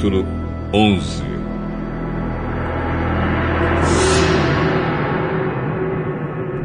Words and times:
Capítulo 0.00 0.24
11 0.72 1.22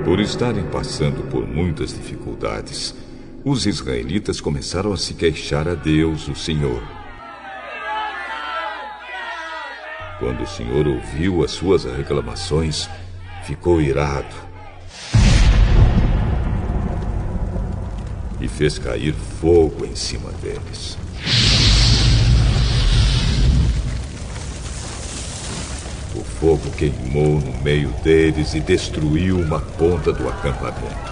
Por 0.06 0.22
estarem 0.22 0.64
passando 0.68 1.30
por 1.30 1.46
muitas 1.46 1.94
dificuldades, 1.94 2.96
os 3.44 3.66
israelitas 3.66 4.40
começaram 4.40 4.94
a 4.94 4.98
se 4.98 5.16
queixar 5.16 5.68
a 5.68 5.76
Deus, 5.76 6.30
o 6.30 6.36
Senhor. 6.36 6.82
Quando 10.18 10.44
o 10.44 10.48
Senhor 10.48 10.88
ouviu 10.88 11.44
as 11.44 11.52
suas 11.52 11.84
reclamações, 11.84 12.90
ficou 13.44 13.82
irado 13.82 14.34
e 18.40 18.48
fez 18.48 18.80
cair 18.80 19.14
fogo 19.14 19.86
em 19.86 19.94
cima 19.94 20.32
deles. 20.42 21.05
Fogo 26.46 26.70
queimou 26.78 27.42
no 27.42 27.64
meio 27.64 27.90
deles 28.04 28.54
e 28.54 28.60
destruiu 28.60 29.40
uma 29.40 29.60
ponta 29.60 30.14
do 30.14 30.30
acampamento. 30.30 31.12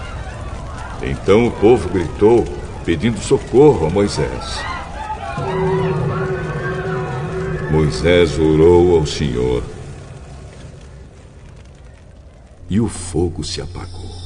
Então 1.02 1.48
o 1.48 1.50
povo 1.50 1.88
gritou, 1.88 2.44
pedindo 2.84 3.18
socorro 3.18 3.88
a 3.88 3.90
Moisés. 3.90 4.60
Moisés 7.68 8.38
orou 8.38 8.96
ao 8.96 9.04
Senhor 9.04 9.64
e 12.70 12.80
o 12.80 12.86
fogo 12.86 13.42
se 13.42 13.60
apagou. 13.60 14.23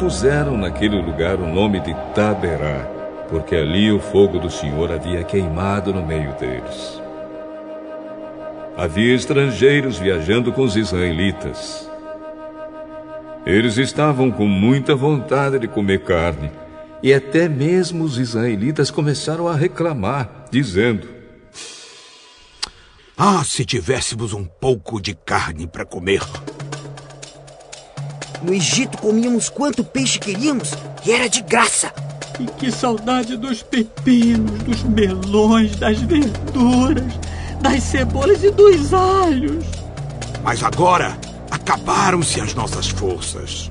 Puseram 0.00 0.56
naquele 0.56 1.00
lugar 1.00 1.38
o 1.38 1.46
nome 1.46 1.78
de 1.78 1.94
Taberá, 2.14 2.88
porque 3.28 3.54
ali 3.54 3.92
o 3.92 4.00
fogo 4.00 4.38
do 4.38 4.50
Senhor 4.50 4.90
havia 4.90 5.22
queimado 5.22 5.92
no 5.92 6.04
meio 6.04 6.32
deles. 6.38 6.98
Havia 8.78 9.14
estrangeiros 9.14 9.98
viajando 9.98 10.52
com 10.52 10.62
os 10.62 10.74
israelitas. 10.74 11.86
Eles 13.44 13.76
estavam 13.76 14.30
com 14.30 14.46
muita 14.46 14.94
vontade 14.96 15.58
de 15.58 15.68
comer 15.68 16.02
carne, 16.02 16.50
e 17.02 17.12
até 17.12 17.46
mesmo 17.46 18.02
os 18.02 18.18
israelitas 18.18 18.90
começaram 18.90 19.46
a 19.46 19.54
reclamar, 19.54 20.46
dizendo: 20.50 21.08
Ah, 23.16 23.44
se 23.44 23.66
tivéssemos 23.66 24.32
um 24.32 24.46
pouco 24.46 24.98
de 24.98 25.14
carne 25.14 25.66
para 25.66 25.84
comer! 25.84 26.22
No 28.42 28.54
Egito 28.54 28.96
comíamos 28.98 29.48
quanto 29.48 29.84
peixe 29.84 30.18
queríamos 30.18 30.72
e 31.04 31.12
era 31.12 31.28
de 31.28 31.42
graça. 31.42 31.92
E 32.38 32.46
que 32.46 32.72
saudade 32.72 33.36
dos 33.36 33.62
pepinos, 33.62 34.62
dos 34.62 34.82
melões, 34.84 35.76
das 35.76 35.98
verduras, 36.00 37.12
das 37.60 37.82
cebolas 37.82 38.42
e 38.42 38.50
dos 38.50 38.94
alhos. 38.94 39.64
Mas 40.42 40.62
agora 40.62 41.18
acabaram-se 41.50 42.40
as 42.40 42.54
nossas 42.54 42.88
forças. 42.88 43.70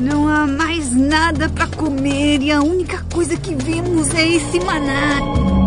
Não 0.00 0.28
há 0.28 0.46
mais 0.46 0.92
nada 0.92 1.48
para 1.48 1.66
comer 1.68 2.40
e 2.40 2.50
a 2.50 2.60
única 2.60 3.04
coisa 3.12 3.36
que 3.36 3.54
vemos 3.54 4.12
é 4.14 4.26
esse 4.26 4.58
maná. 4.60 5.57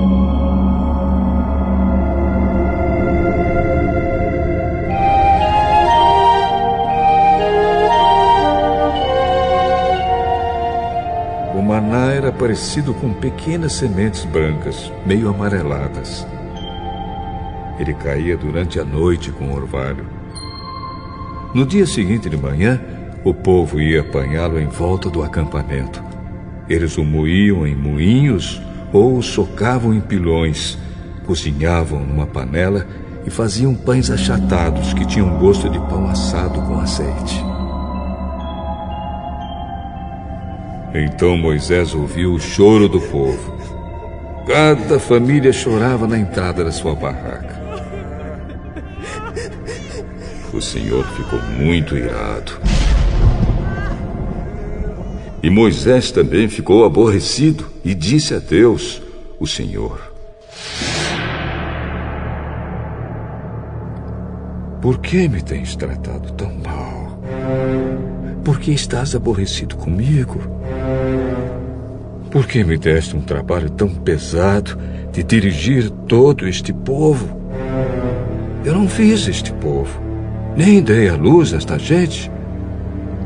Parecido 12.41 12.91
com 12.96 13.13
pequenas 13.13 13.74
sementes 13.74 14.25
brancas, 14.25 14.91
meio 15.06 15.29
amareladas. 15.29 16.25
Ele 17.78 17.94
caía 17.94 18.35
durante 18.35 18.79
a 18.79 18.84
noite 18.84 19.31
com 19.31 19.53
orvalho. 19.53 20.07
No 21.53 21.68
dia 21.68 21.85
seguinte 21.85 22.28
de 22.31 22.35
manhã, 22.35 22.81
o 23.24 23.31
povo 23.31 23.80
ia 23.80 24.01
apanhá-lo 24.01 24.59
em 24.59 24.66
volta 24.66 25.07
do 25.07 25.22
acampamento. 25.22 26.03
Eles 26.68 26.97
o 26.97 27.06
moíam 27.06 27.68
em 27.68 27.75
moinhos 27.75 28.59
ou 28.91 29.18
o 29.18 29.22
socavam 29.22 29.94
em 29.94 30.01
pilões, 30.01 30.80
cozinhavam 31.28 32.00
numa 32.00 32.25
panela 32.25 32.88
e 33.24 33.30
faziam 33.30 33.75
pães 33.75 34.09
achatados 34.09 34.96
que 34.96 35.06
tinham 35.06 35.38
gosto 35.38 35.69
de 35.69 35.78
pão 35.78 36.09
assado 36.09 36.59
com 36.63 36.80
azeite. 36.80 37.50
Então 40.94 41.38
Moisés 41.38 41.96
ouviu 41.96 42.34
o 42.34 42.40
choro 42.40 42.90
do 42.90 43.00
povo. 43.00 43.57
Cada 44.46 45.00
família 45.00 45.53
chorava 45.53 46.06
na 46.06 46.18
entrada 46.18 46.66
da 46.66 46.72
sua 46.72 46.94
barraca. 46.94 47.62
O 50.53 50.59
Senhor 50.59 51.06
ficou 51.16 51.41
muito 51.57 51.96
irado. 51.96 52.59
E 55.41 55.50
Moisés 55.50 56.12
também 56.12 56.50
ficou 56.50 56.84
aborrecido 56.84 57.66
e 57.85 57.96
disse 57.96 58.35
a 58.35 58.40
Deus, 58.40 59.01
o 59.40 59.47
Senhor: 59.47 60.13
Por 64.81 65.00
que 65.00 65.30
me 65.30 65.41
tens 65.41 65.75
tratado 65.75 66.34
tão 66.34 66.53
mal? 66.56 67.22
Por 68.44 68.59
que 68.59 68.72
estás 68.72 69.16
aborrecido 69.16 69.78
comigo? 69.78 70.61
Por 72.31 72.47
que 72.47 72.64
me 72.64 72.78
deste 72.78 73.16
um 73.16 73.22
trabalho 73.22 73.69
tão 73.69 73.90
pesado 73.90 74.78
de 75.12 75.22
dirigir 75.22 75.90
todo 76.08 76.47
este 76.47 76.72
povo? 76.72 77.28
Eu 78.64 78.74
não 78.74 78.88
fiz 78.88 79.28
este 79.28 79.52
povo, 79.53 80.00
nem 80.56 80.81
dei 80.81 81.09
a 81.09 81.16
luz 81.16 81.52
esta 81.52 81.78
gente. 81.78 82.31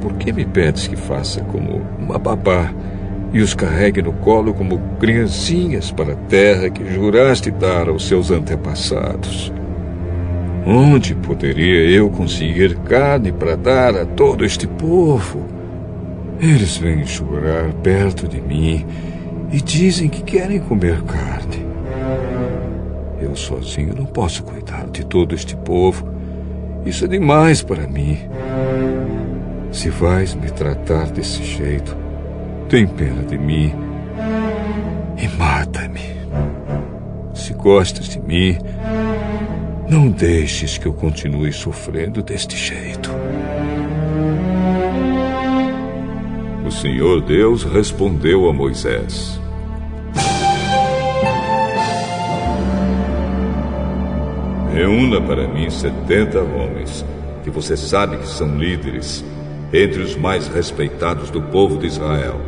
Por 0.01 0.13
que 0.13 0.33
me 0.33 0.43
pedes 0.43 0.87
que 0.87 0.95
faça 0.95 1.41
como 1.41 1.81
uma 1.99 2.17
babá 2.17 2.73
e 3.31 3.41
os 3.41 3.53
carregue 3.53 4.01
no 4.01 4.13
colo 4.13 4.53
como 4.53 4.79
criancinhas 4.99 5.91
para 5.91 6.13
a 6.13 6.15
terra 6.27 6.69
que 6.69 6.91
juraste 6.91 7.51
dar 7.51 7.89
aos 7.89 8.07
seus 8.07 8.31
antepassados? 8.31 9.53
Onde 10.65 11.13
poderia 11.13 11.91
eu 11.91 12.09
conseguir 12.09 12.75
carne 12.77 13.31
para 13.31 13.55
dar 13.55 13.95
a 13.95 14.05
todo 14.05 14.43
este 14.43 14.65
povo? 14.65 15.54
Eles 16.39 16.77
vêm 16.77 17.05
chorar 17.05 17.71
perto 17.81 18.27
de 18.27 18.41
mim 18.41 18.85
e 19.51 19.61
dizem 19.61 20.09
que 20.09 20.21
querem 20.21 20.59
comer 20.59 21.01
carne. 21.03 21.65
Eu 23.19 23.35
sozinho 23.35 23.95
não 23.95 24.05
posso 24.05 24.43
cuidar 24.43 24.85
de 24.87 25.05
todo 25.05 25.33
este 25.33 25.55
povo. 25.55 26.07
Isso 26.85 27.05
é 27.05 27.07
demais 27.07 27.61
para 27.61 27.87
mim. 27.87 28.19
Se 29.71 29.89
vais 29.89 30.35
me 30.35 30.49
tratar 30.51 31.07
desse 31.07 31.43
jeito, 31.43 31.95
tem 32.69 32.85
pena 32.85 33.23
de 33.23 33.37
mim 33.37 33.73
e 35.17 35.27
mata-me. 35.37 36.15
Se 37.33 37.53
gostas 37.53 38.09
de 38.09 38.19
mim, 38.19 38.57
não 39.89 40.09
deixes 40.09 40.77
que 40.77 40.85
eu 40.85 40.93
continue 40.93 41.51
sofrendo 41.51 42.21
deste 42.21 42.57
jeito. 42.57 43.09
O 46.65 46.71
Senhor 46.71 47.21
Deus 47.21 47.63
respondeu 47.63 48.49
a 48.49 48.53
Moisés: 48.53 49.39
Reúna 54.73 55.21
para 55.21 55.47
mim 55.47 55.69
setenta 55.69 56.41
homens, 56.41 57.05
que 57.43 57.51
você 57.51 57.77
sabe 57.77 58.17
que 58.17 58.27
são 58.27 58.57
líderes, 58.57 59.23
entre 59.71 60.01
os 60.01 60.15
mais 60.15 60.47
respeitados 60.47 61.29
do 61.29 61.39
povo 61.39 61.77
de 61.77 61.85
Israel. 61.85 62.41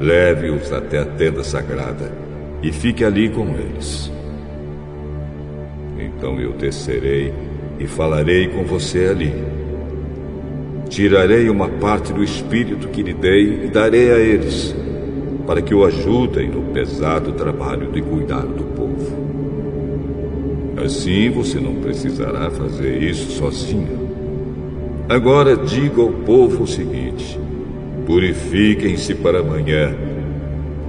Leve-os 0.00 0.72
até 0.72 0.98
a 0.98 1.06
tenda 1.06 1.44
sagrada 1.44 2.12
e 2.62 2.72
fique 2.72 3.04
ali 3.04 3.28
com 3.28 3.46
eles. 3.56 4.10
Então 5.98 6.40
eu 6.40 6.52
descerei 6.52 7.32
e 7.78 7.86
falarei 7.86 8.48
com 8.48 8.64
você 8.64 9.06
ali. 9.06 9.55
Tirarei 10.88 11.48
uma 11.50 11.68
parte 11.68 12.12
do 12.12 12.22
espírito 12.22 12.88
que 12.88 13.02
lhe 13.02 13.12
dei 13.12 13.64
e 13.64 13.68
darei 13.68 14.10
a 14.10 14.18
eles, 14.18 14.74
para 15.46 15.60
que 15.60 15.74
o 15.74 15.84
ajudem 15.84 16.48
no 16.48 16.62
pesado 16.72 17.32
trabalho 17.32 17.90
de 17.90 18.00
cuidar 18.00 18.42
do 18.42 18.64
povo. 18.64 19.26
Assim 20.84 21.30
você 21.30 21.58
não 21.58 21.74
precisará 21.76 22.50
fazer 22.50 23.02
isso 23.02 23.32
sozinho. 23.32 24.06
Agora 25.08 25.56
diga 25.56 26.02
ao 26.02 26.10
povo 26.10 26.64
o 26.64 26.66
seguinte: 26.66 27.38
purifiquem-se 28.06 29.14
para 29.14 29.40
amanhã. 29.40 29.94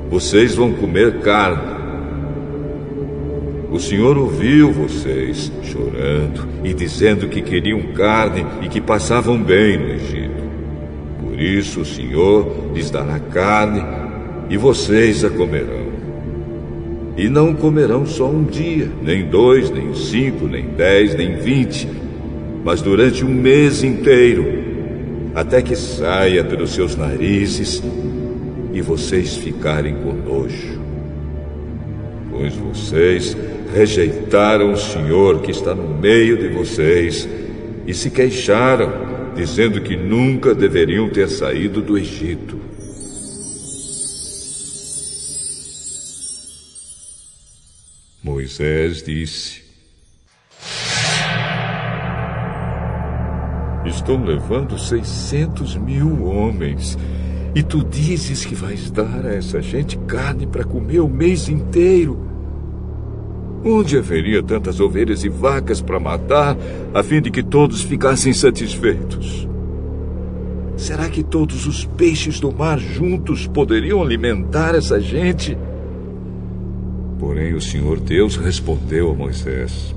Vocês 0.09 0.55
vão 0.55 0.73
comer 0.73 1.19
carne. 1.19 1.76
O 3.69 3.79
Senhor 3.79 4.17
ouviu 4.17 4.71
vocês 4.71 5.51
chorando 5.63 6.47
e 6.63 6.73
dizendo 6.73 7.27
que 7.27 7.41
queriam 7.41 7.81
carne 7.93 8.45
e 8.61 8.69
que 8.69 8.79
passavam 8.79 9.41
bem 9.41 9.77
no 9.77 9.93
Egito. 9.93 10.47
Por 11.21 11.39
isso 11.39 11.81
o 11.81 11.85
Senhor 11.85 12.71
lhes 12.73 12.89
dará 12.89 13.19
carne 13.19 13.83
e 14.49 14.55
vocês 14.55 15.25
a 15.25 15.29
comerão. 15.29 15.87
E 17.17 17.27
não 17.27 17.53
comerão 17.53 18.05
só 18.05 18.29
um 18.29 18.43
dia, 18.43 18.89
nem 19.01 19.25
dois, 19.25 19.69
nem 19.69 19.93
cinco, 19.93 20.47
nem 20.47 20.67
dez, 20.67 21.15
nem 21.15 21.35
vinte, 21.35 21.89
mas 22.63 22.81
durante 22.81 23.25
um 23.25 23.29
mês 23.29 23.83
inteiro, 23.83 24.45
até 25.33 25.61
que 25.61 25.75
saia 25.75 26.43
pelos 26.43 26.71
seus 26.71 26.95
narizes 26.95 27.83
e 28.71 28.81
vocês 28.81 29.35
ficarem 29.35 29.95
com 29.95 30.13
nojo. 30.13 30.79
Pois 32.29 32.53
vocês 32.55 33.35
rejeitaram 33.73 34.71
o 34.71 34.77
Senhor 34.77 35.41
que 35.41 35.51
está 35.51 35.73
no 35.73 35.87
meio 35.97 36.37
de 36.37 36.47
vocês 36.47 37.27
e 37.85 37.93
se 37.93 38.09
queixaram, 38.09 39.33
dizendo 39.35 39.81
que 39.81 39.95
nunca 39.95 40.53
deveriam 40.53 41.09
ter 41.09 41.29
saído 41.29 41.81
do 41.81 41.97
Egito. 41.97 42.59
Moisés 48.23 49.03
disse: 49.03 49.63
Estão 53.85 54.23
levando 54.23 54.77
seiscentos 54.77 55.75
mil 55.77 56.25
homens. 56.25 56.97
E 57.55 57.63
tu 57.63 57.83
dizes 57.83 58.45
que 58.45 58.53
vais 58.53 58.91
dar 58.91 59.25
a 59.25 59.33
essa 59.33 59.61
gente 59.61 59.97
carne 59.99 60.45
para 60.45 60.63
comer 60.63 60.99
o 60.99 61.07
mês 61.07 61.47
inteiro. 61.47 62.36
Onde 63.63 63.97
haveria 63.97 64.41
tantas 64.41 64.79
ovelhas 64.79 65.23
e 65.23 65.29
vacas 65.29 65.81
para 65.81 65.99
matar, 65.99 66.55
a 66.93 67.03
fim 67.03 67.21
de 67.21 67.31
que 67.31 67.43
todos 67.43 67.81
ficassem 67.81 68.31
satisfeitos? 68.33 69.47
Será 70.77 71.09
que 71.09 71.23
todos 71.23 71.65
os 71.65 71.85
peixes 71.85 72.39
do 72.39 72.51
mar 72.51 72.79
juntos 72.79 73.47
poderiam 73.47 74.01
alimentar 74.01 74.75
essa 74.75 74.99
gente? 74.99 75.57
Porém, 77.17 77.55
o 77.55 77.61
Senhor 77.61 77.99
Deus 77.99 78.35
respondeu 78.35 79.09
a 79.11 79.15
Moisés: 79.15 79.95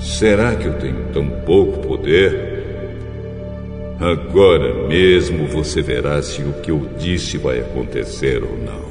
Será 0.00 0.54
que 0.54 0.66
eu 0.66 0.74
tenho 0.74 1.12
tão 1.12 1.28
pouco 1.44 1.78
poder? 1.78 2.47
Agora 4.00 4.86
mesmo 4.86 5.48
você 5.48 5.82
verá 5.82 6.22
se 6.22 6.40
o 6.42 6.60
que 6.60 6.70
eu 6.70 6.88
disse 6.98 7.36
vai 7.36 7.58
acontecer 7.58 8.44
ou 8.44 8.56
não. 8.56 8.88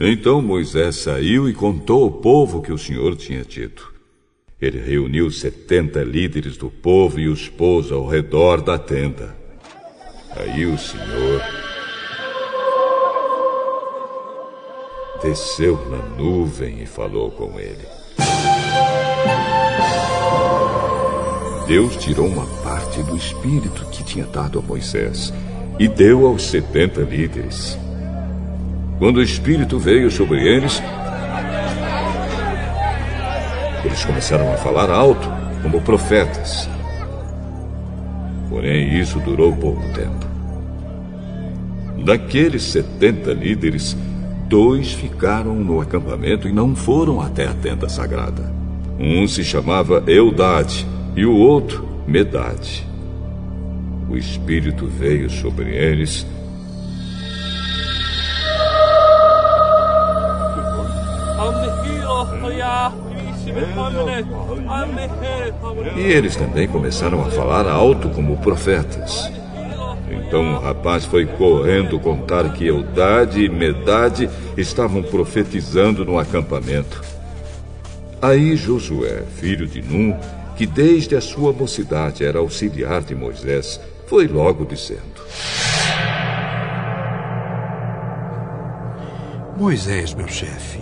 Então 0.00 0.42
Moisés 0.42 0.96
saiu 0.96 1.48
e 1.48 1.54
contou 1.54 2.02
ao 2.02 2.10
povo 2.10 2.60
que 2.60 2.72
o 2.72 2.78
Senhor 2.78 3.14
tinha 3.14 3.44
dito. 3.44 3.94
Ele 4.60 4.80
reuniu 4.80 5.30
setenta 5.30 6.02
líderes 6.02 6.56
do 6.56 6.68
povo 6.68 7.20
e 7.20 7.28
os 7.28 7.48
pôs 7.48 7.92
ao 7.92 8.04
redor 8.04 8.60
da 8.60 8.76
tenda. 8.76 9.36
Aí 10.30 10.66
o 10.66 10.76
Senhor 10.76 11.42
desceu 15.22 15.76
na 15.88 15.98
nuvem 16.16 16.82
e 16.82 16.86
falou 16.86 17.30
com 17.30 17.58
ele. 17.60 18.05
Deus 21.66 21.96
tirou 21.96 22.26
uma 22.28 22.46
parte 22.62 23.02
do 23.02 23.16
espírito 23.16 23.84
que 23.86 24.04
tinha 24.04 24.24
dado 24.24 24.60
a 24.60 24.62
Moisés 24.62 25.32
e 25.78 25.88
deu 25.88 26.26
aos 26.26 26.44
setenta 26.44 27.00
líderes. 27.00 27.76
Quando 28.98 29.16
o 29.16 29.22
espírito 29.22 29.78
veio 29.78 30.10
sobre 30.10 30.46
eles, 30.46 30.80
eles 33.84 34.04
começaram 34.04 34.52
a 34.52 34.56
falar 34.56 34.90
alto, 34.90 35.28
como 35.62 35.82
profetas. 35.82 36.68
Porém, 38.48 38.98
isso 38.98 39.18
durou 39.18 39.54
pouco 39.54 39.82
tempo. 39.92 40.26
Daqueles 42.04 42.62
setenta 42.62 43.32
líderes, 43.32 43.96
dois 44.48 44.92
ficaram 44.92 45.56
no 45.56 45.80
acampamento 45.80 46.48
e 46.48 46.52
não 46.52 46.76
foram 46.76 47.20
até 47.20 47.46
a 47.46 47.52
tenda 47.52 47.88
sagrada. 47.88 48.55
Um 48.98 49.26
se 49.28 49.44
chamava 49.44 50.02
Eudade 50.06 50.86
e 51.14 51.24
o 51.26 51.36
outro 51.36 51.86
Medade. 52.06 52.86
O 54.08 54.16
Espírito 54.16 54.86
veio 54.86 55.28
sobre 55.28 55.74
eles 55.74 56.26
E 65.96 66.00
eles 66.00 66.36
também 66.36 66.66
começaram 66.66 67.22
a 67.22 67.30
falar 67.30 67.66
alto 67.68 68.08
como 68.10 68.36
profetas. 68.38 69.30
Então 70.10 70.54
o 70.54 70.60
rapaz 70.60 71.04
foi 71.04 71.26
correndo 71.26 71.98
contar 71.98 72.52
que 72.52 72.66
Eudade 72.66 73.44
e 73.44 73.48
Medade 73.48 74.28
estavam 74.56 75.02
profetizando 75.02 76.04
no 76.04 76.18
acampamento. 76.18 77.15
Aí 78.26 78.56
Josué, 78.56 79.22
filho 79.36 79.68
de 79.68 79.80
Num, 79.80 80.18
que 80.56 80.66
desde 80.66 81.14
a 81.14 81.20
sua 81.20 81.52
mocidade 81.52 82.24
era 82.24 82.40
auxiliar 82.40 83.00
de 83.00 83.14
Moisés, 83.14 83.80
foi 84.08 84.26
logo 84.26 84.64
dizendo: 84.64 85.22
Moisés, 89.56 90.12
meu 90.12 90.26
chefe, 90.26 90.80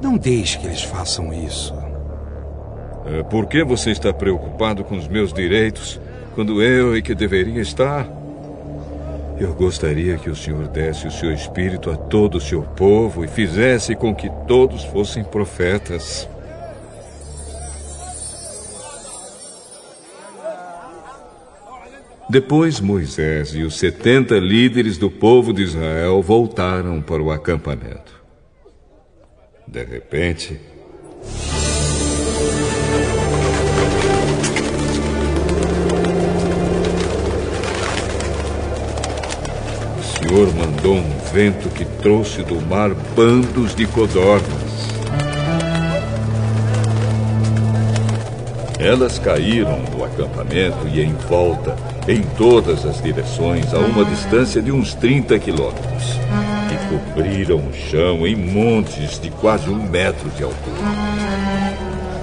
não 0.00 0.16
deixe 0.16 0.56
que 0.56 0.68
eles 0.68 0.84
façam 0.84 1.34
isso. 1.34 1.74
É, 3.06 3.24
por 3.24 3.46
que 3.46 3.64
você 3.64 3.90
está 3.90 4.12
preocupado 4.12 4.84
com 4.84 4.96
os 4.96 5.08
meus 5.08 5.32
direitos 5.32 6.00
quando 6.36 6.62
eu 6.62 6.96
e 6.96 7.02
que 7.02 7.12
deveria 7.12 7.60
estar? 7.60 8.08
Eu 9.36 9.52
gostaria 9.52 10.16
que 10.16 10.30
o 10.30 10.36
Senhor 10.36 10.68
desse 10.68 11.08
o 11.08 11.10
seu 11.10 11.32
espírito 11.34 11.90
a 11.90 11.96
todo 11.96 12.36
o 12.36 12.40
seu 12.40 12.62
povo 12.62 13.24
e 13.24 13.26
fizesse 13.26 13.96
com 13.96 14.14
que 14.14 14.30
todos 14.46 14.84
fossem 14.84 15.24
profetas. 15.24 16.28
Depois 22.30 22.78
Moisés 22.78 23.54
e 23.54 23.62
os 23.62 23.78
setenta 23.78 24.38
líderes 24.38 24.98
do 24.98 25.10
povo 25.10 25.50
de 25.50 25.62
Israel 25.62 26.20
voltaram 26.20 27.00
para 27.00 27.22
o 27.22 27.30
acampamento. 27.30 28.22
De 29.66 29.82
repente, 29.82 30.60
Senhor 40.02 40.54
mandou 40.54 40.96
um 40.96 41.18
vento 41.32 41.70
que 41.70 41.86
trouxe 42.02 42.42
do 42.42 42.60
mar 42.60 42.90
bandos 43.16 43.74
de 43.74 43.86
codornas. 43.86 44.68
Elas 48.78 49.18
caíram 49.18 49.82
no 49.90 50.04
acampamento 50.04 50.86
e 50.86 51.00
em 51.00 51.14
volta, 51.14 51.74
em 52.08 52.22
todas 52.38 52.86
as 52.86 53.02
direções, 53.02 53.74
a 53.74 53.78
uma 53.78 54.02
distância 54.02 54.62
de 54.62 54.72
uns 54.72 54.94
30 54.94 55.38
quilômetros. 55.38 56.18
E 56.72 56.88
cobriram 56.88 57.58
o 57.58 57.72
chão 57.74 58.26
em 58.26 58.34
montes 58.34 59.20
de 59.20 59.30
quase 59.30 59.68
um 59.68 59.76
metro 59.76 60.30
de 60.30 60.42
altura. 60.42 60.76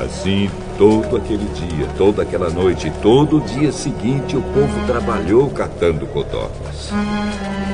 Assim, 0.03 0.49
todo 0.77 1.15
aquele 1.17 1.45
dia, 1.53 1.87
toda 1.97 2.23
aquela 2.23 2.49
noite, 2.49 2.91
todo 3.01 3.37
o 3.37 3.41
dia 3.41 3.71
seguinte, 3.71 4.35
o 4.35 4.41
povo 4.41 4.87
trabalhou 4.87 5.51
catando 5.51 6.07
codornas. 6.07 6.91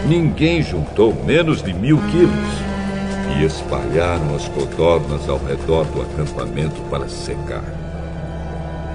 Ninguém 0.06 0.62
juntou 0.62 1.16
menos 1.26 1.64
de 1.64 1.74
mil 1.74 1.98
quilos 2.12 2.72
e 3.38 3.46
espalharam 3.46 4.36
as 4.36 4.50
codornas 4.50 5.30
ao 5.30 5.38
redor 5.38 5.86
do 5.86 6.02
acampamento 6.02 6.82
para 6.90 7.08
secar. 7.08 7.64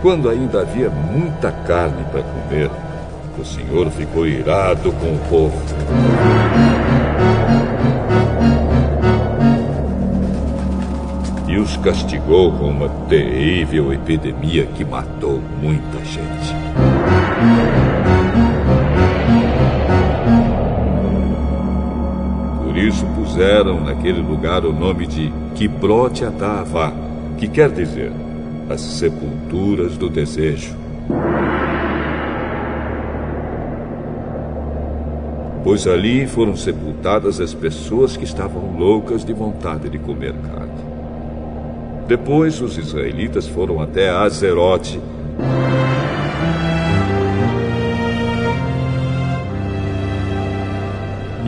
Quando 0.02 0.28
ainda 0.28 0.60
havia 0.60 0.90
muita 0.90 1.50
carne 1.50 2.04
para 2.12 2.22
comer, 2.22 2.70
o 3.38 3.44
Senhor 3.44 3.90
ficou 3.90 4.26
irado 4.26 4.92
com 4.92 5.14
o 5.14 5.18
povo. 5.28 5.56
e 11.48 11.58
os 11.58 11.76
castigou 11.78 12.52
com 12.52 12.68
uma 12.68 12.88
terrível 13.08 13.90
epidemia 13.90 14.66
que 14.66 14.84
matou 14.84 15.40
muita 15.62 16.04
gente. 16.04 16.54
Por 22.62 22.76
isso 22.76 23.06
puseram 23.06 23.80
naquele 23.80 24.20
lugar 24.20 24.66
o 24.66 24.72
nome 24.72 25.06
de 25.06 25.32
Kibrote 25.54 26.26
Atavá, 26.26 26.92
que 27.38 27.48
quer 27.48 27.70
dizer 27.70 28.12
as 28.68 28.82
sepulturas 28.82 29.96
do 29.96 30.10
desejo. 30.10 30.85
Pois 35.66 35.84
ali 35.88 36.28
foram 36.28 36.54
sepultadas 36.54 37.40
as 37.40 37.52
pessoas 37.52 38.16
que 38.16 38.22
estavam 38.22 38.78
loucas 38.78 39.24
de 39.24 39.32
vontade 39.32 39.88
de 39.88 39.98
comer 39.98 40.32
carne. 40.32 40.70
Depois 42.06 42.60
os 42.60 42.78
israelitas 42.78 43.48
foram 43.48 43.80
até 43.80 44.08
Azerote. 44.08 45.00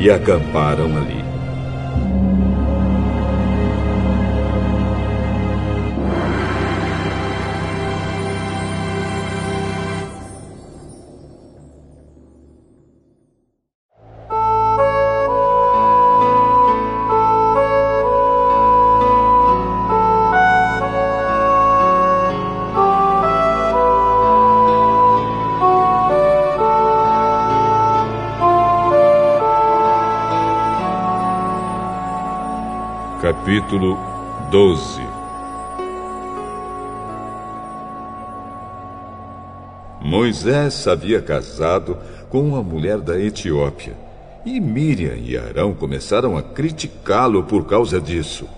E 0.01 0.11
acamparam 0.11 0.97
ali. 0.97 1.28
Capítulo 33.59 33.99
12 34.53 35.01
Moisés 40.01 40.87
havia 40.87 41.21
casado 41.21 41.99
com 42.31 42.41
uma 42.41 42.63
mulher 42.63 42.99
da 42.99 43.19
Etiópia 43.19 43.97
e 44.47 44.61
Miriam 44.61 45.17
e 45.17 45.37
Arão 45.37 45.75
começaram 45.75 46.37
a 46.37 46.43
criticá-lo 46.43 47.43
por 47.43 47.67
causa 47.67 48.01
disso. 48.01 48.49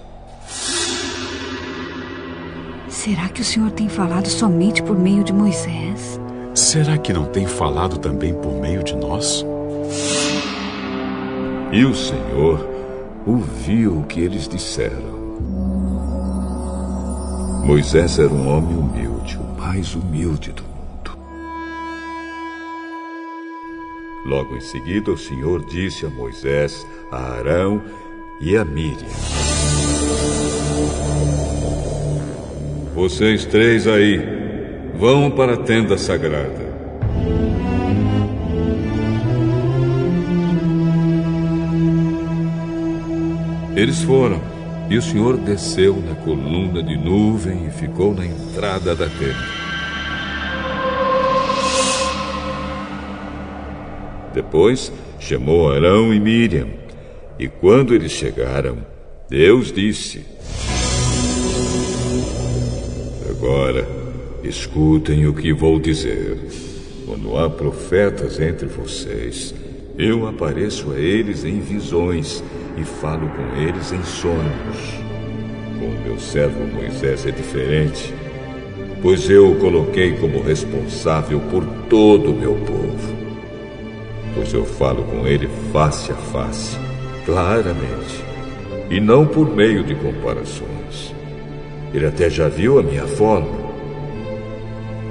Será 2.87 3.31
que 3.31 3.41
o 3.41 3.45
senhor 3.45 3.71
tem 3.71 3.89
falado 3.89 4.29
somente 4.29 4.83
por 4.83 4.99
meio 4.99 5.25
de 5.25 5.33
Moisés? 5.33 6.21
Será 6.55 6.99
que 6.99 7.11
não 7.11 7.25
tem 7.25 7.47
falado 7.47 7.97
também 7.97 8.35
por 8.35 8.53
meio 8.53 8.85
de 8.85 8.95
nós? 8.95 9.47
E 11.73 11.85
o 11.85 11.95
Senhor 11.95 12.70
ouviu 13.27 13.99
o 13.99 14.05
que 14.05 14.21
eles 14.21 14.49
disseram. 14.49 15.21
Moisés 17.65 18.19
era 18.19 18.33
um 18.33 18.49
homem 18.49 18.77
humilde, 18.77 19.39
o 19.39 19.61
mais 19.61 19.95
humilde 19.95 20.53
do 20.53 20.63
mundo. 20.63 20.71
Logo 24.25 24.57
em 24.57 24.61
seguida, 24.61 25.11
o 25.11 25.19
Senhor 25.19 25.65
disse 25.67 26.07
a 26.07 26.11
Moisés, 26.11 26.87
a 27.11 27.39
Arão 27.39 27.83
e 28.41 28.57
a 28.57 28.65
Miriam: 28.65 29.07
Vocês 32.95 33.45
três 33.45 33.87
aí, 33.87 34.19
vão 34.95 35.31
para 35.31 35.55
a 35.55 35.57
tenda 35.59 35.97
sagrada. 35.97 36.60
Eles 43.81 44.03
foram, 44.03 44.43
e 44.91 44.99
o 44.99 45.01
Senhor 45.01 45.39
desceu 45.39 45.97
na 45.97 46.15
coluna 46.15 46.83
de 46.83 46.99
nuvem 46.99 47.67
e 47.67 47.71
ficou 47.71 48.15
na 48.15 48.27
entrada 48.27 48.95
da 48.95 49.07
tenda. 49.07 49.49
Depois 54.35 54.93
chamou 55.19 55.73
Arão 55.73 56.13
e 56.13 56.21
Miriam, 56.21 56.69
e 57.39 57.49
quando 57.49 57.95
eles 57.95 58.13
chegaram, 58.13 58.85
Deus 59.31 59.73
disse: 59.73 60.27
Agora, 63.31 63.89
escutem 64.45 65.27
o 65.27 65.33
que 65.33 65.55
vou 65.55 65.81
dizer. 65.81 66.37
Quando 67.07 67.35
há 67.39 67.49
profetas 67.49 68.39
entre 68.39 68.67
vocês, 68.67 69.55
eu 69.97 70.29
apareço 70.29 70.93
a 70.93 70.99
eles 70.99 71.47
em 71.47 71.61
visões 71.61 72.45
e 72.77 72.85
falo 72.85 73.29
com 73.29 73.61
eles 73.61 73.93
em 73.93 74.03
sonhos. 74.03 75.01
Com 75.79 75.89
meu 76.05 76.19
servo 76.19 76.65
Moisés 76.75 77.27
é 77.27 77.31
diferente, 77.31 78.15
pois 79.03 79.29
eu 79.31 79.53
o 79.53 79.57
coloquei 79.57 80.13
como 80.17 80.43
responsável 80.43 81.41
por 81.51 81.65
todo 81.89 82.31
o 82.31 82.37
meu 82.37 82.55
povo. 82.55 83.15
Pois 84.35 84.53
eu 84.53 84.65
falo 84.65 85.03
com 85.05 85.27
ele 85.27 85.49
face 85.73 86.13
a 86.13 86.15
face, 86.15 86.77
claramente, 87.25 88.25
e 88.91 89.01
não 89.01 89.27
por 89.27 89.49
meio 89.49 89.83
de 89.83 89.95
comparações. 89.95 91.15
Ele 91.93 92.07
até 92.07 92.31
já 92.31 92.49
viu 92.49 92.79
a 92.79 92.83
minha 92.83 93.07
forma. 93.07 93.71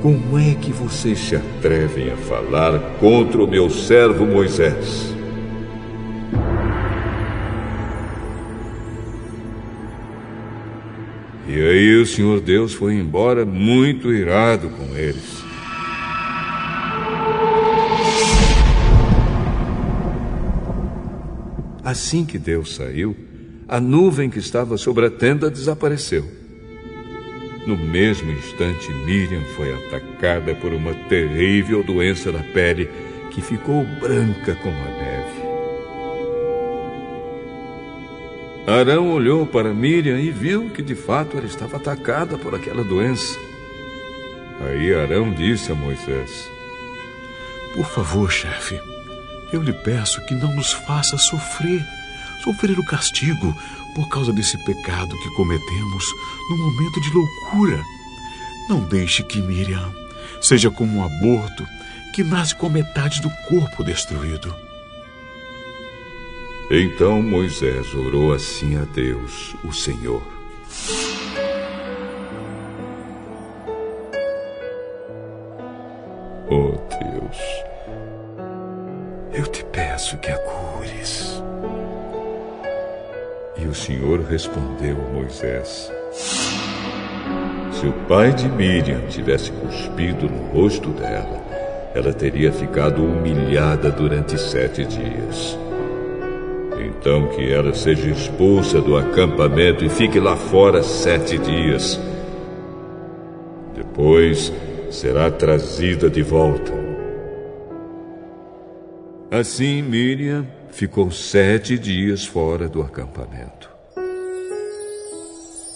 Como 0.01 0.39
é 0.39 0.55
que 0.55 0.71
vocês 0.71 1.19
se 1.19 1.35
atrevem 1.35 2.09
a 2.09 2.15
falar 2.15 2.79
contra 2.99 3.43
o 3.43 3.47
meu 3.47 3.69
servo 3.69 4.25
Moisés? 4.25 5.13
E 11.59 11.61
aí 11.61 11.95
o 11.97 12.05
Senhor 12.05 12.39
Deus 12.39 12.73
foi 12.73 12.93
embora 12.93 13.45
muito 13.45 14.13
irado 14.13 14.69
com 14.69 14.95
eles. 14.95 15.43
Assim 21.83 22.25
que 22.25 22.37
Deus 22.37 22.75
saiu, 22.75 23.13
a 23.67 23.77
nuvem 23.77 24.29
que 24.29 24.39
estava 24.39 24.77
sobre 24.77 25.07
a 25.07 25.09
tenda 25.09 25.51
desapareceu. 25.51 26.23
No 27.67 27.75
mesmo 27.75 28.31
instante, 28.31 28.89
Miriam 29.05 29.43
foi 29.57 29.73
atacada 29.73 30.55
por 30.55 30.71
uma 30.71 30.93
terrível 31.09 31.83
doença 31.83 32.31
da 32.31 32.39
pele 32.39 32.89
que 33.31 33.41
ficou 33.41 33.83
branca 33.99 34.55
como 34.63 34.77
a 34.77 34.91
neve. 34.91 35.18
Arão 38.69 39.09
olhou 39.09 39.47
para 39.47 39.73
Miriam 39.73 40.19
e 40.19 40.29
viu 40.29 40.69
que 40.69 40.83
de 40.83 40.93
fato 40.93 41.35
ela 41.35 41.47
estava 41.47 41.77
atacada 41.77 42.37
por 42.37 42.53
aquela 42.53 42.83
doença. 42.83 43.35
Aí 44.61 44.93
Arão 44.93 45.33
disse 45.33 45.71
a 45.71 45.75
Moisés: 45.75 46.47
Por 47.73 47.87
favor, 47.87 48.31
chefe, 48.31 48.79
eu 49.51 49.63
lhe 49.63 49.73
peço 49.73 50.23
que 50.27 50.35
não 50.35 50.53
nos 50.53 50.71
faça 50.71 51.17
sofrer, 51.17 51.83
sofrer 52.43 52.77
o 52.77 52.85
castigo 52.85 53.57
por 53.95 54.07
causa 54.07 54.31
desse 54.31 54.55
pecado 54.63 55.17
que 55.17 55.29
cometemos 55.31 56.05
no 56.51 56.57
momento 56.57 57.01
de 57.01 57.11
loucura. 57.11 57.83
Não 58.69 58.81
deixe 58.81 59.23
que 59.23 59.41
Miriam 59.41 59.91
seja 60.39 60.69
como 60.69 60.99
um 60.99 61.03
aborto 61.03 61.65
que 62.13 62.23
nasce 62.23 62.53
com 62.53 62.69
metade 62.69 63.19
do 63.19 63.31
corpo 63.47 63.83
destruído. 63.83 64.68
Então 66.71 67.19
Moisés 67.19 67.95
orou 67.95 68.31
assim 68.31 68.77
a 68.77 68.83
Deus, 68.83 69.55
o 69.65 69.73
Senhor. 69.73 70.21
Oh 76.47 76.73
Deus, 76.87 77.37
eu 79.33 79.47
te 79.47 79.65
peço 79.65 80.15
que 80.19 80.29
a 80.29 80.37
cures. 80.37 81.41
E 83.57 83.65
o 83.65 83.73
Senhor 83.73 84.19
respondeu 84.21 84.95
a 84.95 85.11
Moisés: 85.11 85.91
Se 87.71 87.87
o 87.87 87.93
pai 88.07 88.31
de 88.31 88.47
Miriam 88.47 89.07
tivesse 89.07 89.51
cuspido 89.53 90.29
no 90.29 90.51
rosto 90.51 90.89
dela, 90.89 91.43
ela 91.95 92.13
teria 92.13 92.51
ficado 92.51 93.03
humilhada 93.03 93.89
durante 93.89 94.37
sete 94.37 94.85
dias. 94.85 95.57
Então 96.99 97.29
que 97.29 97.49
ela 97.49 97.73
seja 97.73 98.09
expulsa 98.09 98.81
do 98.81 98.97
acampamento 98.97 99.85
e 99.85 99.89
fique 99.89 100.19
lá 100.19 100.35
fora 100.35 100.83
sete 100.83 101.37
dias. 101.37 101.97
Depois 103.73 104.51
será 104.91 105.31
trazida 105.31 106.09
de 106.09 106.21
volta. 106.21 106.73
Assim 109.31 109.81
Miriam 109.81 110.45
ficou 110.71 111.09
sete 111.09 111.79
dias 111.79 112.25
fora 112.25 112.67
do 112.67 112.81
acampamento. 112.81 113.69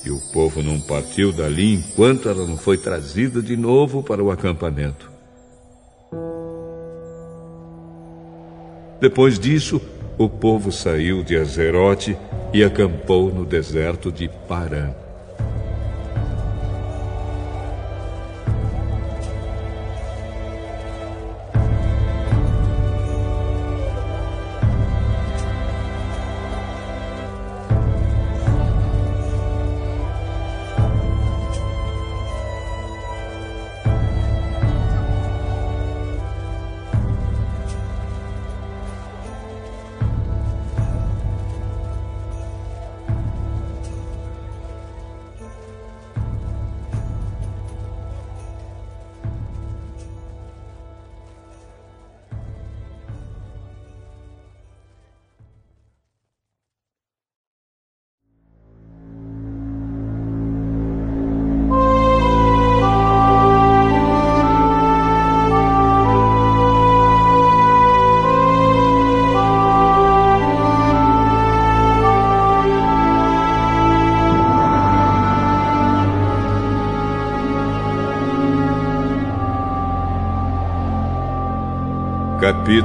E 0.06 0.12
o 0.12 0.20
povo 0.34 0.62
não 0.62 0.82
partiu 0.82 1.32
dali 1.32 1.76
enquanto 1.76 2.28
ela 2.28 2.46
não 2.46 2.58
foi 2.58 2.78
trazida 2.78 3.42
de 3.42 3.56
novo 3.56 4.04
para 4.04 4.22
o 4.22 4.30
acampamento. 4.30 5.10
Depois 9.00 9.40
disso, 9.40 9.82
o 10.18 10.30
povo 10.30 10.72
saiu 10.72 11.24
de 11.24 11.38
Azerote 11.38 12.18
e 12.54 12.64
acampou 12.64 13.34
no 13.34 13.46
deserto 13.46 14.12
de 14.12 14.30
Parã. 14.48 14.92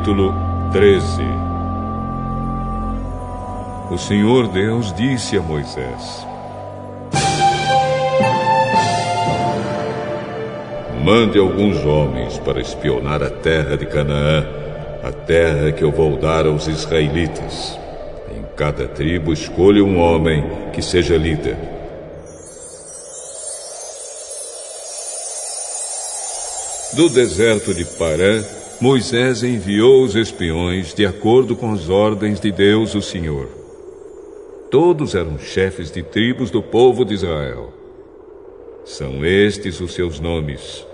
Capítulo 0.08 0.34
13 0.72 1.22
O 3.90 3.98
Senhor 3.98 4.48
Deus 4.48 4.90
disse 4.94 5.36
a 5.36 5.42
Moisés: 5.42 6.26
Mande 11.04 11.38
alguns 11.38 11.84
homens 11.84 12.38
para 12.38 12.58
espionar 12.58 13.22
a 13.22 13.28
terra 13.28 13.76
de 13.76 13.84
Canaã, 13.84 14.46
a 15.04 15.12
terra 15.12 15.72
que 15.72 15.84
eu 15.84 15.92
vou 15.92 16.16
dar 16.16 16.46
aos 16.46 16.68
israelitas. 16.68 17.78
Em 18.34 18.42
cada 18.56 18.88
tribo 18.88 19.30
escolha 19.30 19.84
um 19.84 19.98
homem 19.98 20.42
que 20.72 20.80
seja 20.80 21.18
líder. 21.18 21.56
Do 26.94 27.10
deserto 27.10 27.74
de 27.74 27.84
Parã, 27.84 28.42
Moisés 28.80 29.42
enviou 29.42 30.04
os 30.04 30.14
espiões 30.14 30.94
de 30.94 31.04
acordo 31.04 31.56
com 31.56 31.72
as 31.72 31.88
ordens 31.88 32.38
de 32.38 32.52
Deus, 32.52 32.94
o 32.94 33.02
Senhor. 33.02 33.48
Todos 34.70 35.16
eram 35.16 35.36
chefes 35.36 35.90
de 35.90 36.00
tribos 36.00 36.48
do 36.48 36.62
povo 36.62 37.04
de 37.04 37.14
Israel. 37.14 37.72
São 38.84 39.26
estes 39.26 39.80
os 39.80 39.92
seus 39.94 40.20
nomes: 40.20 40.86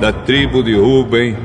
Da 0.00 0.12
tribo 0.12 0.60
de 0.64 0.74
Ruben, 0.74 1.36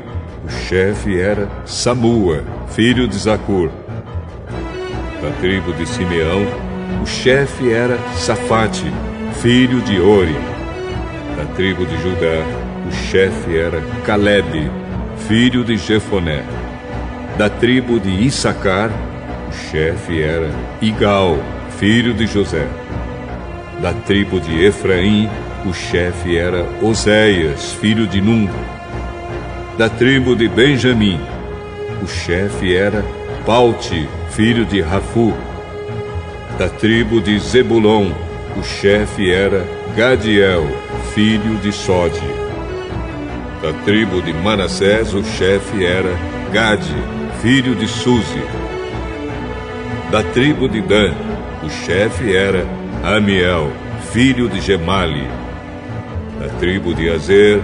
o 0.43 0.49
chefe 0.49 1.19
era 1.19 1.47
Samua, 1.63 2.43
filho 2.69 3.07
de 3.07 3.17
Zacur. 3.17 3.69
Da 5.21 5.29
tribo 5.39 5.71
de 5.73 5.87
Simeão, 5.87 6.41
o 7.03 7.05
chefe 7.05 7.71
era 7.71 7.99
Safate, 8.15 8.91
filho 9.43 9.79
de 9.81 10.01
Ori. 10.01 10.50
Da 11.41 11.47
tribo 11.55 11.87
de 11.87 11.97
Judá, 11.97 12.45
o 12.87 12.91
chefe 12.91 13.57
era 13.57 13.81
Caleb, 14.05 14.69
filho 15.27 15.63
de 15.63 15.75
Jefoné. 15.75 16.43
Da 17.35 17.49
tribo 17.49 17.99
de 17.99 18.11
Issacar, 18.11 18.91
o 19.49 19.51
chefe 19.51 20.21
era 20.21 20.51
Igal, 20.79 21.39
filho 21.79 22.13
de 22.13 22.27
José. 22.27 22.67
Da 23.81 23.91
tribo 23.91 24.39
de 24.39 24.65
Efraim, 24.65 25.27
o 25.65 25.73
chefe 25.73 26.37
era 26.37 26.63
Oséias, 26.79 27.73
filho 27.73 28.05
de 28.05 28.21
Num. 28.21 28.47
Da 29.79 29.89
tribo 29.89 30.35
de 30.35 30.47
Benjamim, 30.47 31.19
o 32.03 32.07
chefe 32.07 32.75
era 32.75 33.03
Paute, 33.47 34.07
filho 34.29 34.63
de 34.63 34.79
Rafu. 34.81 35.33
Da 36.59 36.69
tribo 36.69 37.19
de 37.19 37.39
Zebulon, 37.39 38.11
o 38.55 38.61
chefe 38.61 39.31
era 39.31 39.65
Gadiel, 39.95 40.67
filho 41.13 41.57
de 41.57 41.71
Sode. 41.73 42.21
Da 43.61 43.73
tribo 43.83 44.21
de 44.21 44.33
Manassés, 44.33 45.13
o 45.13 45.23
chefe 45.23 45.85
era 45.85 46.15
Gade, 46.53 46.95
filho 47.41 47.75
de 47.75 47.87
Suzi. 47.87 48.41
Da 50.09 50.23
tribo 50.23 50.67
de 50.69 50.81
Dan, 50.81 51.13
o 51.63 51.69
chefe 51.69 52.35
era 52.35 52.65
Amiel, 53.03 53.71
filho 54.11 54.47
de 54.47 54.61
Gemali. 54.61 55.27
Da 56.39 56.47
tribo 56.59 56.93
de 56.93 57.09
Azer, 57.09 57.61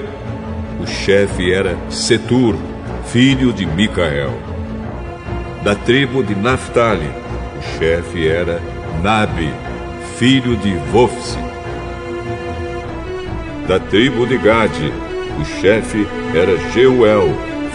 o 0.81 0.86
chefe 0.86 1.51
era 1.51 1.77
Setur, 1.89 2.55
filho 3.05 3.53
de 3.53 3.65
Micael. 3.65 4.33
Da 5.63 5.73
tribo 5.73 6.21
de 6.21 6.36
Naphtali, 6.36 7.10
o 7.57 7.79
chefe 7.79 8.27
era 8.27 8.62
Nabi, 9.01 9.51
filho 10.17 10.55
de 10.57 10.75
Vofsi. 10.91 11.46
Da 13.67 13.82
tribo 13.82 14.25
de 14.25 14.38
Gade, 14.38 14.93
o 15.41 15.43
chefe 15.60 16.08
era 16.34 16.58
Jeuel, 16.71 17.27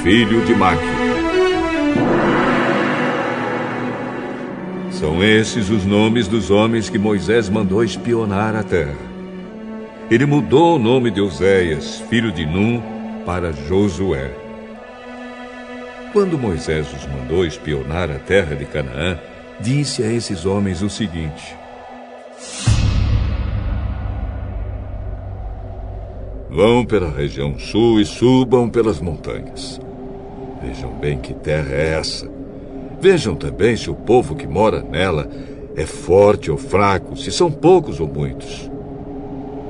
filho 0.03 0.43
de 0.47 0.55
Maque. 0.55 0.83
São 4.91 5.23
esses 5.23 5.69
os 5.69 5.85
nomes 5.85 6.27
dos 6.27 6.51
homens 6.51 6.89
que 6.89 6.99
Moisés 6.99 7.51
mandou 7.51 7.85
espionar 7.85 8.57
a 8.57 8.63
terra. 8.63 8.97
Ele 10.11 10.25
mudou 10.25 10.77
o 10.77 10.79
nome 10.79 11.11
de 11.11 11.21
Oséias, 11.21 12.03
filho 12.09 12.33
de 12.33 12.47
Num, 12.47 12.81
para 13.27 13.53
Josué. 13.53 14.31
Quando 16.15 16.39
Moisés 16.39 16.87
os 16.91 17.07
mandou 17.07 17.45
espionar 17.45 18.11
a 18.11 18.19
terra 18.19 18.57
de 18.57 18.65
Canaã, 18.65 19.19
disse 19.61 20.03
a 20.03 20.11
esses 20.11 20.47
homens 20.47 20.81
o 20.81 20.89
seguinte: 20.89 21.55
Vão 26.55 26.85
pela 26.85 27.09
região 27.09 27.59
sul 27.59 27.99
e 27.99 28.05
subam 28.05 28.69
pelas 28.69 29.01
montanhas. 29.01 29.81
Vejam 30.63 30.93
bem 31.01 31.19
que 31.19 31.33
terra 31.33 31.73
é 31.73 31.95
essa. 31.99 32.29
Vejam 33.01 33.35
também 33.35 33.75
se 33.75 33.91
o 33.91 33.95
povo 33.95 34.37
que 34.37 34.47
mora 34.47 34.83
nela 34.83 35.31
é 35.75 35.87
forte 35.87 36.51
ou 36.51 36.59
fraco, 36.59 37.17
se 37.17 37.33
são 37.33 37.51
poucos 37.51 38.01
ou 38.01 38.07
muitos. 38.07 38.71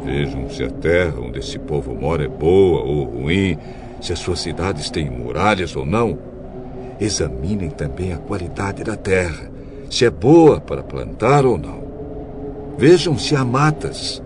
Vejam 0.04 0.50
se 0.50 0.64
a 0.64 0.70
terra 0.70 1.20
onde 1.20 1.38
esse 1.38 1.56
povo 1.56 1.94
mora 1.94 2.24
é 2.24 2.28
boa 2.28 2.82
ou 2.82 3.04
ruim, 3.04 3.56
se 4.00 4.12
as 4.12 4.18
suas 4.18 4.40
cidades 4.40 4.90
têm 4.90 5.08
muralhas 5.08 5.76
ou 5.76 5.86
não. 5.86 6.18
Examinem 7.00 7.70
também 7.70 8.12
a 8.12 8.18
qualidade 8.18 8.82
da 8.82 8.96
terra, 8.96 9.50
se 9.88 10.04
é 10.04 10.10
boa 10.10 10.60
para 10.60 10.82
plantar 10.82 11.46
ou 11.46 11.56
não. 11.56 11.80
Vejam 12.76 13.16
se 13.16 13.36
há 13.36 13.44
matas. 13.44 14.21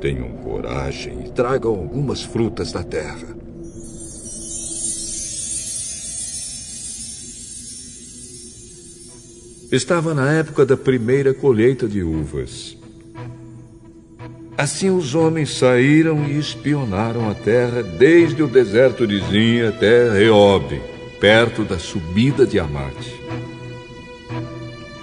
Tenham 0.00 0.28
coragem 0.44 1.26
e 1.26 1.30
tragam 1.30 1.72
algumas 1.72 2.22
frutas 2.22 2.72
da 2.72 2.82
terra. 2.82 3.36
Estava 9.70 10.14
na 10.14 10.32
época 10.32 10.64
da 10.64 10.76
primeira 10.76 11.34
colheita 11.34 11.86
de 11.86 12.02
uvas. 12.02 12.76
Assim 14.56 14.88
os 14.90 15.14
homens 15.14 15.58
saíram 15.58 16.24
e 16.24 16.38
espionaram 16.38 17.30
a 17.30 17.34
terra 17.34 17.82
desde 17.82 18.42
o 18.42 18.48
deserto 18.48 19.06
de 19.06 19.20
Zin 19.20 19.60
até 19.62 20.10
Reob, 20.10 20.80
perto 21.20 21.64
da 21.64 21.78
subida 21.78 22.46
de 22.46 22.58
Amate. 22.58 23.14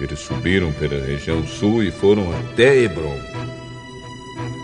Eles 0.00 0.18
subiram 0.18 0.72
pela 0.72 1.02
região 1.02 1.46
sul 1.46 1.82
e 1.82 1.90
foram 1.90 2.30
até 2.32 2.76
Hebron. 2.82 3.18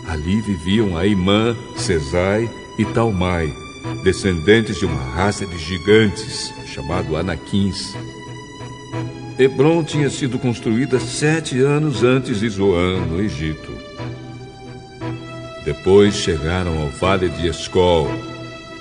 Ali 0.07 0.41
viviam 0.41 0.97
Aimã, 0.97 1.55
Cesai 1.75 2.49
e 2.77 2.85
Talmai, 2.85 3.53
descendentes 4.03 4.77
de 4.77 4.85
uma 4.85 5.01
raça 5.01 5.45
de 5.45 5.57
gigantes, 5.57 6.53
chamado 6.65 7.15
Anaquins. 7.15 7.95
Hebron 9.37 9.83
tinha 9.83 10.09
sido 10.09 10.37
construída 10.37 10.99
sete 10.99 11.59
anos 11.59 12.03
antes 12.03 12.39
de 12.39 12.49
Zoan, 12.49 13.05
no 13.05 13.21
Egito. 13.21 13.71
Depois 15.65 16.15
chegaram 16.15 16.81
ao 16.81 16.89
vale 16.89 17.29
de 17.29 17.47
Escol 17.47 18.07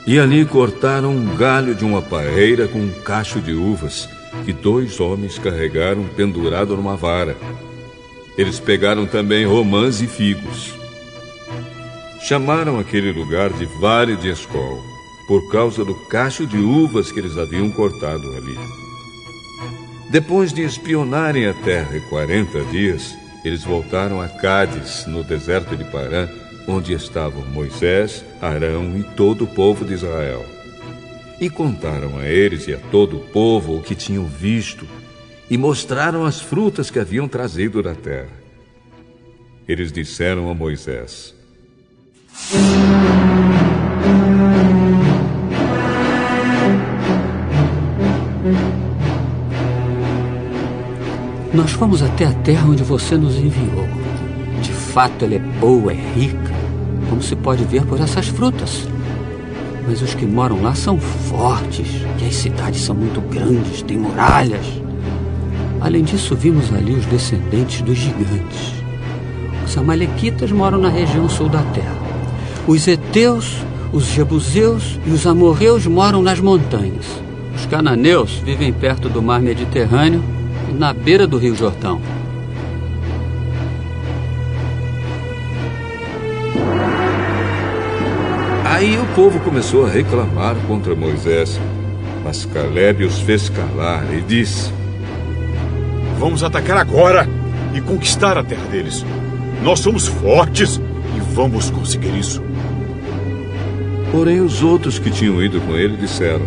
e 0.07 0.19
ali 0.19 0.45
cortaram 0.45 1.11
um 1.11 1.37
galho 1.37 1.75
de 1.75 1.85
uma 1.85 2.03
parreira 2.03 2.67
com 2.67 2.81
um 2.81 2.93
cacho 3.05 3.41
de 3.41 3.53
uvas 3.53 4.09
que 4.45 4.53
dois 4.53 4.99
homens 4.99 5.39
carregaram 5.39 6.05
pendurado 6.17 6.77
numa 6.77 6.97
vara. 6.97 7.37
Eles 8.37 8.59
pegaram 8.59 9.07
também 9.07 9.47
romãs 9.47 10.03
e 10.03 10.07
figos. 10.07 10.82
Chamaram 12.25 12.79
aquele 12.79 13.11
lugar 13.11 13.53
de 13.53 13.67
Vale 13.67 14.15
de 14.15 14.31
Escol, 14.31 14.81
por 15.27 15.51
causa 15.51 15.85
do 15.85 15.93
cacho 16.07 16.47
de 16.47 16.57
uvas 16.57 17.11
que 17.11 17.19
eles 17.19 17.37
haviam 17.37 17.69
cortado 17.73 18.37
ali. 18.37 18.57
Depois 20.09 20.53
de 20.53 20.63
espionarem 20.63 21.47
a 21.47 21.53
terra 21.53 21.99
quarenta 22.09 22.63
dias, 22.67 23.13
eles 23.45 23.65
voltaram 23.65 24.21
a 24.21 24.29
Cádiz, 24.29 25.05
no 25.07 25.25
deserto 25.25 25.77
de 25.77 25.83
Parã, 25.91 26.29
onde 26.69 26.93
estavam 26.93 27.45
Moisés, 27.47 28.25
Arão 28.41 28.97
e 28.97 29.03
todo 29.17 29.43
o 29.43 29.49
povo 29.49 29.85
de 29.85 29.95
Israel. 29.95 30.47
E 31.41 31.51
contaram 31.51 32.19
a 32.19 32.29
eles 32.29 32.69
e 32.69 32.73
a 32.73 32.79
todo 32.79 33.17
o 33.17 33.27
povo 33.31 33.79
o 33.79 33.83
que 33.83 33.97
tinham 33.97 34.27
visto, 34.27 34.87
e 35.51 35.59
mostraram 35.59 36.25
as 36.25 36.41
frutas 36.41 36.89
que 36.89 37.01
haviam 37.01 37.27
trazido 37.27 37.83
da 37.83 37.97
terra. 37.97 38.41
Eles 39.67 39.91
disseram 39.91 40.49
a 40.49 40.55
Moisés: 40.55 41.35
Nós 51.55 51.71
fomos 51.73 52.03
até 52.03 52.25
a 52.25 52.33
terra 52.33 52.67
onde 52.67 52.83
você 52.83 53.17
nos 53.17 53.37
enviou. 53.37 53.87
De 54.63 54.73
fato, 54.73 55.25
ela 55.25 55.35
é 55.35 55.39
boa, 55.39 55.93
é 55.93 55.97
rica, 56.15 56.51
como 57.09 57.23
se 57.23 57.37
pode 57.37 57.63
ver 57.65 57.85
por 57.85 58.01
essas 58.01 58.27
frutas. 58.29 58.89
Mas 59.87 60.01
os 60.01 60.15
que 60.15 60.25
moram 60.25 60.63
lá 60.63 60.75
são 60.75 60.99
fortes 60.99 61.87
e 62.21 62.27
as 62.27 62.35
cidades 62.35 62.81
são 62.81 62.95
muito 62.95 63.21
grandes, 63.21 63.83
têm 63.83 63.99
muralhas. 63.99 64.67
Além 65.81 66.03
disso, 66.03 66.35
vimos 66.35 66.73
ali 66.73 66.95
os 66.95 67.05
descendentes 67.07 67.83
dos 67.83 67.99
gigantes. 67.99 68.73
Os 69.65 69.77
amalequitas 69.77 70.51
moram 70.51 70.79
na 70.79 70.89
região 70.89 71.29
sul 71.29 71.49
da 71.49 71.63
terra. 71.75 72.02
Os 72.67 72.87
heteus, 72.87 73.57
Os 73.93 74.07
jebuseus 74.07 74.99
e 75.05 75.11
os 75.11 75.27
amorreus 75.27 75.87
moram 75.87 76.23
nas 76.23 76.41
montanhas. 76.41 77.05
Os 77.55 77.67
cananeus 77.67 78.37
vivem 78.37 78.73
perto 78.73 79.07
do 79.07 79.21
mar 79.21 79.43
Mediterrâneo 79.43 80.25
e 80.71 80.73
na 80.73 80.95
beira 80.95 81.27
do 81.27 81.37
rio 81.37 81.55
Jordão. 81.55 82.01
Aí 88.65 88.99
o 88.99 89.05
povo 89.15 89.39
começou 89.41 89.85
a 89.85 89.91
reclamar 89.91 90.57
contra 90.67 90.95
Moisés. 90.95 91.61
Mas 92.25 92.47
Caleb 92.47 93.05
os 93.05 93.19
fez 93.21 93.51
calar 93.51 94.07
e 94.15 94.23
disse: 94.23 94.73
Vamos 96.19 96.43
atacar 96.43 96.79
agora 96.79 97.29
e 97.75 97.81
conquistar 97.83 98.39
a 98.39 98.43
terra 98.43 98.65
deles. 98.69 99.05
Nós 99.63 99.81
somos 99.81 100.07
fortes 100.07 100.81
e 101.15 101.21
vamos 101.35 101.69
conseguir 101.69 102.17
isso. 102.17 102.43
Porém, 104.13 104.43
os 104.43 104.63
outros 104.63 104.99
que 104.99 105.11
tinham 105.11 105.43
ido 105.43 105.59
com 105.63 105.73
ele 105.73 105.97
disseram: 105.97 106.45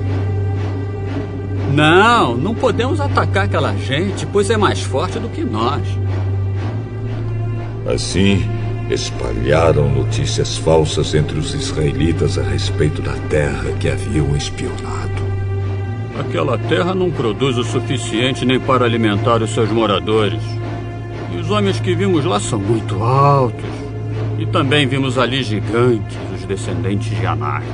Não, 1.73 2.37
não 2.37 2.53
podemos 2.53 3.01
atacar 3.01 3.45
aquela 3.45 3.75
gente, 3.75 4.23
pois 4.27 4.51
é 4.51 4.55
mais 4.55 4.81
forte 4.81 5.17
do 5.17 5.27
que 5.27 5.43
nós. 5.43 5.81
Assim, 7.87 8.47
espalharam 8.89 9.89
notícias 9.89 10.57
falsas 10.57 11.15
entre 11.15 11.39
os 11.39 11.55
israelitas 11.55 12.37
a 12.37 12.43
respeito 12.43 13.01
da 13.01 13.13
terra 13.29 13.71
que 13.79 13.89
haviam 13.89 14.35
espionado. 14.35 15.25
Aquela 16.19 16.57
terra 16.57 16.93
não 16.93 17.09
produz 17.09 17.57
o 17.57 17.63
suficiente 17.63 18.45
nem 18.45 18.59
para 18.59 18.85
alimentar 18.85 19.41
os 19.41 19.49
seus 19.49 19.71
moradores. 19.71 20.41
E 21.33 21.37
os 21.37 21.49
homens 21.49 21.79
que 21.79 21.95
vimos 21.95 22.23
lá 22.25 22.39
são 22.39 22.59
muito 22.59 23.03
altos. 23.03 23.65
E 24.37 24.45
também 24.45 24.87
vimos 24.87 25.17
ali 25.17 25.43
gigantes, 25.43 26.17
descendentes 26.45 27.17
de 27.17 27.25
Anak. 27.25 27.65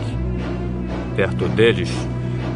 Perto 1.16 1.48
deles, 1.50 1.90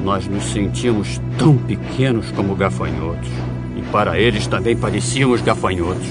nós 0.03 0.27
nos 0.27 0.43
sentimos 0.45 1.21
tão 1.37 1.57
pequenos 1.57 2.31
como 2.31 2.55
gafanhotos. 2.55 3.29
E 3.77 3.81
para 3.91 4.19
eles 4.19 4.47
também 4.47 4.75
parecíamos 4.75 5.41
gafanhotos. 5.41 6.07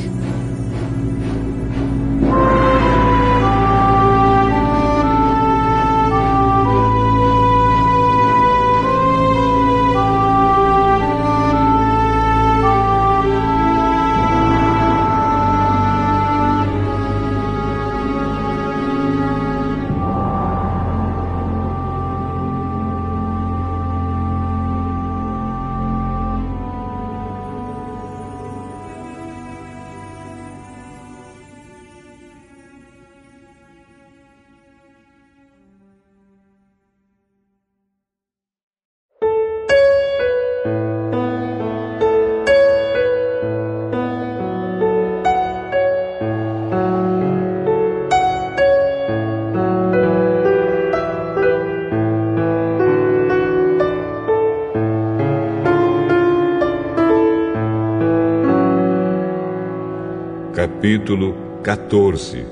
Capítulo 61.05 61.37
14 61.63 62.47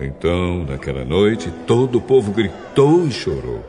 Então, 0.00 0.64
naquela 0.64 1.04
noite, 1.04 1.50
todo 1.66 1.98
o 1.98 2.00
povo 2.00 2.32
gritou 2.32 3.06
e 3.06 3.10
chorou. 3.10 3.62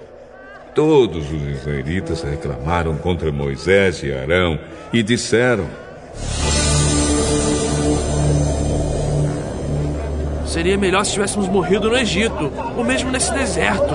Todos 0.74 1.30
os 1.30 1.42
israelitas 1.42 2.22
reclamaram 2.24 2.96
contra 2.96 3.34
Moisés 3.34 4.02
e 4.02 4.14
Arão 4.14 4.58
e 4.94 5.04
disseram: 5.04 5.66
Seria 10.46 10.78
melhor 10.78 11.04
se 11.04 11.14
tivéssemos 11.14 11.50
morrido 11.50 11.90
no 11.90 11.98
Egito, 11.98 12.50
ou 12.78 12.84
mesmo 12.86 13.12
nesse 13.12 13.34
deserto. 13.34 13.94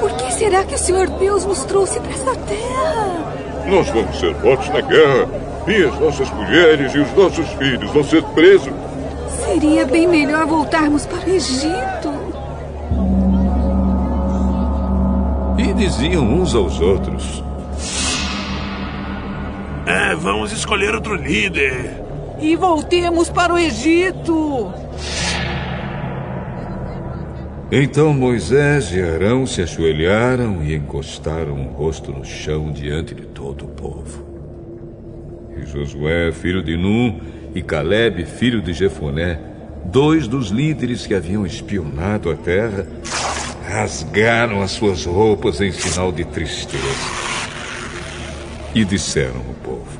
Por 0.00 0.12
que 0.14 0.32
será 0.32 0.64
que 0.64 0.74
o 0.74 0.78
Senhor 0.78 1.08
Deus 1.10 1.44
nos 1.44 1.64
trouxe 1.64 2.00
para 2.00 2.10
essa 2.10 2.34
terra? 2.34 3.31
Nós 3.66 3.88
vamos 3.88 4.18
ser 4.18 4.34
mortos 4.36 4.68
na 4.68 4.80
guerra. 4.80 5.28
E 5.66 5.84
as 5.84 5.98
nossas 6.00 6.30
mulheres 6.30 6.92
e 6.92 6.98
os 6.98 7.12
nossos 7.14 7.48
filhos 7.50 7.90
vão 7.92 8.02
ser 8.02 8.22
presos. 8.34 8.72
Seria 9.44 9.86
bem 9.86 10.08
melhor 10.08 10.46
voltarmos 10.46 11.06
para 11.06 11.24
o 11.24 11.30
Egito. 11.30 12.12
E 15.58 15.72
diziam 15.74 16.24
uns 16.24 16.54
aos 16.54 16.80
outros: 16.80 17.44
É, 19.86 20.14
vamos 20.16 20.52
escolher 20.52 20.94
outro 20.94 21.14
líder. 21.14 22.02
E 22.40 22.56
voltemos 22.56 23.30
para 23.30 23.54
o 23.54 23.58
Egito. 23.58 24.72
Então 27.74 28.12
Moisés 28.12 28.92
e 28.92 29.00
Arão 29.00 29.46
se 29.46 29.62
ajoelharam 29.62 30.62
e 30.62 30.74
encostaram 30.74 31.54
o 31.54 31.72
rosto 31.72 32.12
no 32.12 32.22
chão 32.22 32.70
diante 32.70 33.14
de 33.14 33.22
todo 33.22 33.64
o 33.64 33.68
povo. 33.68 34.26
E 35.56 35.64
Josué, 35.64 36.30
filho 36.32 36.62
de 36.62 36.76
Num, 36.76 37.18
e 37.54 37.62
Caleb, 37.62 38.26
filho 38.26 38.60
de 38.60 38.74
Jefoné, 38.74 39.40
dois 39.86 40.28
dos 40.28 40.48
líderes 40.48 41.06
que 41.06 41.14
haviam 41.14 41.46
espionado 41.46 42.30
a 42.30 42.34
terra, 42.34 42.86
rasgaram 43.66 44.60
as 44.60 44.72
suas 44.72 45.06
roupas 45.06 45.62
em 45.62 45.72
sinal 45.72 46.12
de 46.12 46.26
tristeza. 46.26 46.84
E 48.74 48.84
disseram 48.84 49.38
ao 49.38 49.54
povo: 49.64 49.98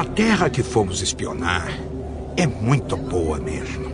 A 0.00 0.04
terra 0.06 0.48
que 0.48 0.62
fomos 0.62 1.02
espionar 1.02 1.78
é 2.34 2.46
muito 2.46 2.96
boa 2.96 3.38
mesmo. 3.38 3.84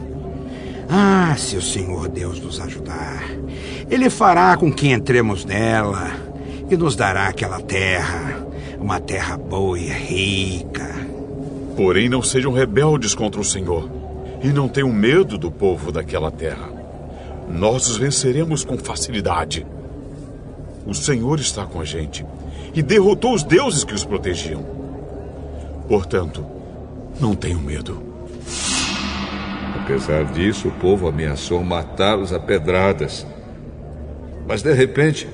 Ah, 0.88 1.34
se 1.36 1.56
o 1.56 1.60
Senhor 1.60 2.06
Deus 2.06 2.38
nos 2.38 2.60
ajudar, 2.60 3.24
Ele 3.90 4.08
fará 4.08 4.56
com 4.56 4.72
que 4.72 4.86
entremos 4.86 5.44
nela 5.44 6.12
e 6.70 6.76
nos 6.76 6.94
dará 6.94 7.26
aquela 7.26 7.60
terra, 7.60 8.46
uma 8.78 9.00
terra 9.00 9.36
boa 9.36 9.76
e 9.76 9.88
rica. 9.88 10.94
Porém, 11.76 12.08
não 12.08 12.22
sejam 12.22 12.52
rebeldes 12.52 13.12
contra 13.12 13.40
o 13.40 13.44
Senhor 13.44 13.90
e 14.44 14.50
não 14.50 14.68
tenham 14.68 14.92
medo 14.92 15.36
do 15.36 15.50
povo 15.50 15.90
daquela 15.90 16.30
terra. 16.30 16.70
Nós 17.50 17.88
os 17.88 17.96
venceremos 17.96 18.64
com 18.64 18.78
facilidade. 18.78 19.66
O 20.86 20.94
Senhor 20.94 21.40
está 21.40 21.66
com 21.66 21.80
a 21.80 21.84
gente 21.84 22.24
e 22.72 22.80
derrotou 22.80 23.34
os 23.34 23.42
deuses 23.42 23.82
que 23.82 23.92
os 23.92 24.04
protegiam. 24.04 24.75
Portanto, 25.88 26.44
não 27.20 27.34
tenham 27.34 27.60
medo. 27.60 28.02
Apesar 29.82 30.24
disso, 30.24 30.68
o 30.68 30.72
povo 30.72 31.06
ameaçou 31.06 31.62
matá-los 31.62 32.32
a 32.32 32.40
pedradas. 32.40 33.26
Mas 34.46 34.62
de 34.62 34.72
repente, 34.72 35.28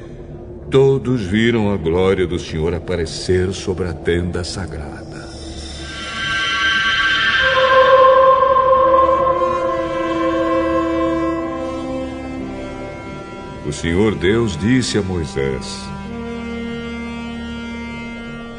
todos 0.71 1.23
viram 1.23 1.73
a 1.73 1.77
glória 1.77 2.27
do 2.27 2.39
Senhor 2.39 2.75
aparecer 2.75 3.53
sobre 3.53 3.89
a 3.89 3.93
tenda 3.93 4.45
sagrada. 4.45 5.03
O 13.67 13.73
Senhor 13.73 14.15
Deus 14.15 14.57
disse 14.57 14.99
a 14.99 15.03
Moisés: 15.03 15.83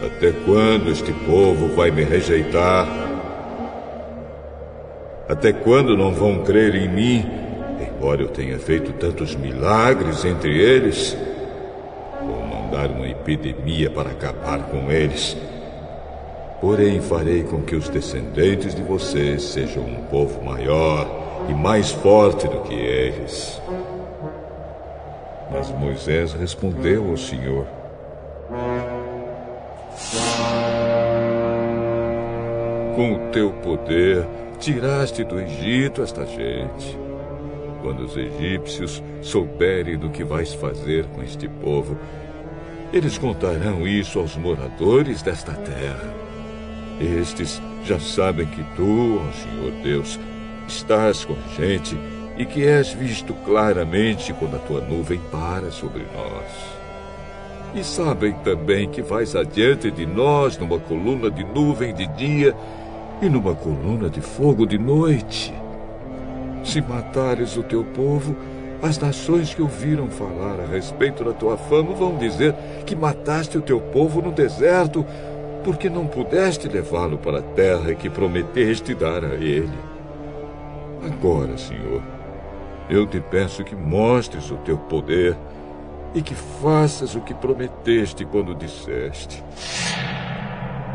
Até 0.05 0.33
quando 0.33 0.91
este 0.91 1.13
povo 1.13 1.69
vai 1.75 1.89
me 1.89 2.03
rejeitar? 2.03 2.85
Até 5.29 5.53
quando 5.53 5.95
não 5.95 6.13
vão 6.13 6.43
crer 6.43 6.75
em 6.75 6.89
mim, 6.89 7.25
embora 7.79 8.21
eu 8.21 8.27
tenha 8.27 8.59
feito 8.59 8.91
tantos 8.93 9.33
milagres 9.33 10.25
entre 10.25 10.61
eles? 10.61 11.17
Vou 12.19 12.45
mandar 12.45 12.89
uma 12.89 13.07
epidemia 13.07 13.89
para 13.89 14.09
acabar 14.09 14.63
com 14.63 14.91
eles. 14.91 15.37
Porém, 16.59 16.99
farei 16.99 17.43
com 17.43 17.61
que 17.61 17.75
os 17.75 17.87
descendentes 17.87 18.75
de 18.75 18.81
vocês 18.81 19.41
sejam 19.41 19.83
um 19.83 20.03
povo 20.11 20.43
maior 20.43 21.45
e 21.47 21.53
mais 21.53 21.91
forte 21.91 22.45
do 22.45 22.59
que 22.61 22.73
eles. 22.73 23.61
Mas 25.49 25.69
Moisés 25.71 26.33
respondeu 26.33 27.09
ao 27.09 27.17
Senhor: 27.17 27.65
com 32.95 33.13
o 33.13 33.31
teu 33.31 33.51
poder, 33.51 34.25
tiraste 34.59 35.23
do 35.23 35.39
Egito 35.39 36.01
esta 36.01 36.25
gente. 36.25 36.97
Quando 37.81 38.05
os 38.05 38.15
egípcios 38.15 39.03
souberem 39.21 39.97
do 39.97 40.09
que 40.09 40.23
vais 40.23 40.53
fazer 40.53 41.05
com 41.07 41.21
este 41.21 41.47
povo, 41.47 41.97
eles 42.93 43.17
contarão 43.17 43.87
isso 43.87 44.19
aos 44.19 44.37
moradores 44.37 45.21
desta 45.21 45.53
terra. 45.53 46.13
Estes 46.99 47.61
já 47.83 47.99
sabem 47.99 48.45
que 48.45 48.63
tu, 48.75 49.19
ó 49.19 49.31
Senhor 49.33 49.71
Deus, 49.83 50.19
estás 50.67 51.25
com 51.25 51.33
a 51.33 51.61
gente 51.61 51.97
e 52.37 52.45
que 52.45 52.65
és 52.65 52.93
visto 52.93 53.33
claramente 53.45 54.31
quando 54.33 54.55
a 54.55 54.59
tua 54.59 54.81
nuvem 54.81 55.19
para 55.31 55.71
sobre 55.71 56.05
nós. 56.15 56.82
E 57.75 57.83
sabem 57.83 58.33
também 58.43 58.87
que 58.87 59.01
vais 59.01 59.35
adiante 59.35 59.89
de 59.89 60.05
nós 60.05 60.57
numa 60.57 60.79
coluna 60.79 61.31
de 61.31 61.43
nuvem 61.43 61.93
de 61.93 62.05
dia 62.07 62.55
e 63.19 63.27
numa 63.27 63.55
coluna 63.55 64.09
de 64.09 64.21
fogo 64.21 64.65
de 64.65 64.77
noite. 64.77 65.53
Se 66.63 66.79
matares 66.81 67.57
o 67.57 67.63
teu 67.63 67.83
povo, 67.83 68.35
as 68.81 68.99
nações 68.99 69.55
que 69.55 69.61
ouviram 69.61 70.07
falar 70.07 70.59
a 70.59 70.67
respeito 70.67 71.23
da 71.23 71.33
tua 71.33 71.57
fama 71.57 71.93
vão 71.93 72.15
dizer 72.15 72.53
que 72.85 72.95
mataste 72.95 73.57
o 73.57 73.61
teu 73.61 73.79
povo 73.79 74.21
no 74.21 74.31
deserto, 74.31 75.03
porque 75.63 75.89
não 75.89 76.05
pudeste 76.05 76.67
levá-lo 76.67 77.17
para 77.17 77.39
a 77.39 77.41
terra 77.41 77.95
que 77.95 78.09
prometeste 78.09 78.93
dar 78.93 79.23
a 79.23 79.33
ele. 79.35 79.71
Agora, 81.05 81.57
Senhor, 81.57 82.03
eu 82.89 83.07
te 83.07 83.19
peço 83.19 83.63
que 83.63 83.75
mostres 83.75 84.51
o 84.51 84.57
teu 84.57 84.77
poder 84.77 85.35
e 86.13 86.21
que 86.21 86.35
faças 86.35 87.15
o 87.15 87.21
que 87.21 87.33
prometeste 87.33 88.25
quando 88.25 88.53
disseste: 88.53 89.43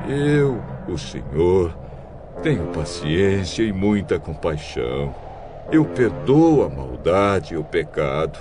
Eu, 0.08 0.62
o 0.86 0.96
Senhor, 0.96 1.76
tenho 2.42 2.66
paciência 2.68 3.62
e 3.62 3.72
muita 3.72 4.18
compaixão. 4.18 5.14
Eu 5.70 5.84
perdoo 5.84 6.64
a 6.64 6.68
maldade 6.68 7.54
e 7.54 7.56
o 7.56 7.64
pecado, 7.64 8.38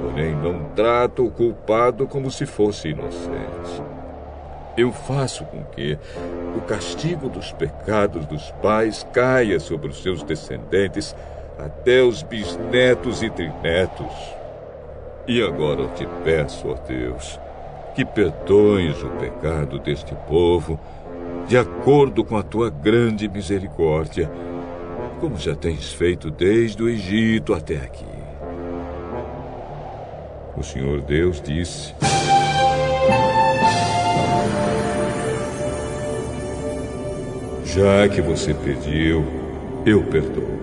porém 0.00 0.34
não 0.34 0.64
trato 0.74 1.24
o 1.24 1.30
culpado 1.30 2.06
como 2.06 2.30
se 2.30 2.44
fosse 2.44 2.88
inocente. 2.88 3.82
Eu 4.76 4.90
faço 4.90 5.44
com 5.44 5.62
que 5.64 5.98
o 6.56 6.60
castigo 6.62 7.28
dos 7.28 7.52
pecados 7.52 8.26
dos 8.26 8.50
pais 8.62 9.06
caia 9.12 9.60
sobre 9.60 9.88
os 9.88 10.02
seus 10.02 10.22
descendentes 10.22 11.14
até 11.58 12.02
os 12.02 12.22
bisnetos 12.22 13.22
e 13.22 13.30
trinetos. 13.30 14.41
E 15.26 15.40
agora 15.40 15.82
eu 15.82 15.88
te 15.90 16.06
peço, 16.24 16.68
ó 16.68 16.74
Deus, 16.74 17.38
que 17.94 18.04
perdoes 18.04 19.02
o 19.02 19.08
pecado 19.10 19.78
deste 19.78 20.14
povo 20.26 20.78
de 21.46 21.56
acordo 21.56 22.24
com 22.24 22.36
a 22.36 22.42
tua 22.42 22.70
grande 22.70 23.28
misericórdia, 23.28 24.30
como 25.20 25.36
já 25.36 25.54
tens 25.54 25.92
feito 25.92 26.30
desde 26.30 26.82
o 26.82 26.88
Egito 26.88 27.54
até 27.54 27.76
aqui. 27.76 28.04
O 30.56 30.62
Senhor 30.62 31.00
Deus 31.02 31.40
disse: 31.40 31.94
Já 37.64 38.08
que 38.08 38.20
você 38.20 38.52
pediu, 38.52 39.24
eu 39.86 40.02
perdoo. 40.04 40.60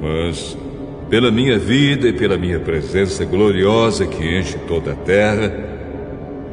Mas, 0.00 0.56
pela 1.12 1.30
minha 1.30 1.58
vida 1.58 2.08
e 2.08 2.12
pela 2.14 2.38
minha 2.38 2.58
presença 2.58 3.22
gloriosa 3.22 4.06
que 4.06 4.24
enche 4.24 4.56
toda 4.66 4.92
a 4.92 4.94
terra, 4.94 5.52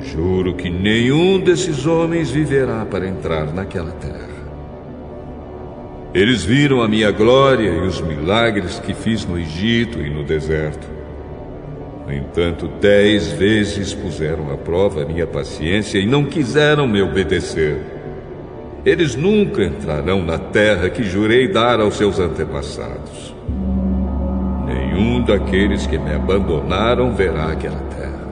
Juro 0.02 0.54
que 0.54 0.70
nenhum 0.70 1.40
desses 1.40 1.86
homens 1.86 2.30
viverá 2.30 2.86
para 2.86 3.08
entrar 3.08 3.54
naquela 3.54 3.92
terra. 3.92 4.28
Eles 6.14 6.44
viram 6.44 6.82
a 6.82 6.90
minha 6.90 7.10
glória 7.10 7.70
e 7.70 7.88
os 7.88 8.02
milagres 8.02 8.80
que 8.80 8.94
fiz 8.94 9.26
no 9.26 9.40
Egito 9.40 10.00
e 10.00 10.10
no 10.10 10.24
deserto. 10.24 10.88
No 12.06 12.14
entanto, 12.14 12.68
dez 12.82 13.32
vezes 13.32 13.94
puseram 13.94 14.52
à 14.52 14.58
prova 14.58 15.04
a 15.04 15.06
minha 15.06 15.28
paciência 15.28 16.00
e 16.00 16.06
não 16.06 16.26
quiseram 16.26 16.86
me 16.86 17.02
obedecer. 17.02 17.78
Eles 18.86 19.16
nunca 19.16 19.64
entrarão 19.64 20.22
na 20.22 20.38
terra 20.38 20.90
que 20.90 21.04
jurei 21.04 21.48
dar 21.48 21.80
aos 21.80 21.96
seus 21.96 22.20
antepassados. 22.20 23.39
Nenhum 25.00 25.22
daqueles 25.22 25.88
que 25.88 25.98
me 25.98 26.14
abandonaram 26.14 27.16
verá 27.16 27.52
aquela 27.54 27.80
terra. 27.80 28.28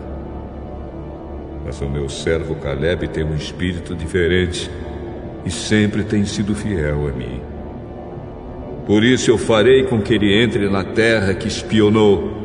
Mas 1.66 1.80
o 1.80 1.90
meu 1.90 2.10
servo 2.10 2.56
Caleb 2.56 3.08
tem 3.08 3.24
um 3.24 3.36
espírito 3.36 3.96
diferente 3.96 4.70
e 5.46 5.50
sempre 5.50 6.04
tem 6.04 6.26
sido 6.26 6.54
fiel 6.54 7.08
a 7.08 7.12
mim. 7.12 7.40
Por 8.86 9.02
isso 9.02 9.32
eu 9.32 9.38
farei 9.38 9.84
com 9.84 10.02
que 10.02 10.14
ele 10.14 10.44
entre 10.44 10.70
na 10.70 10.84
terra 10.84 11.34
que 11.34 11.48
espionou, 11.48 12.36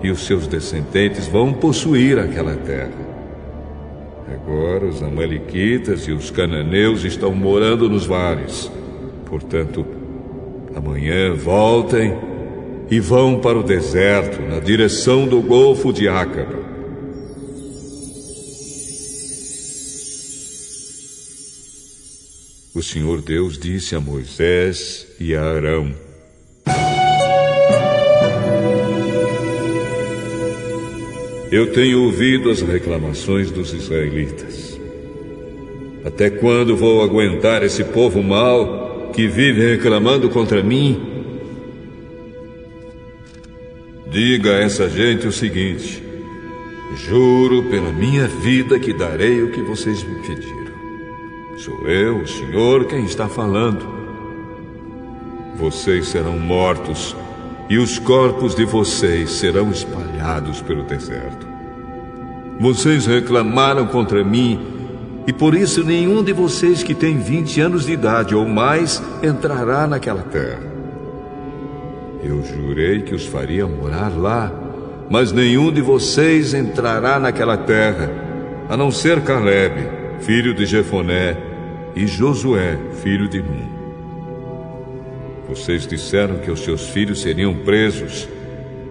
e 0.00 0.10
os 0.10 0.26
seus 0.26 0.46
descendentes 0.46 1.26
vão 1.26 1.52
possuir 1.52 2.18
aquela 2.18 2.54
terra. 2.54 2.90
Agora 4.32 4.86
os 4.86 5.02
Amalequitas 5.02 6.06
e 6.06 6.12
os 6.12 6.30
cananeus 6.30 7.04
estão 7.04 7.32
morando 7.32 7.88
nos 7.88 8.06
vales. 8.06 8.70
Portanto, 9.26 9.84
amanhã 10.74 11.34
voltem 11.34 12.31
e 12.92 13.00
vão 13.00 13.40
para 13.40 13.58
o 13.58 13.62
deserto, 13.62 14.42
na 14.42 14.60
direção 14.60 15.26
do 15.26 15.40
Golfo 15.40 15.94
de 15.94 16.08
Acaba. 16.08 16.60
o 22.74 22.82
Senhor 22.82 23.22
Deus 23.22 23.56
disse 23.56 23.94
a 23.94 24.00
Moisés 24.00 25.06
e 25.18 25.34
a 25.34 25.42
Arão: 25.42 25.94
Eu 31.50 31.72
tenho 31.72 32.02
ouvido 32.02 32.50
as 32.50 32.60
reclamações 32.60 33.50
dos 33.50 33.72
israelitas. 33.72 34.78
Até 36.04 36.28
quando 36.28 36.76
vou 36.76 37.02
aguentar 37.02 37.62
esse 37.62 37.84
povo 37.84 38.22
mau 38.22 39.10
que 39.14 39.26
vive 39.26 39.76
reclamando 39.76 40.28
contra 40.28 40.62
mim? 40.62 41.21
Diga 44.12 44.50
a 44.50 44.60
essa 44.60 44.90
gente 44.90 45.26
o 45.26 45.32
seguinte: 45.32 46.04
Juro 46.96 47.62
pela 47.70 47.90
minha 47.90 48.28
vida 48.28 48.78
que 48.78 48.92
darei 48.92 49.42
o 49.42 49.50
que 49.50 49.62
vocês 49.62 50.04
me 50.04 50.16
pediram. 50.16 50.72
Sou 51.56 51.88
eu, 51.88 52.18
o 52.18 52.28
Senhor, 52.28 52.84
quem 52.84 53.06
está 53.06 53.26
falando. 53.26 53.88
Vocês 55.56 56.08
serão 56.08 56.38
mortos 56.38 57.16
e 57.70 57.78
os 57.78 57.98
corpos 57.98 58.54
de 58.54 58.66
vocês 58.66 59.30
serão 59.30 59.70
espalhados 59.70 60.60
pelo 60.60 60.82
deserto. 60.82 61.46
Vocês 62.60 63.06
reclamaram 63.06 63.86
contra 63.86 64.22
mim 64.22 64.60
e 65.26 65.32
por 65.32 65.54
isso 65.54 65.82
nenhum 65.82 66.22
de 66.22 66.34
vocês 66.34 66.82
que 66.82 66.94
tem 66.94 67.18
20 67.18 67.60
anos 67.62 67.86
de 67.86 67.92
idade 67.92 68.34
ou 68.34 68.46
mais 68.46 69.02
entrará 69.22 69.86
naquela 69.86 70.22
terra. 70.22 70.71
Eu 72.22 72.42
jurei 72.44 73.02
que 73.02 73.14
os 73.14 73.26
faria 73.26 73.66
morar 73.66 74.16
lá, 74.16 74.52
mas 75.10 75.32
nenhum 75.32 75.72
de 75.72 75.80
vocês 75.80 76.54
entrará 76.54 77.18
naquela 77.18 77.56
terra, 77.56 78.10
a 78.68 78.76
não 78.76 78.90
ser 78.90 79.20
Caleb, 79.22 79.74
filho 80.20 80.54
de 80.54 80.64
Jefoné, 80.64 81.36
e 81.94 82.06
Josué, 82.06 82.78
filho 83.02 83.28
de 83.28 83.40
Num. 83.42 83.72
Vocês 85.48 85.86
disseram 85.86 86.38
que 86.38 86.50
os 86.50 86.60
seus 86.60 86.88
filhos 86.88 87.20
seriam 87.20 87.54
presos, 87.54 88.28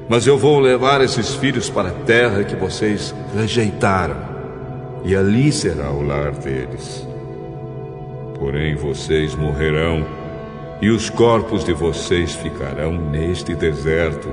mas 0.07 0.27
eu 0.27 0.37
vou 0.37 0.59
levar 0.59 1.01
esses 1.01 1.33
filhos 1.33 1.69
para 1.69 1.89
a 1.89 1.93
terra 2.05 2.43
que 2.43 2.55
vocês 2.55 3.15
rejeitaram, 3.33 4.17
e 5.05 5.15
ali 5.15 5.51
será 5.51 5.89
o 5.89 6.03
lar 6.03 6.31
deles. 6.31 7.07
Porém, 8.37 8.75
vocês 8.75 9.33
morrerão, 9.35 10.05
e 10.81 10.89
os 10.89 11.09
corpos 11.11 11.63
de 11.63 11.73
vocês 11.73 12.33
ficarão 12.33 12.93
neste 13.11 13.53
deserto, 13.53 14.27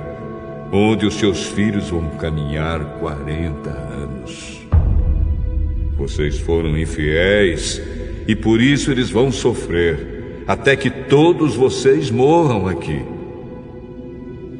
onde 0.73 1.05
os 1.05 1.15
seus 1.15 1.47
filhos 1.47 1.91
vão 1.91 2.09
caminhar 2.17 2.99
40 2.99 3.69
anos. 3.69 4.67
Vocês 5.97 6.39
foram 6.39 6.79
infiéis 6.79 7.83
e 8.27 8.35
por 8.35 8.63
isso 8.63 8.91
eles 8.91 9.11
vão 9.11 9.31
sofrer, 9.31 10.43
até 10.47 10.75
que 10.75 10.89
todos 10.89 11.55
vocês 11.55 12.11
morram 12.11 12.67
aqui. 12.67 13.03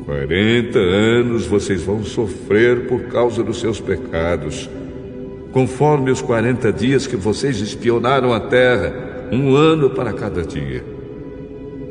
Quarenta 0.05 0.79
anos 0.79 1.47
vocês 1.47 1.83
vão 1.83 2.05
sofrer 2.05 2.87
por 2.87 3.05
causa 3.05 3.43
dos 3.43 3.61
seus 3.61 3.81
pecados, 3.81 4.69
conforme 5.53 6.11
os 6.11 6.21
quarenta 6.21 6.71
dias 6.71 7.07
que 7.07 7.17
vocês 7.17 7.61
espionaram 7.61 8.33
a 8.33 8.41
terra, 8.41 9.29
um 9.33 9.55
ano 9.55 9.91
para 9.91 10.13
cada 10.13 10.43
dia. 10.43 10.98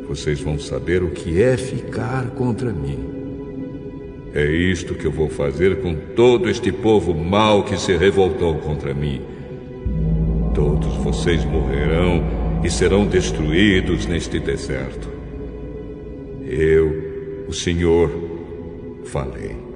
Vocês 0.07 0.39
vão 0.39 0.57
saber 0.57 1.03
o 1.03 1.11
que 1.11 1.41
é 1.41 1.57
ficar 1.57 2.31
contra 2.31 2.71
mim. 2.71 2.97
É 4.33 4.45
isto 4.45 4.95
que 4.95 5.05
eu 5.05 5.11
vou 5.11 5.29
fazer 5.29 5.81
com 5.81 5.95
todo 6.15 6.49
este 6.49 6.71
povo 6.71 7.13
mau 7.13 7.63
que 7.63 7.77
se 7.77 7.95
revoltou 7.95 8.55
contra 8.55 8.93
mim 8.93 9.21
Todos 10.57 10.91
vocês 11.03 11.45
morrerão 11.45 12.23
e 12.63 12.69
serão 12.71 13.05
destruídos 13.05 14.07
neste 14.07 14.39
deserto. 14.39 15.07
Eu, 16.41 17.45
o 17.47 17.53
Senhor, 17.53 18.09
falei. 19.05 19.66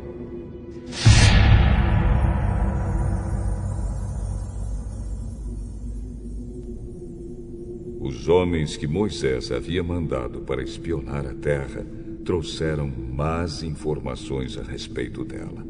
Os 8.11 8.27
homens 8.27 8.75
que 8.75 8.85
Moisés 8.85 9.53
havia 9.53 9.81
mandado 9.81 10.41
para 10.41 10.61
espionar 10.61 11.25
a 11.25 11.33
terra 11.33 11.85
trouxeram 12.25 12.85
más 12.87 13.63
informações 13.63 14.57
a 14.57 14.63
respeito 14.63 15.23
dela. 15.23 15.65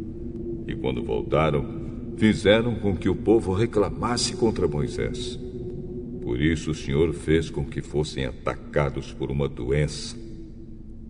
E 0.68 0.76
quando 0.76 1.04
voltaram, 1.04 1.64
fizeram 2.18 2.74
com 2.74 2.98
que 2.98 3.08
o 3.08 3.16
povo 3.16 3.54
reclamasse 3.54 4.36
contra 4.36 4.68
Moisés. 4.68 5.40
Por 6.20 6.42
isso 6.42 6.72
o 6.72 6.76
Senhor 6.76 7.14
fez 7.14 7.52
com 7.52 7.64
que 7.64 7.80
fossem 7.80 8.26
atacados 8.26 9.14
por 9.14 9.30
uma 9.30 9.48
doença 9.48 10.18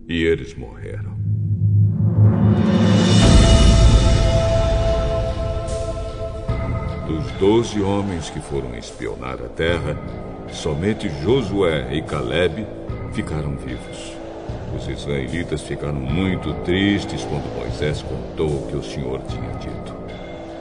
e 0.06 0.22
eles 0.22 0.54
morreram. 0.54 1.16
Dos 7.08 7.32
doze 7.40 7.80
homens 7.80 8.28
que 8.28 8.38
foram 8.38 8.76
espionar 8.76 9.40
a 9.42 9.48
terra, 9.48 9.98
somente 10.52 11.10
Josué 11.22 11.88
e 11.92 12.02
Caleb 12.02 12.66
ficaram 13.12 13.56
vivos. 13.56 14.12
Os 14.76 14.88
israelitas 14.88 15.62
ficaram 15.62 15.94
muito 15.94 16.52
tristes 16.64 17.24
quando 17.24 17.54
Moisés 17.56 18.02
contou 18.02 18.48
o 18.48 18.66
que 18.68 18.76
o 18.76 18.82
Senhor 18.82 19.20
tinha 19.28 19.50
dito. 19.58 19.94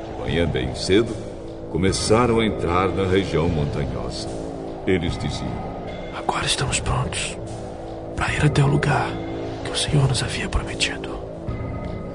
De 0.06 0.22
manhã 0.22 0.48
bem 0.48 0.74
cedo, 0.76 1.16
começaram 1.72 2.40
a 2.40 2.46
entrar 2.46 2.90
na 2.90 3.06
região 3.06 3.48
montanhosa. 3.48 4.28
Eles 4.86 5.18
diziam: 5.18 5.52
Agora 6.18 6.46
estamos 6.46 6.80
prontos 6.80 7.38
para 8.16 8.34
ir 8.34 8.46
até 8.46 8.64
o 8.64 8.68
lugar 8.68 9.10
que 9.64 9.72
o 9.72 9.76
Senhor 9.76 10.08
nos 10.08 10.22
havia 10.22 10.50
prometido. 10.50 11.20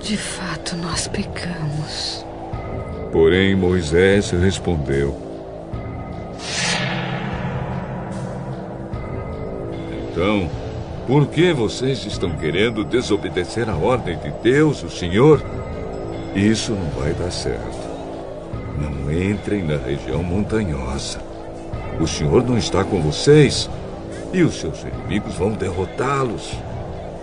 De 0.00 0.16
fato, 0.16 0.76
nós 0.76 1.08
pecamos. 1.08 2.24
Porém, 3.10 3.56
Moisés 3.56 4.30
respondeu: 4.30 5.25
Então, 10.16 10.48
por 11.06 11.26
que 11.26 11.52
vocês 11.52 12.06
estão 12.06 12.30
querendo 12.30 12.82
desobedecer 12.82 13.68
a 13.68 13.76
ordem 13.76 14.16
de 14.16 14.30
Deus, 14.42 14.82
o 14.82 14.88
Senhor? 14.88 15.44
Isso 16.34 16.72
não 16.72 16.88
vai 16.98 17.12
dar 17.12 17.30
certo. 17.30 17.86
Não 18.80 19.12
entrem 19.12 19.62
na 19.62 19.76
região 19.76 20.22
montanhosa. 20.22 21.20
O 22.00 22.06
Senhor 22.06 22.42
não 22.42 22.56
está 22.56 22.82
com 22.82 23.02
vocês 23.02 23.68
e 24.32 24.42
os 24.42 24.58
seus 24.58 24.84
inimigos 24.84 25.34
vão 25.34 25.50
derrotá-los. 25.50 26.50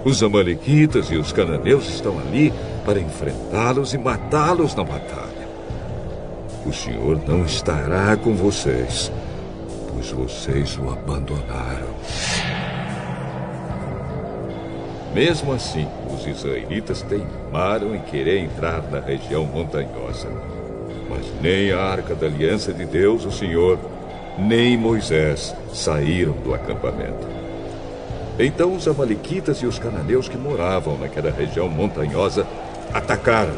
Os 0.06 0.22
Amalequitas 0.22 1.08
e 1.10 1.16
os 1.16 1.32
cananeus 1.32 1.90
estão 1.90 2.20
ali 2.20 2.54
para 2.86 3.00
enfrentá-los 3.00 3.96
e 3.96 3.98
matá-los 3.98 4.76
na 4.76 4.84
batalha. 4.84 5.48
O 6.64 6.72
Senhor 6.72 7.20
não 7.28 7.44
estará 7.44 8.16
com 8.16 8.36
vocês, 8.36 9.12
pois 9.92 10.12
vocês 10.12 10.78
o 10.78 10.92
abandonaram. 10.92 11.90
Mesmo 15.14 15.54
assim, 15.54 15.88
os 16.12 16.26
israelitas 16.26 17.04
teimaram 17.04 17.96
em 17.96 18.02
querer 18.02 18.40
entrar 18.40 18.82
na 18.90 19.00
região 19.00 19.46
montanhosa. 19.46 20.28
Mas 21.08 21.26
nem 21.40 21.72
a 21.72 21.80
arca 21.80 22.16
da 22.16 22.26
aliança 22.26 22.74
de 22.74 22.86
Deus, 22.86 23.24
o 23.24 23.32
Senhor, 23.32 23.78
nem 24.38 24.76
Moisés 24.76 25.56
saíram 25.72 26.34
do 26.34 26.54
acampamento. 26.54 27.28
Então 28.40 28.76
os 28.76 28.88
amalequitas 28.88 29.58
e 29.58 29.68
os 29.68 29.78
cananeus 29.78 30.28
que 30.28 30.38
moravam 30.38 30.98
naquela 30.98 31.30
região 31.30 31.70
montanhosa 31.70 32.48
atacaram 32.92 33.54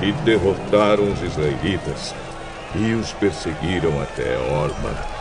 e 0.00 0.12
derrotaram 0.24 1.10
os 1.12 1.20
israelitas 1.22 2.14
e 2.76 2.92
os 2.94 3.12
perseguiram 3.12 4.00
até 4.00 4.36
Orma. 4.52 5.13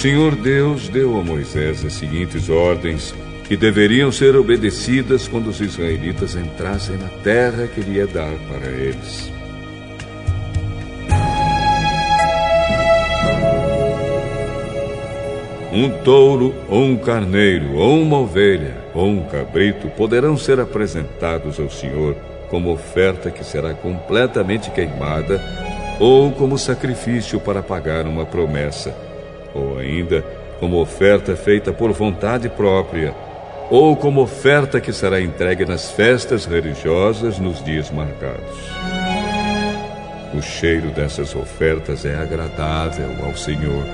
Senhor 0.00 0.36
Deus 0.36 0.88
deu 0.88 1.18
a 1.18 1.24
Moisés 1.24 1.84
as 1.84 1.94
seguintes 1.94 2.48
ordens 2.48 3.12
que 3.42 3.56
deveriam 3.56 4.12
ser 4.12 4.36
obedecidas 4.36 5.26
quando 5.26 5.48
os 5.48 5.60
israelitas 5.60 6.36
entrassem 6.36 6.96
na 6.96 7.08
terra 7.24 7.66
que 7.66 7.80
ele 7.80 7.96
ia 7.96 8.06
dar 8.06 8.32
para 8.48 8.70
eles. 8.70 9.32
Um 15.72 15.90
touro, 16.04 16.54
ou 16.68 16.84
um 16.84 16.96
carneiro, 16.96 17.74
ou 17.74 18.00
uma 18.00 18.20
ovelha, 18.20 18.76
ou 18.94 19.08
um 19.08 19.24
cabrito 19.24 19.88
poderão 19.88 20.36
ser 20.36 20.60
apresentados 20.60 21.58
ao 21.58 21.68
Senhor 21.68 22.14
como 22.48 22.70
oferta 22.70 23.32
que 23.32 23.42
será 23.42 23.74
completamente 23.74 24.70
queimada, 24.70 25.42
ou 25.98 26.30
como 26.30 26.56
sacrifício 26.56 27.40
para 27.40 27.64
pagar 27.64 28.06
uma 28.06 28.24
promessa, 28.24 29.07
ou 29.58 29.78
ainda 29.78 30.24
como 30.60 30.80
oferta 30.80 31.36
feita 31.36 31.72
por 31.72 31.92
vontade 31.92 32.48
própria, 32.48 33.14
ou 33.70 33.96
como 33.96 34.22
oferta 34.22 34.80
que 34.80 34.92
será 34.92 35.20
entregue 35.20 35.64
nas 35.64 35.90
festas 35.90 36.46
religiosas 36.46 37.38
nos 37.38 37.62
dias 37.62 37.90
marcados. 37.90 38.56
O 40.34 40.42
cheiro 40.42 40.90
dessas 40.90 41.34
ofertas 41.34 42.04
é 42.04 42.14
agradável 42.14 43.10
ao 43.24 43.34
Senhor. 43.36 43.84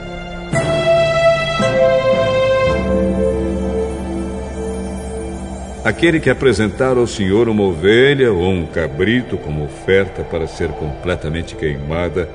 Aquele 5.85 6.19
que 6.19 6.31
apresentar 6.31 6.97
ao 6.97 7.07
Senhor 7.07 7.47
uma 7.47 7.63
ovelha 7.63 8.33
ou 8.33 8.49
um 8.49 8.65
cabrito 8.67 9.37
como 9.37 9.65
oferta 9.65 10.25
para 10.25 10.47
ser 10.47 10.69
completamente 10.71 11.55
queimada, 11.55 12.27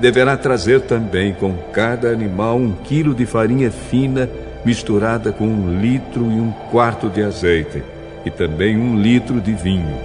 deverá 0.00 0.36
trazer 0.36 0.80
também 0.80 1.34
com 1.34 1.54
cada 1.72 2.08
animal 2.08 2.56
um 2.56 2.72
quilo 2.72 3.14
de 3.14 3.26
farinha 3.26 3.70
fina 3.70 4.28
misturada 4.64 5.30
com 5.30 5.46
um 5.46 5.80
litro 5.80 6.22
e 6.24 6.40
um 6.40 6.50
quarto 6.70 7.08
de 7.08 7.22
azeite, 7.22 7.82
e 8.24 8.30
também 8.30 8.76
um 8.76 9.00
litro 9.00 9.40
de 9.40 9.52
vinho. 9.52 9.96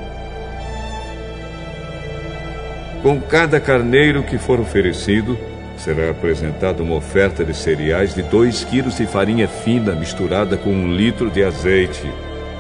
Com 3.02 3.22
cada 3.22 3.60
carneiro 3.60 4.24
que 4.24 4.38
for 4.38 4.60
oferecido, 4.60 5.38
será 5.78 6.10
apresentada 6.10 6.82
uma 6.82 6.96
oferta 6.96 7.44
de 7.44 7.54
cereais 7.54 8.16
de 8.16 8.24
dois 8.24 8.64
quilos 8.64 8.98
de 8.98 9.06
farinha 9.06 9.48
fina 9.48 9.94
misturada 9.94 10.58
com 10.58 10.72
um 10.72 10.94
litro 10.94 11.30
de 11.30 11.44
azeite 11.44 12.10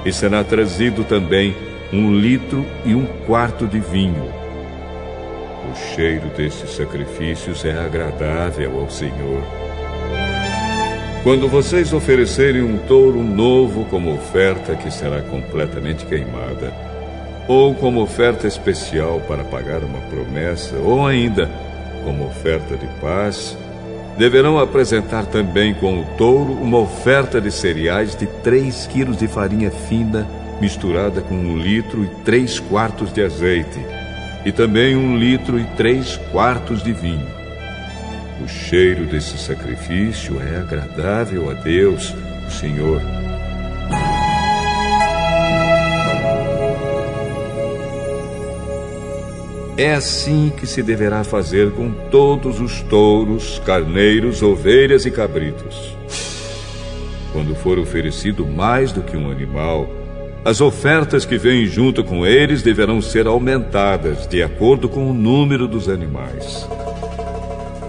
e 0.06 0.14
será 0.14 0.44
trazido 0.44 1.04
também 1.04 1.56
um 1.92 2.14
litro 2.14 2.66
e 2.86 2.94
um 2.94 3.06
quarto 3.26 3.66
de 3.66 3.80
vinho. 3.80 4.45
O 5.76 5.94
cheiro 5.94 6.30
destes 6.30 6.70
sacrifícios 6.72 7.66
é 7.66 7.74
agradável 7.78 8.80
ao 8.80 8.90
Senhor. 8.90 9.44
Quando 11.22 11.50
vocês 11.50 11.92
oferecerem 11.92 12.62
um 12.64 12.78
touro 12.78 13.22
novo 13.22 13.84
como 13.86 14.14
oferta 14.14 14.74
que 14.74 14.90
será 14.90 15.22
completamente 15.22 16.06
queimada, 16.06 16.74
ou 17.46 17.76
como 17.76 18.02
oferta 18.02 18.48
especial 18.48 19.20
para 19.28 19.44
pagar 19.44 19.84
uma 19.84 20.00
promessa, 20.00 20.78
ou 20.78 21.06
ainda 21.06 21.52
como 22.06 22.26
oferta 22.26 22.78
de 22.78 22.88
paz, 23.02 23.58
deverão 24.18 24.58
apresentar 24.58 25.26
também 25.26 25.74
com 25.74 26.00
o 26.00 26.06
touro 26.18 26.54
uma 26.54 26.78
oferta 26.78 27.42
de 27.42 27.52
cereais 27.52 28.16
de 28.16 28.28
três 28.28 28.88
quilos 28.88 29.18
de 29.18 29.28
farinha 29.28 29.72
fina 29.72 30.26
misturada 30.62 31.20
com 31.20 31.36
um 31.36 31.58
litro 31.58 32.06
e 32.06 32.08
três 32.24 32.62
quartos 32.62 33.12
de 33.12 33.22
azeite, 33.22 33.80
e 34.46 34.52
também 34.52 34.96
um 34.96 35.18
litro 35.18 35.60
e 35.60 35.64
três 35.76 36.18
quartos 36.32 36.84
de 36.84 36.94
vinho. 36.94 37.28
O 38.44 38.48
cheiro 38.48 39.06
desse 39.06 39.38
sacrifício 39.40 40.40
é 40.40 40.58
agradável 40.58 41.50
a 41.50 41.54
Deus, 41.54 42.14
o 42.48 42.52
Senhor. 42.52 43.02
É 49.78 49.94
assim 49.94 50.54
que 50.56 50.68
se 50.68 50.82
deverá 50.84 51.24
fazer 51.24 51.72
com 51.72 51.92
todos 52.10 52.62
os 52.62 52.82
touros, 52.84 53.60
carneiros, 53.66 54.42
ovelhas 54.42 55.06
e 55.06 55.12
cabritos. 55.12 55.98
Quando 57.34 57.54
for 57.56 57.78
oferecido 57.80 58.46
mais 58.46 58.94
do 58.94 59.02
que 59.02 59.18
um 59.18 59.30
animal, 59.30 59.90
as 60.46 60.62
ofertas 60.62 61.26
que 61.26 61.40
vêm 61.40 61.66
junto 61.66 62.04
com 62.04 62.24
eles 62.24 62.62
deverão 62.62 63.02
ser 63.02 63.26
aumentadas 63.26 64.28
de 64.28 64.44
acordo 64.44 64.88
com 64.88 65.10
o 65.10 65.14
número 65.14 65.68
dos 65.68 65.90
animais. 65.90 66.70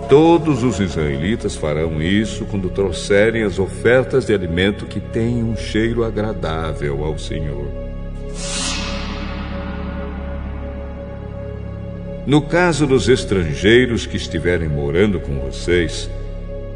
Todos 0.09 0.63
os 0.63 0.81
israelitas 0.81 1.55
farão 1.55 2.01
isso 2.01 2.47
quando 2.47 2.71
trouxerem 2.71 3.43
as 3.43 3.59
ofertas 3.59 4.25
de 4.25 4.33
alimento 4.33 4.87
que 4.87 5.01
têm 5.01 5.45
um 5.45 5.55
cheiro 5.55 6.03
agradável 6.03 7.05
ao 7.05 7.19
Senhor. 7.19 7.69
No 12.25 12.41
caso 12.41 12.87
dos 12.87 13.07
estrangeiros 13.07 14.07
que 14.07 14.17
estiverem 14.17 14.69
morando 14.69 15.21
com 15.21 15.39
vocês, 15.41 16.09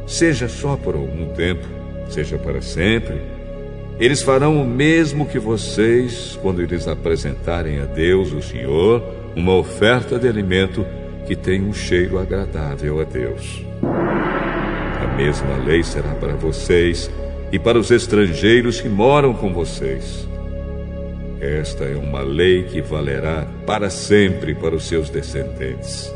seja 0.07 0.47
só 0.47 0.77
por 0.77 0.95
algum 0.95 1.33
tempo, 1.33 1.67
seja 2.11 2.37
para 2.37 2.61
sempre, 2.61 3.40
eles 4.01 4.23
farão 4.23 4.63
o 4.63 4.67
mesmo 4.67 5.27
que 5.27 5.39
vocês 5.39 6.39
quando 6.41 6.63
eles 6.63 6.89
apresentarem 6.89 7.81
a 7.81 7.85
Deus, 7.85 8.33
o 8.33 8.41
Senhor, 8.41 9.03
uma 9.37 9.55
oferta 9.55 10.19
de 10.19 10.27
alimento 10.27 10.87
que 11.27 11.37
tem 11.37 11.63
um 11.63 11.75
cheiro 11.75 12.19
agradável 12.19 12.99
a 12.99 13.05
Deus. 13.05 13.63
A 13.83 15.17
mesma 15.19 15.57
lei 15.59 15.83
será 15.83 16.15
para 16.15 16.35
vocês 16.35 17.11
e 17.53 17.59
para 17.59 17.79
os 17.79 17.91
estrangeiros 17.91 18.81
que 18.81 18.89
moram 18.89 19.35
com 19.35 19.53
vocês. 19.53 20.27
Esta 21.39 21.85
é 21.85 21.95
uma 21.95 22.23
lei 22.23 22.63
que 22.65 22.81
valerá 22.81 23.47
para 23.67 23.91
sempre 23.91 24.55
para 24.55 24.75
os 24.75 24.89
seus 24.89 25.11
descendentes. 25.11 26.11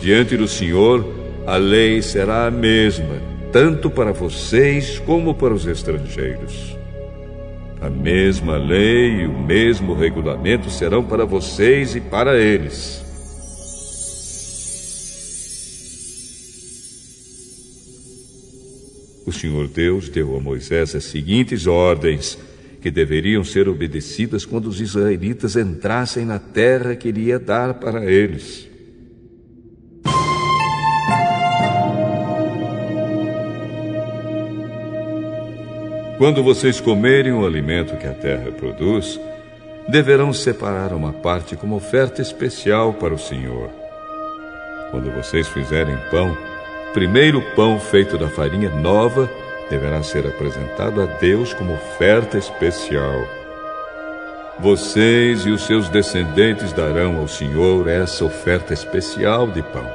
Diante 0.00 0.36
do 0.36 0.48
Senhor, 0.48 1.06
a 1.46 1.56
lei 1.56 2.02
será 2.02 2.46
a 2.46 2.50
mesma, 2.50 3.33
tanto 3.54 3.88
para 3.88 4.10
vocês 4.10 4.98
como 4.98 5.32
para 5.32 5.54
os 5.54 5.64
estrangeiros. 5.64 6.76
A 7.80 7.88
mesma 7.88 8.56
lei 8.56 9.20
e 9.20 9.26
o 9.26 9.38
mesmo 9.38 9.94
regulamento 9.94 10.68
serão 10.68 11.04
para 11.04 11.24
vocês 11.24 11.94
e 11.94 12.00
para 12.00 12.36
eles. 12.36 13.00
O 19.24 19.30
Senhor 19.30 19.68
Deus 19.68 20.08
deu 20.08 20.36
a 20.36 20.40
Moisés 20.40 20.92
as 20.96 21.04
seguintes 21.04 21.68
ordens 21.68 22.36
que 22.80 22.90
deveriam 22.90 23.44
ser 23.44 23.68
obedecidas 23.68 24.44
quando 24.44 24.66
os 24.66 24.80
israelitas 24.80 25.54
entrassem 25.54 26.24
na 26.24 26.40
terra 26.40 26.96
que 26.96 27.06
iria 27.06 27.38
dar 27.38 27.74
para 27.74 28.04
eles. 28.04 28.73
Quando 36.16 36.44
vocês 36.44 36.80
comerem 36.80 37.32
o 37.32 37.44
alimento 37.44 37.96
que 37.96 38.06
a 38.06 38.12
terra 38.12 38.52
produz, 38.52 39.20
deverão 39.88 40.32
separar 40.32 40.92
uma 40.92 41.12
parte 41.12 41.56
como 41.56 41.74
oferta 41.74 42.22
especial 42.22 42.92
para 42.92 43.12
o 43.12 43.18
Senhor. 43.18 43.68
Quando 44.92 45.10
vocês 45.10 45.48
fizerem 45.48 45.96
pão, 46.12 46.36
primeiro 46.92 47.42
pão 47.56 47.80
feito 47.80 48.16
da 48.16 48.28
farinha 48.28 48.70
nova 48.70 49.28
deverá 49.68 50.04
ser 50.04 50.24
apresentado 50.24 51.02
a 51.02 51.06
Deus 51.06 51.52
como 51.52 51.74
oferta 51.74 52.38
especial. 52.38 53.26
Vocês 54.60 55.44
e 55.44 55.50
os 55.50 55.66
seus 55.66 55.88
descendentes 55.88 56.72
darão 56.72 57.16
ao 57.16 57.26
Senhor 57.26 57.88
essa 57.88 58.24
oferta 58.24 58.72
especial 58.72 59.48
de 59.48 59.62
pão. 59.62 59.90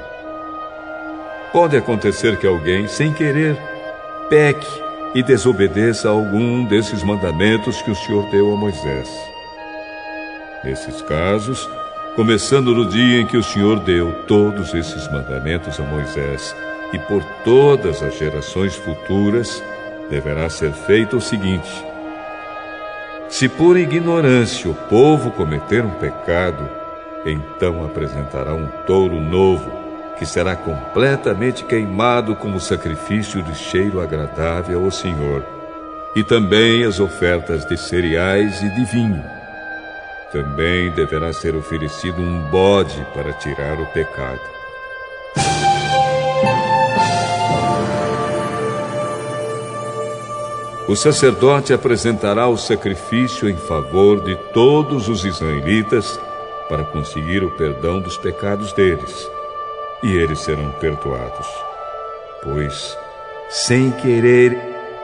Pode 1.54 1.78
acontecer 1.78 2.36
que 2.38 2.46
alguém, 2.46 2.90
sem 2.90 3.14
querer, 3.14 3.58
peque 4.30 4.89
e 5.14 5.24
desobedeça 5.24 6.08
a 6.08 6.12
algum 6.12 6.66
desses 6.66 7.04
mandamentos 7.04 7.82
que 7.82 7.92
o 7.92 7.96
Senhor 7.96 8.30
deu 8.30 8.54
a 8.54 8.56
Moisés. 8.56 9.10
Nesses 10.64 11.02
casos, 11.04 11.70
começando 12.16 12.76
no 12.76 12.86
dia 12.86 13.22
em 13.22 13.26
que 13.26 13.38
o 13.38 13.44
Senhor 13.44 13.80
deu 13.80 14.12
todos 14.28 14.74
esses 14.74 15.12
mandamentos 15.12 15.80
a 15.80 15.84
Moisés, 15.84 16.56
e 16.92 17.00
por 17.00 17.24
todas 17.44 18.02
as 18.02 18.18
gerações 18.18 18.76
futuras 18.76 19.64
deverá 20.10 20.50
ser 20.50 20.72
feito 20.72 21.18
o 21.18 21.22
seguinte: 21.22 21.70
se 23.30 23.48
por 23.48 23.78
ignorância 23.78 24.70
o 24.70 24.74
povo 24.74 25.32
cometer 25.32 25.86
um 25.86 25.92
pecado, 25.92 26.68
então 27.26 27.86
apresentará 27.86 28.54
um 28.54 28.68
touro 28.86 29.22
novo, 29.22 29.79
que 30.20 30.26
será 30.26 30.56
completamente 30.56 31.64
queimado 31.64 32.36
como 32.36 32.60
sacrifício 32.60 33.42
de 33.42 33.56
cheiro 33.56 34.00
agradável 34.00 34.84
ao 34.84 34.92
Senhor, 34.92 35.44
e 36.16 36.24
também 36.24 36.84
as 36.84 37.00
ofertas 37.00 37.66
de 37.66 37.78
cereais 37.78 38.62
e 38.62 38.70
de 38.76 38.86
vinho. 38.86 39.24
Também 40.32 40.92
deverá 40.92 41.34
ser 41.34 41.56
oferecido 41.56 42.22
um 42.22 42.42
bode 42.52 43.04
para 43.16 43.34
tirar 43.34 43.80
o 43.80 43.86
pecado. 43.88 44.60
o 50.90 50.96
sacerdote 50.96 51.72
apresentará 51.72 52.48
o 52.48 52.58
sacrifício 52.58 53.48
em 53.48 53.56
favor 53.56 54.24
de 54.24 54.36
todos 54.52 55.08
os 55.08 55.24
israelitas 55.24 56.20
para 56.68 56.84
conseguir 56.84 57.44
o 57.44 57.52
perdão 57.52 58.02
dos 58.02 58.18
pecados 58.18 58.74
deles, 58.74 59.30
e 60.04 60.16
eles 60.16 60.40
serão 60.40 60.72
perdoados. 60.74 61.48
Pois, 62.42 62.98
sem 63.50 63.92
querer, 63.92 64.58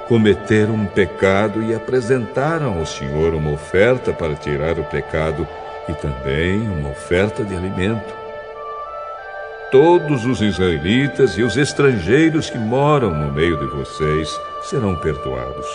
cometeram 0.07 0.73
um 0.75 0.85
pecado 0.85 1.63
e 1.63 1.73
apresentaram 1.73 2.77
ao 2.77 2.85
Senhor 2.85 3.33
uma 3.33 3.51
oferta 3.51 4.13
para 4.13 4.35
tirar 4.35 4.79
o 4.79 4.83
pecado 4.85 5.47
e 5.89 5.93
também 5.93 6.61
uma 6.61 6.89
oferta 6.89 7.43
de 7.43 7.55
alimento. 7.55 8.13
Todos 9.71 10.25
os 10.25 10.41
israelitas 10.41 11.37
e 11.37 11.43
os 11.43 11.57
estrangeiros 11.57 12.49
que 12.49 12.57
moram 12.57 13.11
no 13.11 13.31
meio 13.31 13.57
de 13.57 13.65
vocês 13.65 14.39
serão 14.61 14.95
perdoados, 14.95 15.67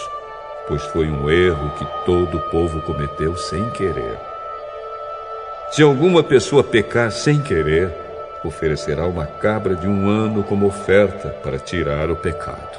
pois 0.68 0.82
foi 0.86 1.10
um 1.10 1.28
erro 1.28 1.70
que 1.76 1.84
todo 2.06 2.36
o 2.38 2.50
povo 2.50 2.80
cometeu 2.82 3.36
sem 3.36 3.68
querer. 3.70 4.16
Se 5.72 5.82
alguma 5.82 6.22
pessoa 6.22 6.64
pecar 6.64 7.10
sem 7.12 7.40
querer, 7.40 7.92
oferecerá 8.44 9.06
uma 9.06 9.26
cabra 9.26 9.74
de 9.74 9.86
um 9.86 10.08
ano 10.08 10.42
como 10.42 10.66
oferta 10.66 11.28
para 11.42 11.58
tirar 11.58 12.10
o 12.10 12.16
pecado. 12.16 12.78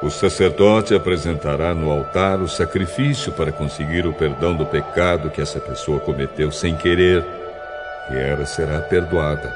O 0.00 0.10
sacerdote 0.10 0.94
apresentará 0.94 1.74
no 1.74 1.90
altar 1.90 2.40
o 2.40 2.48
sacrifício 2.48 3.32
para 3.32 3.50
conseguir 3.50 4.06
o 4.06 4.12
perdão 4.12 4.54
do 4.54 4.64
pecado 4.64 5.28
que 5.28 5.40
essa 5.40 5.58
pessoa 5.58 5.98
cometeu 5.98 6.52
sem 6.52 6.76
querer, 6.76 7.24
e 8.10 8.16
ela 8.16 8.46
será 8.46 8.80
perdoada. 8.80 9.52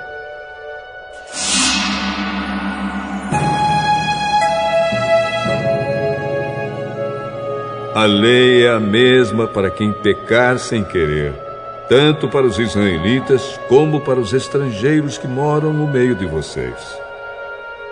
A 7.95 8.05
lei 8.05 8.67
é 8.67 8.71
a 8.71 8.81
mesma 8.81 9.47
para 9.47 9.71
quem 9.71 9.93
pecar 9.93 10.59
sem 10.59 10.83
querer, 10.83 11.33
tanto 11.89 12.29
para 12.29 12.47
os 12.47 12.59
israelitas 12.59 13.59
como 13.69 14.01
para 14.01 14.21
os 14.21 14.33
estrangeiros 14.33 15.19
que 15.19 15.27
moram 15.27 15.73
no 15.73 15.87
meio 15.87 16.15
de 16.15 16.27
vocês. 16.27 16.99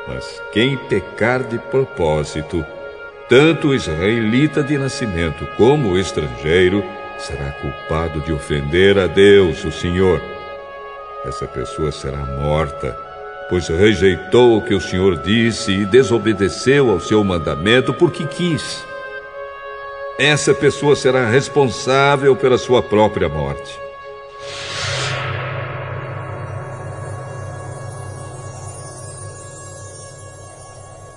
Mas 0.08 0.42
quem 0.52 0.76
pecar 0.76 1.42
de 1.42 1.58
propósito, 1.58 2.64
tanto 3.28 3.68
o 3.68 3.74
israelita 3.74 4.62
de 4.62 4.78
nascimento 4.78 5.46
como 5.56 5.90
o 5.90 5.98
estrangeiro, 5.98 6.82
será 7.18 7.52
culpado 7.52 8.20
de 8.20 8.32
ofender 8.32 8.98
a 8.98 9.06
Deus, 9.06 9.64
o 9.64 9.70
Senhor. 9.70 10.20
Essa 11.24 11.46
pessoa 11.46 11.92
será 11.92 12.24
morta, 12.24 12.96
pois 13.48 13.68
rejeitou 13.68 14.56
o 14.56 14.62
que 14.62 14.74
o 14.74 14.80
Senhor 14.80 15.18
disse 15.18 15.70
e 15.72 15.84
desobedeceu 15.84 16.90
ao 16.90 16.98
seu 16.98 17.22
mandamento 17.22 17.92
porque 17.92 18.24
quis. 18.24 18.89
Essa 20.20 20.52
pessoa 20.52 20.94
será 20.94 21.26
responsável 21.26 22.36
pela 22.36 22.58
sua 22.58 22.82
própria 22.82 23.26
morte. 23.26 23.78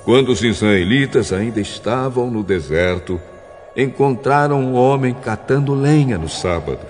Quando 0.06 0.30
os 0.30 0.42
israelitas 0.42 1.34
ainda 1.34 1.60
estavam 1.60 2.32
no 2.32 2.42
deserto, 2.44 3.20
encontraram 3.76 4.62
um 4.62 4.76
homem 4.76 5.14
catando 5.14 5.74
lenha 5.74 6.18
no 6.18 6.30
sábado. 6.30 6.86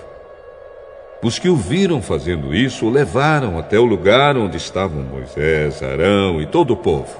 Os 1.20 1.36
que 1.38 1.48
o 1.48 1.56
viram 1.56 2.00
fazendo 2.00 2.54
isso 2.54 2.86
o 2.86 2.90
levaram 2.90 3.58
até 3.58 3.76
o 3.76 3.84
lugar 3.84 4.36
onde 4.36 4.56
estavam 4.56 5.02
Moisés, 5.02 5.82
Arão 5.82 6.40
e 6.40 6.46
todo 6.46 6.74
o 6.74 6.76
povo. 6.76 7.16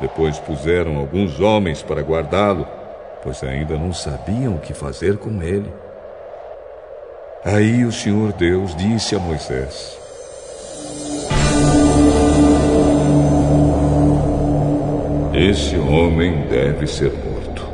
Depois 0.00 0.38
puseram 0.38 0.96
alguns 0.96 1.40
homens 1.40 1.82
para 1.82 2.02
guardá-lo, 2.02 2.68
pois 3.22 3.42
ainda 3.42 3.76
não 3.76 3.92
sabiam 3.92 4.54
o 4.54 4.58
que 4.58 4.74
fazer 4.74 5.18
com 5.18 5.42
ele. 5.42 5.72
Aí 7.44 7.84
o 7.84 7.92
Senhor 7.92 8.32
Deus 8.32 8.74
disse 8.76 9.14
a 9.14 9.18
Moisés: 9.18 9.98
Esse 15.32 15.76
homem 15.76 16.46
deve 16.48 16.86
ser 16.86 17.12
morto. 17.12 17.66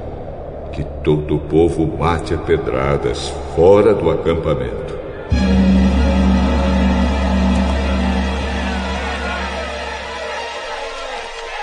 Que 0.72 0.84
todo 1.03 1.36
o 1.36 1.40
povo 1.40 1.86
mate 1.86 2.34
a 2.34 2.38
pedradas 2.38 3.28
fora 3.55 3.94
do 3.94 4.11
acampamento. 4.11 4.94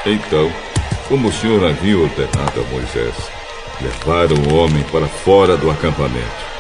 Então, 0.05 0.51
como 1.07 1.29
o 1.29 1.31
Senhor 1.31 1.63
havia 1.63 1.97
ordenado 1.97 2.59
a 2.59 2.63
Moisés, 2.73 3.15
levaram 3.81 4.35
o 4.35 4.55
homem 4.55 4.83
para 4.91 5.07
fora 5.07 5.57
do 5.57 5.69
acampamento. 5.69 6.53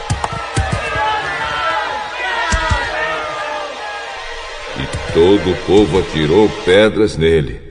E 4.77 5.13
todo 5.13 5.51
o 5.51 5.65
povo 5.65 5.99
atirou 5.99 6.49
pedras 6.65 7.17
nele, 7.17 7.61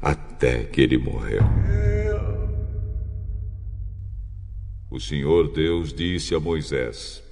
até 0.00 0.64
que 0.64 0.80
ele 0.80 0.98
morreu. 0.98 1.42
O 4.90 4.98
Senhor 4.98 5.52
Deus 5.52 5.92
disse 5.92 6.34
a 6.34 6.40
Moisés: 6.40 7.22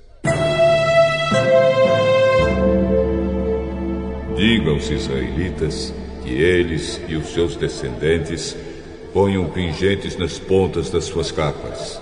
Diga 4.36 4.70
aos 4.70 4.88
israelitas 4.88 5.92
que 6.22 6.30
eles 6.30 7.00
e 7.08 7.16
os 7.16 7.26
seus 7.32 7.56
descendentes 7.56 8.56
ponham 9.12 9.44
pingentes 9.46 10.16
nas 10.16 10.38
pontas 10.38 10.90
das 10.90 11.04
suas 11.04 11.30
capas, 11.30 12.00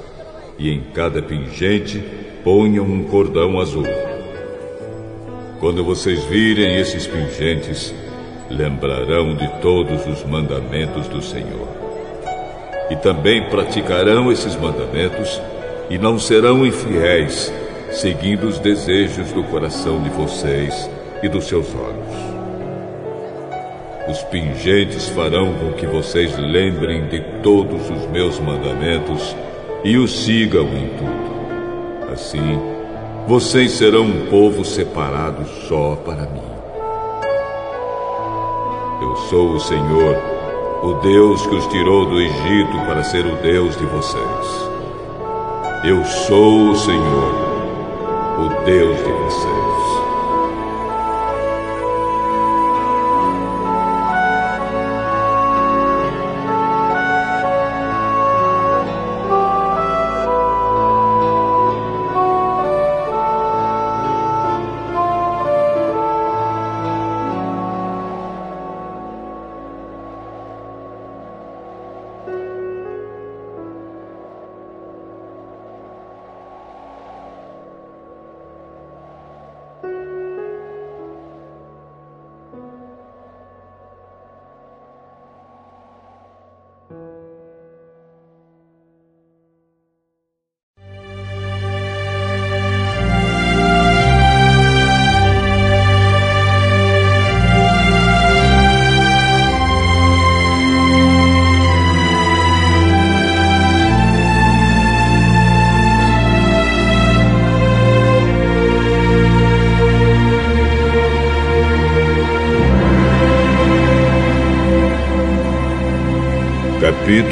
e 0.58 0.70
em 0.70 0.80
cada 0.94 1.22
pingente 1.22 2.02
ponham 2.42 2.84
um 2.84 3.04
cordão 3.04 3.60
azul. 3.60 3.86
Quando 5.60 5.84
vocês 5.84 6.24
virem 6.24 6.76
esses 6.76 7.06
pingentes, 7.06 7.94
lembrarão 8.50 9.34
de 9.34 9.48
todos 9.60 10.06
os 10.06 10.24
mandamentos 10.24 11.08
do 11.08 11.22
Senhor. 11.22 11.68
E 12.90 12.96
também 12.96 13.48
praticarão 13.48 14.30
esses 14.30 14.54
mandamentos 14.54 15.40
e 15.90 15.98
não 15.98 16.18
serão 16.18 16.64
infiéis 16.64 17.52
seguindo 17.90 18.46
os 18.46 18.58
desejos 18.58 19.32
do 19.32 19.42
coração 19.44 20.02
de 20.02 20.10
vocês 20.10 20.88
e 21.22 21.28
dos 21.28 21.46
seus 21.46 21.66
olhos. 21.74 22.35
Os 24.08 24.22
pingentes 24.24 25.08
farão 25.08 25.54
com 25.54 25.72
que 25.72 25.86
vocês 25.86 26.36
lembrem 26.38 27.06
de 27.08 27.20
todos 27.42 27.90
os 27.90 28.06
meus 28.06 28.38
mandamentos 28.38 29.36
e 29.84 29.96
os 29.96 30.24
sigam 30.24 30.64
em 30.64 30.88
tudo. 30.96 32.12
Assim, 32.12 32.60
vocês 33.26 33.72
serão 33.72 34.04
um 34.04 34.26
povo 34.26 34.64
separado 34.64 35.44
só 35.68 35.96
para 35.96 36.22
mim. 36.22 36.56
Eu 39.02 39.16
sou 39.28 39.52
o 39.52 39.60
Senhor, 39.60 40.16
o 40.82 40.94
Deus 41.02 41.46
que 41.46 41.54
os 41.54 41.66
tirou 41.66 42.06
do 42.06 42.20
Egito 42.20 42.78
para 42.86 43.02
ser 43.02 43.26
o 43.26 43.36
Deus 43.36 43.76
de 43.76 43.84
vocês. 43.86 44.70
Eu 45.84 46.04
sou 46.04 46.70
o 46.70 46.76
Senhor 46.76 47.46
o 48.38 48.64
Deus 48.66 48.96
de 48.98 49.12
vocês. 49.12 50.05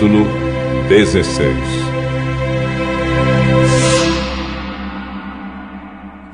Capítulo 0.04 0.26
16 0.86 1.56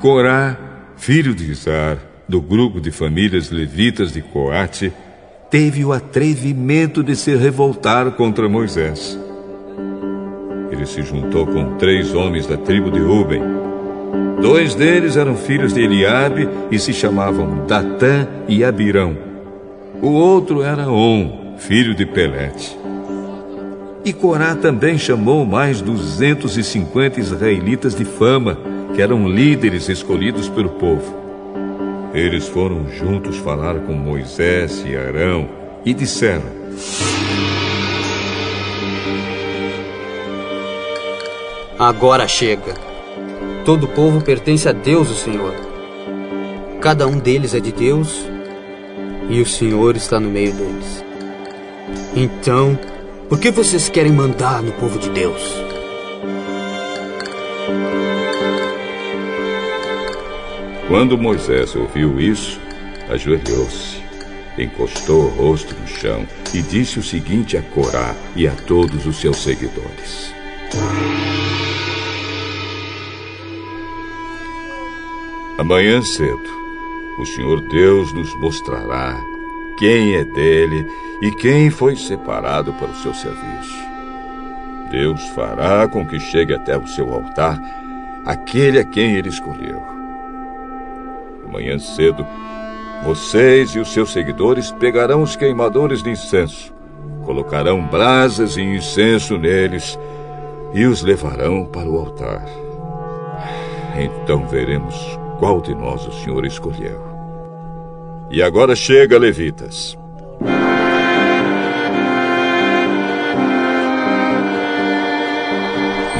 Corá, 0.01 0.57
filho 0.97 1.33
de 1.33 1.49
Izar, 1.51 1.97
do 2.27 2.41
grupo 2.41 2.81
de 2.81 2.91
famílias 2.91 3.49
levitas 3.49 4.11
de 4.11 4.21
Coate, 4.21 4.91
teve 5.49 5.85
o 5.85 5.93
atrevimento 5.93 7.01
de 7.01 7.15
se 7.15 7.33
revoltar 7.33 8.11
contra 8.11 8.49
Moisés. 8.49 9.17
Ele 10.69 10.85
se 10.85 11.01
juntou 11.01 11.47
com 11.47 11.77
três 11.77 12.13
homens 12.13 12.45
da 12.45 12.57
tribo 12.57 12.91
de 12.91 12.99
Ruben. 12.99 13.41
Dois 14.41 14.75
deles 14.75 15.15
eram 15.15 15.35
filhos 15.35 15.73
de 15.73 15.81
Eliabe 15.81 16.49
e 16.69 16.77
se 16.77 16.91
chamavam 16.91 17.65
Datã 17.65 18.27
e 18.49 18.65
Abirão. 18.65 19.17
O 20.01 20.09
outro 20.09 20.61
era 20.61 20.89
On, 20.89 21.55
filho 21.57 21.95
de 21.95 22.05
Pelete. 22.05 22.81
E 24.03 24.11
Corá 24.11 24.55
também 24.55 24.97
chamou 24.97 25.45
mais 25.45 25.79
250 25.79 27.19
israelitas 27.19 27.93
de 27.93 28.03
fama, 28.03 28.57
que 28.95 29.01
eram 29.01 29.27
líderes 29.27 29.89
escolhidos 29.89 30.49
pelo 30.49 30.69
povo. 30.69 31.21
Eles 32.13 32.47
foram 32.47 32.89
juntos 32.89 33.37
falar 33.37 33.75
com 33.81 33.93
Moisés 33.93 34.83
e 34.85 34.97
Arão 34.97 35.47
e 35.85 35.93
disseram: 35.93 36.43
Agora 41.77 42.27
chega. 42.27 42.73
Todo 43.63 43.83
o 43.83 43.87
povo 43.87 44.21
pertence 44.21 44.67
a 44.67 44.71
Deus, 44.71 45.11
o 45.11 45.15
Senhor. 45.15 45.53
Cada 46.81 47.07
um 47.07 47.19
deles 47.19 47.53
é 47.53 47.59
de 47.59 47.71
Deus 47.71 48.25
e 49.29 49.39
o 49.39 49.45
Senhor 49.45 49.95
está 49.95 50.19
no 50.19 50.29
meio 50.29 50.51
deles. 50.53 51.05
Então, 52.15 52.77
por 53.31 53.39
que 53.39 53.49
vocês 53.49 53.87
querem 53.87 54.11
mandar 54.11 54.61
no 54.61 54.73
povo 54.73 54.99
de 54.99 55.09
Deus? 55.09 55.55
Quando 60.89 61.17
Moisés 61.17 61.73
ouviu 61.73 62.19
isso, 62.19 62.59
ajoelhou-se, 63.09 64.03
encostou 64.57 65.27
o 65.27 65.29
rosto 65.29 65.73
no 65.73 65.87
chão 65.87 66.27
e 66.53 66.61
disse 66.61 66.99
o 66.99 67.03
seguinte 67.03 67.55
a 67.55 67.61
Corá 67.61 68.13
e 68.35 68.49
a 68.49 68.51
todos 68.51 69.05
os 69.05 69.15
seus 69.15 69.41
seguidores: 69.41 70.33
Amanhã 75.57 76.01
cedo, 76.01 76.49
o 77.17 77.25
Senhor 77.25 77.61
Deus 77.69 78.11
nos 78.11 78.35
mostrará 78.41 79.17
quem 79.77 80.15
é 80.15 80.25
dele 80.25 80.85
e 81.21 81.31
quem 81.35 81.69
foi 81.69 81.95
separado 81.95 82.73
para 82.73 82.89
o 82.89 82.95
seu 82.95 83.13
serviço. 83.13 83.91
Deus 84.89 85.21
fará 85.29 85.87
com 85.87 86.05
que 86.05 86.19
chegue 86.19 86.53
até 86.53 86.77
o 86.77 86.87
seu 86.87 87.13
altar 87.13 87.57
aquele 88.25 88.79
a 88.79 88.83
quem 88.83 89.15
ele 89.15 89.29
escolheu. 89.29 89.81
Amanhã 91.47 91.77
cedo, 91.79 92.25
vocês 93.03 93.71
e 93.71 93.79
os 93.79 93.91
seus 93.91 94.11
seguidores 94.11 94.71
pegarão 94.71 95.21
os 95.21 95.35
queimadores 95.35 96.03
de 96.03 96.11
incenso, 96.11 96.73
colocarão 97.23 97.81
brasas 97.87 98.57
e 98.57 98.61
incenso 98.61 99.37
neles 99.37 99.97
e 100.73 100.85
os 100.85 101.01
levarão 101.01 101.65
para 101.65 101.89
o 101.89 101.97
altar. 101.97 102.45
Então 103.97 104.45
veremos 104.47 104.95
qual 105.39 105.59
de 105.61 105.73
nós 105.73 106.05
o 106.07 106.11
Senhor 106.11 106.45
escolheu. 106.45 107.01
E 108.29 108.41
agora 108.41 108.75
chega, 108.75 109.17
levitas. 109.17 109.97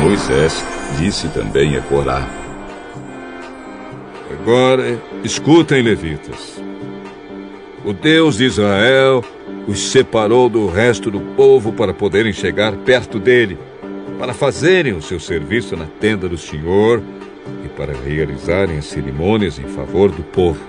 Moisés 0.01 0.65
disse 0.97 1.27
também 1.29 1.77
a 1.77 1.81
Corá: 1.81 2.27
Agora 4.31 4.99
escutem, 5.23 5.83
levitas. 5.83 6.59
O 7.85 7.93
Deus 7.93 8.37
de 8.37 8.45
Israel 8.45 9.23
os 9.67 9.91
separou 9.91 10.49
do 10.49 10.65
resto 10.67 11.11
do 11.11 11.19
povo 11.19 11.71
para 11.71 11.93
poderem 11.93 12.33
chegar 12.33 12.75
perto 12.77 13.19
dele, 13.19 13.59
para 14.17 14.33
fazerem 14.33 14.93
o 14.93 15.01
seu 15.03 15.19
serviço 15.19 15.75
na 15.77 15.85
tenda 15.85 16.27
do 16.27 16.37
Senhor 16.37 17.01
e 17.63 17.67
para 17.69 17.93
realizarem 17.93 18.79
as 18.79 18.85
cerimônias 18.85 19.59
em 19.59 19.67
favor 19.67 20.09
do 20.09 20.23
povo. 20.23 20.61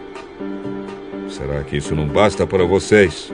Será 1.28 1.62
que 1.62 1.78
isso 1.78 1.94
não 1.94 2.06
basta 2.06 2.46
para 2.46 2.64
vocês? 2.64 3.32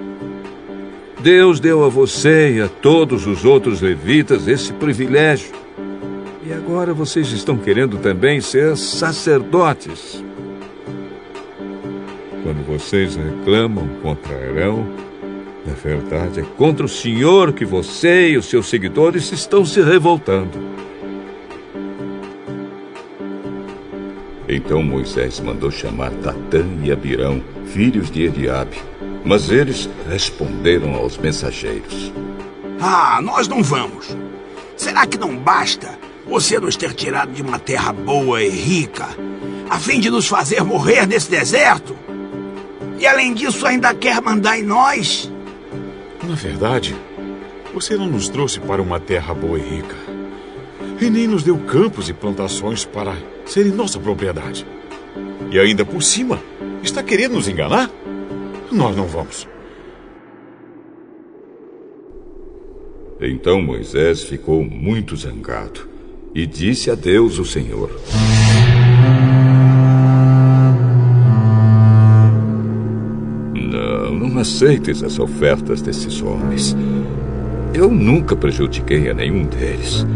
Deus 1.20 1.58
deu 1.58 1.84
a 1.84 1.88
você 1.88 2.54
e 2.54 2.60
a 2.60 2.68
todos 2.68 3.26
os 3.26 3.44
outros 3.44 3.80
levitas 3.80 4.46
esse 4.46 4.72
privilégio. 4.72 5.57
E 6.48 6.52
agora 6.54 6.94
vocês 6.94 7.30
estão 7.30 7.58
querendo 7.58 7.98
também 7.98 8.40
ser 8.40 8.74
sacerdotes. 8.74 10.24
Quando 12.42 12.66
vocês 12.66 13.16
reclamam 13.16 13.86
contra 14.00 14.34
Arão, 14.34 14.86
na 15.66 15.74
verdade 15.74 16.40
é 16.40 16.42
contra 16.56 16.86
o 16.86 16.88
Senhor 16.88 17.52
que 17.52 17.66
você 17.66 18.30
e 18.30 18.38
os 18.38 18.46
seus 18.46 18.66
seguidores 18.66 19.30
estão 19.30 19.62
se 19.62 19.82
revoltando. 19.82 20.58
Então 24.48 24.82
Moisés 24.82 25.40
mandou 25.40 25.70
chamar 25.70 26.12
Datã 26.12 26.64
e 26.82 26.90
Abirão, 26.90 27.42
filhos 27.66 28.10
de 28.10 28.22
Eliabe. 28.22 28.78
Mas 29.22 29.50
eles 29.50 29.86
responderam 30.08 30.94
aos 30.94 31.18
mensageiros: 31.18 32.10
Ah, 32.80 33.20
nós 33.22 33.46
não 33.46 33.62
vamos. 33.62 34.16
Será 34.78 35.06
que 35.06 35.18
não 35.18 35.36
basta 35.36 36.07
você 36.28 36.60
nos 36.60 36.76
ter 36.76 36.92
tirado 36.92 37.32
de 37.32 37.40
uma 37.40 37.58
terra 37.58 37.92
boa 37.92 38.42
e 38.42 38.50
rica, 38.50 39.08
a 39.68 39.78
fim 39.78 39.98
de 39.98 40.10
nos 40.10 40.28
fazer 40.28 40.62
morrer 40.62 41.06
nesse 41.06 41.30
deserto? 41.30 41.96
E 42.98 43.06
além 43.06 43.32
disso, 43.32 43.66
ainda 43.66 43.94
quer 43.94 44.20
mandar 44.20 44.58
em 44.58 44.62
nós? 44.62 45.32
Na 46.22 46.34
verdade, 46.34 46.94
você 47.72 47.96
não 47.96 48.06
nos 48.06 48.28
trouxe 48.28 48.60
para 48.60 48.82
uma 48.82 49.00
terra 49.00 49.32
boa 49.32 49.58
e 49.58 49.62
rica. 49.62 49.96
E 51.00 51.08
nem 51.08 51.26
nos 51.26 51.42
deu 51.42 51.56
campos 51.58 52.08
e 52.08 52.12
plantações 52.12 52.84
para 52.84 53.16
serem 53.46 53.72
nossa 53.72 53.98
propriedade. 53.98 54.66
E 55.50 55.58
ainda 55.58 55.84
por 55.84 56.02
cima, 56.02 56.42
está 56.82 57.02
querendo 57.02 57.34
nos 57.34 57.48
enganar? 57.48 57.90
Nós 58.70 58.96
não 58.96 59.06
vamos. 59.06 59.48
Então 63.20 63.62
Moisés 63.62 64.24
ficou 64.24 64.62
muito 64.62 65.16
zangado 65.16 65.87
e 66.38 66.46
disse 66.46 66.88
a 66.88 66.94
Deus, 66.94 67.36
o 67.40 67.44
Senhor: 67.44 67.90
Não, 73.52 74.14
não 74.14 74.38
aceites 74.38 75.02
as 75.02 75.18
ofertas 75.18 75.82
desses 75.82 76.22
homens. 76.22 76.76
Eu 77.74 77.90
nunca 77.90 78.36
prejudiquei 78.36 79.10
a 79.10 79.14
nenhum 79.14 79.46
deles. 79.46 80.06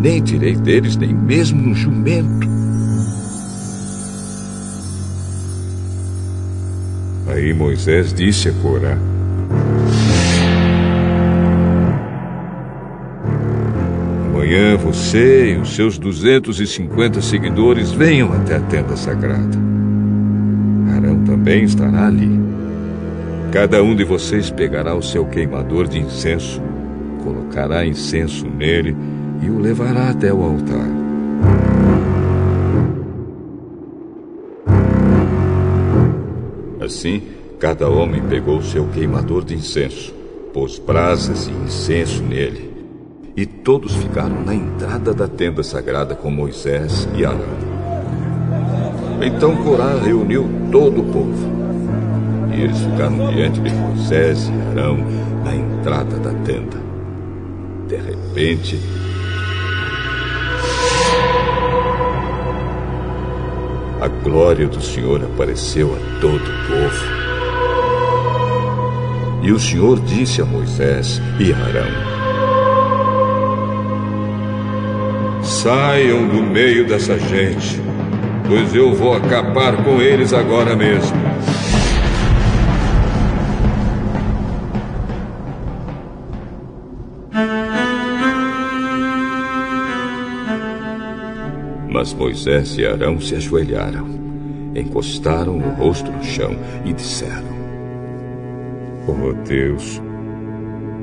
Nem 0.00 0.20
tirei 0.20 0.56
deles 0.56 0.96
nem 0.96 1.14
mesmo 1.14 1.70
um 1.70 1.74
jumento. 1.76 2.48
Aí 7.28 7.54
Moisés 7.54 8.12
disse 8.12 8.48
a 8.48 8.52
Corá: 8.54 8.98
você 14.96 15.52
e 15.52 15.56
os 15.58 15.76
seus 15.76 15.98
250 15.98 17.20
seguidores 17.20 17.92
venham 17.92 18.32
até 18.32 18.56
a 18.56 18.60
tenda 18.60 18.96
sagrada. 18.96 19.58
Arão 20.96 21.22
também 21.22 21.64
estará 21.64 22.06
ali. 22.06 22.40
Cada 23.52 23.82
um 23.82 23.94
de 23.94 24.04
vocês 24.04 24.50
pegará 24.50 24.94
o 24.94 25.02
seu 25.02 25.26
queimador 25.26 25.86
de 25.86 25.98
incenso, 25.98 26.62
colocará 27.22 27.86
incenso 27.86 28.48
nele 28.48 28.96
e 29.42 29.50
o 29.50 29.58
levará 29.58 30.08
até 30.08 30.32
o 30.32 30.42
altar. 30.42 30.88
Assim, 36.80 37.22
cada 37.60 37.86
homem 37.90 38.22
pegou 38.22 38.62
seu 38.62 38.86
queimador 38.88 39.44
de 39.44 39.54
incenso, 39.54 40.14
pôs 40.54 40.78
brasas 40.78 41.48
e 41.48 41.50
incenso 41.66 42.22
nele, 42.22 42.65
e 43.36 43.44
todos 43.44 43.94
ficaram 43.94 44.42
na 44.42 44.54
entrada 44.54 45.12
da 45.12 45.28
tenda 45.28 45.62
sagrada 45.62 46.14
com 46.14 46.30
Moisés 46.30 47.06
e 47.14 47.26
Arão. 47.26 47.76
Então 49.20 49.54
Corá 49.56 49.94
reuniu 49.94 50.48
todo 50.72 51.02
o 51.02 51.04
povo. 51.12 51.56
E 52.56 52.62
eles 52.62 52.78
ficaram 52.78 53.28
diante 53.34 53.60
de 53.60 53.70
Moisés 53.74 54.48
e 54.48 54.70
Arão 54.70 54.96
na 55.44 55.54
entrada 55.54 56.16
da 56.16 56.32
tenda. 56.44 56.78
De 57.86 57.96
repente, 57.96 58.80
a 64.00 64.08
glória 64.08 64.66
do 64.66 64.80
Senhor 64.80 65.22
apareceu 65.22 65.94
a 65.94 66.20
todo 66.20 66.42
o 66.42 66.66
povo. 66.68 67.16
E 69.42 69.52
o 69.52 69.60
Senhor 69.60 70.00
disse 70.00 70.40
a 70.40 70.44
Moisés 70.46 71.20
e 71.38 71.52
a 71.52 71.56
Arão: 71.56 72.15
Saiam 75.66 76.28
do 76.28 76.44
meio 76.44 76.86
dessa 76.86 77.18
gente, 77.18 77.80
pois 78.46 78.72
eu 78.72 78.94
vou 78.94 79.14
acabar 79.14 79.82
com 79.82 80.00
eles 80.00 80.32
agora 80.32 80.76
mesmo. 80.76 81.16
Mas 91.90 92.14
Moisés 92.14 92.78
e 92.78 92.86
Arão 92.86 93.20
se 93.20 93.34
ajoelharam, 93.34 94.06
encostaram 94.72 95.58
o 95.58 95.68
rosto 95.70 96.12
no 96.12 96.22
chão 96.22 96.54
e 96.84 96.92
disseram: 96.92 97.48
Oh 99.08 99.32
Deus, 99.44 100.00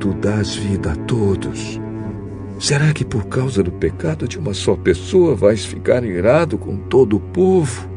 tu 0.00 0.14
dás 0.14 0.54
vida 0.56 0.92
a 0.92 0.96
todos. 0.96 1.83
Será 2.58 2.92
que 2.92 3.04
por 3.04 3.26
causa 3.26 3.62
do 3.62 3.72
pecado 3.72 4.28
de 4.28 4.38
uma 4.38 4.54
só 4.54 4.74
pessoa 4.74 5.34
vais 5.34 5.64
ficar 5.64 6.04
irado 6.04 6.56
com 6.56 6.76
todo 6.76 7.16
o 7.16 7.20
povo? 7.20 7.88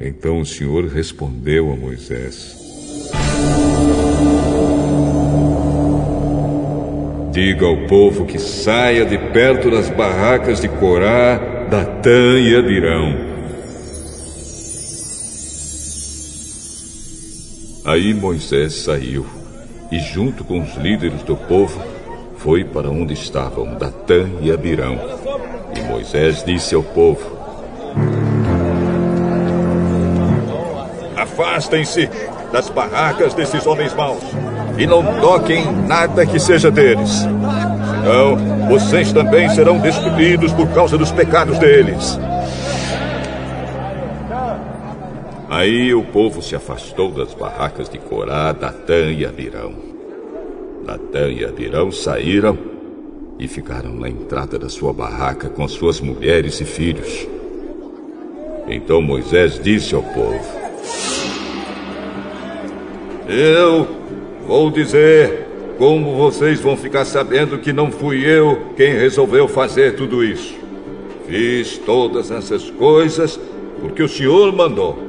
Então 0.00 0.40
o 0.40 0.46
Senhor 0.46 0.86
respondeu 0.86 1.70
a 1.70 1.76
Moisés: 1.76 2.56
Diga 7.30 7.66
ao 7.66 7.86
povo 7.86 8.26
que 8.26 8.38
saia 8.38 9.04
de 9.04 9.16
perto 9.32 9.70
das 9.70 9.88
barracas 9.90 10.60
de 10.60 10.68
Corá, 10.68 11.66
Datã 11.70 12.40
e 12.40 12.56
Abirão. 12.56 13.37
Aí 17.88 18.12
Moisés 18.12 18.74
saiu 18.74 19.24
e, 19.90 19.98
junto 19.98 20.44
com 20.44 20.60
os 20.60 20.76
líderes 20.76 21.22
do 21.22 21.34
povo, 21.34 21.82
foi 22.36 22.62
para 22.62 22.90
onde 22.90 23.14
estavam 23.14 23.76
Datã 23.76 24.28
e 24.42 24.52
Abirão. 24.52 25.00
E 25.74 25.80
Moisés 25.84 26.44
disse 26.44 26.74
ao 26.74 26.82
povo: 26.82 27.38
Afastem-se 31.16 32.10
das 32.52 32.68
barracas 32.68 33.32
desses 33.32 33.66
homens 33.66 33.94
maus 33.94 34.22
e 34.76 34.86
não 34.86 35.02
toquem 35.22 35.64
nada 35.86 36.26
que 36.26 36.38
seja 36.38 36.70
deles. 36.70 37.10
Senão, 37.10 38.68
vocês 38.68 39.14
também 39.14 39.48
serão 39.48 39.78
destruídos 39.78 40.52
por 40.52 40.68
causa 40.74 40.98
dos 40.98 41.10
pecados 41.10 41.58
deles. 41.58 42.18
Aí 45.48 45.94
o 45.94 46.04
povo 46.04 46.42
se 46.42 46.54
afastou 46.54 47.10
das 47.10 47.32
barracas 47.32 47.88
de 47.88 47.98
Corá, 47.98 48.52
Datã 48.52 49.10
e 49.10 49.24
Abirão. 49.24 49.72
Datã 50.84 51.30
e 51.30 51.42
Abirão 51.42 51.90
saíram 51.90 52.58
e 53.38 53.48
ficaram 53.48 53.94
na 53.94 54.10
entrada 54.10 54.58
da 54.58 54.68
sua 54.68 54.92
barraca 54.92 55.48
com 55.48 55.66
suas 55.66 56.02
mulheres 56.02 56.60
e 56.60 56.66
filhos. 56.66 57.26
Então 58.68 59.00
Moisés 59.00 59.58
disse 59.58 59.94
ao 59.94 60.02
povo: 60.02 60.38
Eu 63.26 63.88
vou 64.46 64.70
dizer 64.70 65.46
como 65.78 66.14
vocês 66.14 66.60
vão 66.60 66.76
ficar 66.76 67.06
sabendo 67.06 67.56
que 67.56 67.72
não 67.72 67.90
fui 67.90 68.22
eu 68.22 68.74
quem 68.76 68.92
resolveu 68.92 69.48
fazer 69.48 69.96
tudo 69.96 70.22
isso. 70.22 70.54
Fiz 71.26 71.78
todas 71.78 72.30
essas 72.30 72.68
coisas 72.68 73.40
porque 73.80 74.02
o 74.02 74.08
Senhor 74.08 74.52
mandou. 74.54 75.07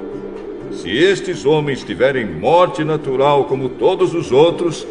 Se 0.81 0.89
estes 0.89 1.45
homens 1.45 1.83
tiverem 1.83 2.25
morte 2.25 2.85
natural 2.85 3.43
como 3.43 3.67
todos 3.67 4.13
os 4.13 4.31
outros, 4.31 4.87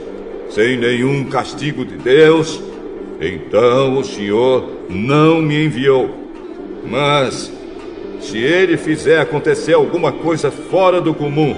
sem 0.50 0.76
nenhum 0.76 1.24
castigo 1.24 1.82
de 1.82 1.96
Deus, 1.96 2.60
então 3.18 3.98
o 3.98 4.04
Senhor 4.04 4.68
não 4.90 5.40
me 5.40 5.64
enviou. 5.64 6.10
Mas, 6.84 7.50
se 8.20 8.36
ele 8.36 8.76
fizer 8.76 9.18
acontecer 9.18 9.72
alguma 9.72 10.12
coisa 10.12 10.50
fora 10.50 11.00
do 11.00 11.14
comum, 11.14 11.56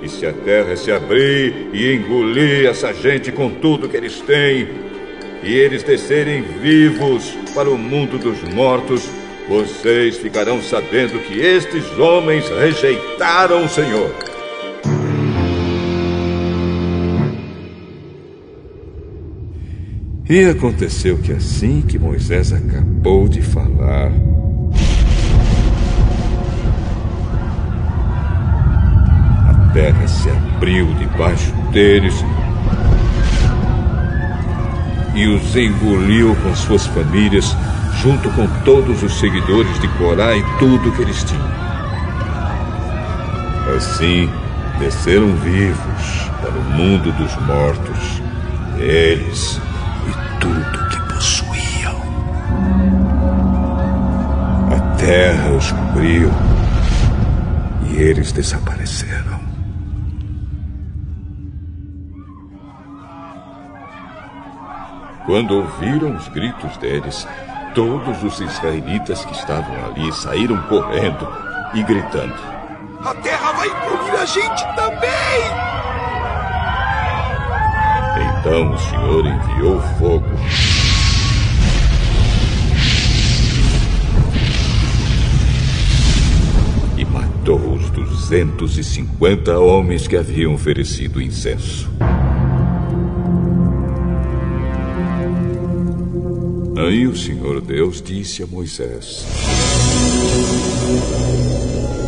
e 0.00 0.08
se 0.08 0.24
a 0.24 0.32
terra 0.32 0.76
se 0.76 0.92
abrir 0.92 1.70
e 1.72 1.96
engolir 1.96 2.64
essa 2.64 2.92
gente 2.92 3.32
com 3.32 3.50
tudo 3.50 3.88
que 3.88 3.96
eles 3.96 4.20
têm, 4.20 4.68
e 5.42 5.52
eles 5.52 5.82
descerem 5.82 6.42
vivos 6.42 7.36
para 7.56 7.68
o 7.68 7.76
mundo 7.76 8.18
dos 8.18 8.40
mortos, 8.54 9.10
vocês 9.48 10.18
ficarão 10.18 10.62
sabendo 10.62 11.18
que 11.20 11.40
estes 11.40 11.98
homens 11.98 12.48
rejeitaram 12.50 13.64
o 13.64 13.68
Senhor. 13.68 14.14
E 20.28 20.44
aconteceu 20.44 21.16
que 21.16 21.32
assim 21.32 21.80
que 21.80 21.98
Moisés 21.98 22.52
acabou 22.52 23.26
de 23.26 23.40
falar, 23.40 24.12
a 29.48 29.72
terra 29.72 30.06
se 30.06 30.28
abriu 30.28 30.92
debaixo 30.96 31.50
deles 31.72 32.14
e 35.14 35.26
os 35.26 35.56
engoliu 35.56 36.36
com 36.36 36.54
suas 36.54 36.86
famílias, 36.86 37.56
junto 38.02 38.30
com 38.30 38.46
todos 38.64 39.02
os 39.02 39.18
seguidores 39.18 39.78
de 39.80 39.88
Corá 39.98 40.36
e 40.36 40.42
tudo 40.58 40.92
que 40.92 41.02
eles 41.02 41.24
tinham. 41.24 41.48
Assim, 43.76 44.30
desceram 44.78 45.34
vivos 45.36 46.30
para 46.40 46.50
o 46.50 46.64
mundo 46.64 47.12
dos 47.12 47.34
mortos, 47.46 48.22
eles 48.78 49.60
tudo 50.40 50.88
que 50.88 51.12
possuíam. 51.12 51.96
A 54.74 54.96
terra 54.96 55.50
os 55.50 55.72
cobriu 55.72 56.30
e 57.90 57.96
eles 57.96 58.32
desapareceram. 58.32 59.38
Quando 65.26 65.56
ouviram 65.56 66.16
os 66.16 66.26
gritos 66.28 66.76
deles, 66.78 67.26
todos 67.78 68.24
os 68.24 68.40
israelitas 68.40 69.24
que 69.24 69.32
estavam 69.32 69.72
ali 69.84 70.12
saíram 70.12 70.60
correndo 70.62 71.28
e 71.74 71.82
gritando: 71.84 72.34
A 73.04 73.14
terra 73.14 73.52
vai 73.52 73.68
engolir 73.68 74.20
a 74.20 74.24
gente 74.24 74.64
também! 74.74 75.08
Então 78.40 78.74
o 78.74 78.78
Senhor 78.78 79.26
enviou 79.26 79.80
fogo. 79.96 80.26
E 86.96 87.04
matou 87.04 87.74
os 87.74 87.90
250 87.90 89.56
homens 89.56 90.08
que 90.08 90.16
haviam 90.16 90.52
oferecido 90.52 91.22
incenso. 91.22 91.88
Aí 96.78 97.08
o 97.08 97.16
Senhor 97.16 97.60
Deus 97.60 98.00
disse 98.00 98.40
a 98.40 98.46
Moisés: 98.46 99.26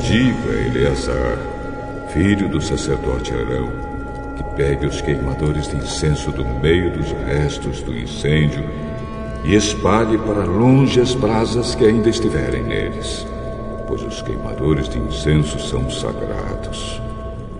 Diga 0.06 0.52
a 0.52 0.66
Eleazar, 0.68 1.38
filho 2.12 2.48
do 2.48 2.60
sacerdote 2.60 3.32
Arão, 3.34 3.68
que 4.36 4.44
pegue 4.54 4.86
os 4.86 5.00
queimadores 5.00 5.66
de 5.66 5.76
incenso 5.76 6.30
do 6.30 6.44
meio 6.44 6.92
dos 6.92 7.10
restos 7.26 7.82
do 7.82 7.98
incêndio 7.98 8.62
e 9.42 9.56
espalhe 9.56 10.16
para 10.18 10.44
longe 10.44 11.00
as 11.00 11.16
brasas 11.16 11.74
que 11.74 11.84
ainda 11.84 12.08
estiverem 12.08 12.62
neles, 12.62 13.26
pois 13.88 14.02
os 14.02 14.22
queimadores 14.22 14.88
de 14.88 15.00
incenso 15.00 15.58
são 15.58 15.90
sagrados. 15.90 17.02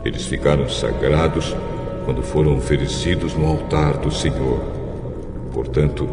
Eles 0.04 0.26
ficaram 0.26 0.68
sagrados 0.68 1.56
quando 2.04 2.22
foram 2.22 2.56
oferecidos 2.56 3.34
no 3.34 3.48
altar 3.48 3.96
do 3.96 4.12
Senhor. 4.12 4.60
Portanto, 5.52 6.08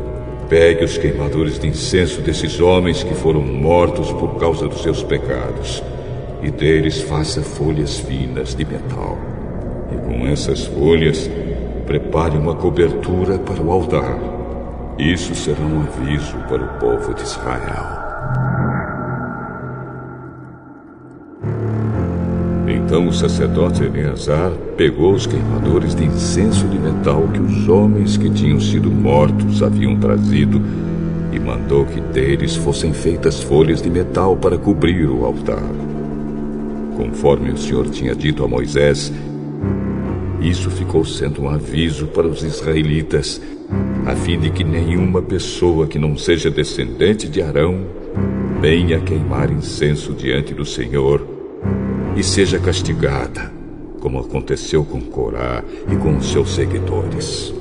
pegue 0.50 0.84
os 0.84 0.98
queimadores 0.98 1.60
de 1.60 1.68
incenso 1.68 2.22
desses 2.22 2.60
homens 2.60 3.04
que 3.04 3.14
foram 3.14 3.42
mortos 3.42 4.12
por 4.12 4.40
causa 4.40 4.68
dos 4.68 4.82
seus 4.82 5.04
pecados, 5.04 5.84
e 6.42 6.52
deles 6.52 7.02
faça 7.02 7.42
folhas 7.42 8.00
finas 8.00 8.56
de 8.56 8.66
metal 8.66 9.18
e 9.92 9.98
com 9.98 10.28
essas 10.28 10.66
folhas, 10.66 11.30
prepare 11.86 12.38
uma 12.38 12.56
cobertura 12.56 13.38
para 13.40 13.62
o 13.62 13.72
altar. 13.72 14.18
Isso 14.98 15.34
será 15.36 15.62
um 15.62 15.82
aviso 15.82 16.38
para 16.50 16.64
o 16.64 16.80
povo 16.80 17.14
de 17.14 17.22
Israel. 17.22 17.97
Então 22.88 23.06
o 23.06 23.12
sacerdote 23.12 23.84
Eleazar 23.84 24.50
pegou 24.78 25.14
os 25.14 25.28
queimadores 25.28 25.94
de 25.94 26.06
incenso 26.06 26.66
de 26.70 26.80
metal 26.80 27.28
que 27.28 27.42
os 27.42 27.68
homens 27.68 28.16
que 28.16 28.30
tinham 28.30 28.62
sido 28.62 28.90
mortos 28.90 29.62
haviam 29.62 29.98
trazido 29.98 30.62
e 31.34 31.38
mandou 31.38 31.84
que 31.84 32.00
deles 32.00 32.56
fossem 32.56 32.94
feitas 32.94 33.44
folhas 33.44 33.82
de 33.82 33.90
metal 33.90 34.38
para 34.38 34.58
cobrir 34.58 35.06
o 35.06 35.26
altar. 35.26 35.62
Conforme 36.96 37.52
o 37.52 37.58
Senhor 37.58 37.90
tinha 37.90 38.16
dito 38.16 38.42
a 38.46 38.48
Moisés, 38.48 39.12
isso 40.40 40.70
ficou 40.70 41.04
sendo 41.04 41.42
um 41.42 41.50
aviso 41.50 42.08
para 42.08 42.26
os 42.26 42.42
israelitas, 42.42 43.42
a 44.06 44.16
fim 44.16 44.40
de 44.40 44.50
que 44.50 44.64
nenhuma 44.64 45.22
pessoa 45.22 45.88
que 45.88 46.00
não 46.00 46.16
seja 46.16 46.50
descendente 46.50 47.28
de 47.28 47.42
Arão 47.42 47.82
venha 48.62 48.98
queimar 49.02 49.52
incenso 49.52 50.14
diante 50.14 50.54
do 50.54 50.64
Senhor 50.64 51.36
e 52.18 52.24
seja 52.24 52.58
castigada, 52.58 53.52
como 54.02 54.18
aconteceu 54.20 54.84
com 54.84 55.00
Corá 55.00 55.64
e 55.88 55.96
com 55.98 56.18
os 56.18 56.32
seus 56.32 56.56
seguidores. 56.56 57.54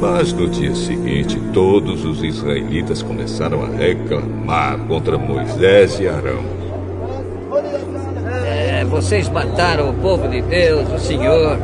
Mas 0.00 0.32
no 0.32 0.48
dia 0.48 0.72
seguinte, 0.76 1.40
todos 1.52 2.04
os 2.04 2.22
israelitas 2.22 3.02
começaram 3.02 3.64
a 3.64 3.68
reclamar 3.68 4.78
contra 4.86 5.18
Moisés 5.18 5.98
e 5.98 6.06
Arão. 6.06 6.44
É, 8.46 8.84
vocês 8.84 9.28
mataram 9.28 9.90
o 9.90 9.94
povo 9.94 10.28
de 10.28 10.40
Deus, 10.40 10.88
o 10.92 11.00
Senhor. 11.00 11.58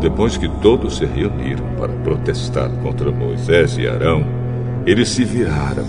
Depois 0.00 0.36
que 0.36 0.48
todos 0.60 0.98
se 0.98 1.06
reuniram 1.06 1.64
para 1.76 1.92
protestar 1.92 2.70
contra 2.82 3.10
Moisés 3.10 3.76
e 3.78 3.88
Arão, 3.88 4.24
eles 4.84 5.08
se 5.08 5.24
viraram 5.24 5.86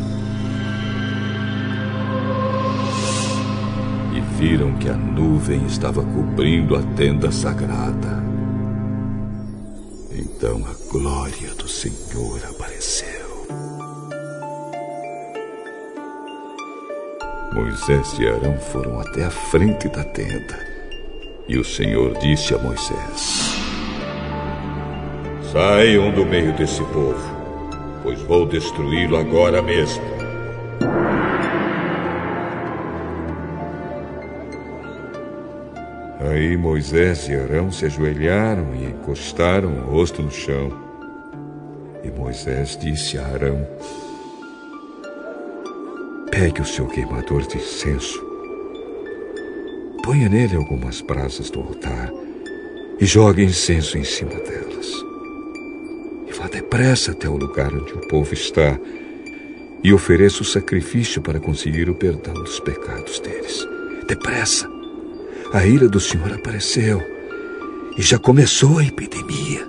e 4.15 4.19
viram 4.39 4.73
que 4.73 4.89
a 4.89 4.95
nuvem 4.95 5.65
estava 5.65 6.03
cobrindo 6.03 6.75
a 6.75 6.81
tenda 6.95 7.31
sagrada. 7.31 8.23
Então 10.11 10.63
a 10.65 10.91
glória 10.91 11.53
do 11.55 11.67
Senhor 11.67 12.39
apareceu. 12.49 13.27
Moisés 17.53 18.17
e 18.19 18.27
Arão 18.27 18.57
foram 18.57 18.99
até 18.99 19.25
a 19.25 19.31
frente 19.31 19.89
da 19.89 20.03
tenda. 20.03 20.57
E 21.47 21.57
o 21.57 21.63
Senhor 21.63 22.17
disse 22.19 22.53
a 22.53 22.57
Moisés: 22.57 23.46
Saiam 25.57 26.11
do 26.11 26.23
meio 26.23 26.53
desse 26.53 26.83
povo, 26.83 27.17
pois 28.03 28.21
vou 28.21 28.45
destruí-lo 28.45 29.17
agora 29.17 29.59
mesmo. 29.59 30.03
Aí 36.19 36.55
Moisés 36.55 37.27
e 37.27 37.33
Arão 37.33 37.71
se 37.71 37.87
ajoelharam 37.87 38.75
e 38.75 38.85
encostaram 38.85 39.69
o 39.69 39.81
rosto 39.89 40.21
no 40.21 40.29
chão. 40.29 40.71
E 42.03 42.11
Moisés 42.11 42.77
disse 42.79 43.17
a 43.17 43.25
Arão: 43.25 43.67
Pegue 46.29 46.61
o 46.61 46.65
seu 46.65 46.85
queimador 46.85 47.41
de 47.47 47.57
incenso, 47.57 48.23
ponha 50.03 50.29
nele 50.29 50.55
algumas 50.55 51.01
brasas 51.01 51.49
do 51.49 51.61
altar 51.61 52.11
e 52.99 53.05
jogue 53.07 53.43
incenso 53.43 53.97
em 53.97 54.03
cima 54.03 54.35
delas. 54.35 54.66
Depressa 56.77 57.11
até 57.11 57.27
o 57.27 57.35
lugar 57.35 57.73
onde 57.73 57.91
o 57.91 58.07
povo 58.07 58.31
está 58.35 58.77
e 59.83 59.91
ofereça 59.91 60.43
o 60.43 60.45
sacrifício 60.45 61.19
para 61.23 61.39
conseguir 61.39 61.89
o 61.89 61.95
perdão 61.95 62.35
dos 62.35 62.59
pecados 62.59 63.19
deles. 63.19 63.67
Depressa! 64.07 64.69
A 65.51 65.65
ira 65.65 65.89
do 65.89 65.99
Senhor 65.99 66.31
apareceu 66.31 67.01
e 67.97 68.01
já 68.03 68.19
começou 68.19 68.77
a 68.77 68.83
epidemia. 68.83 69.67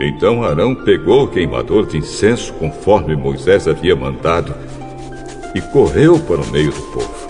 Então 0.00 0.42
Arão 0.42 0.74
pegou 0.74 1.24
o 1.24 1.28
queimador 1.28 1.84
de 1.84 1.98
incenso 1.98 2.54
conforme 2.54 3.14
Moisés 3.14 3.68
havia 3.68 3.94
mandado 3.94 4.54
e 5.54 5.60
correu 5.60 6.18
para 6.20 6.40
o 6.40 6.50
meio 6.50 6.70
do 6.70 6.82
povo. 6.92 7.25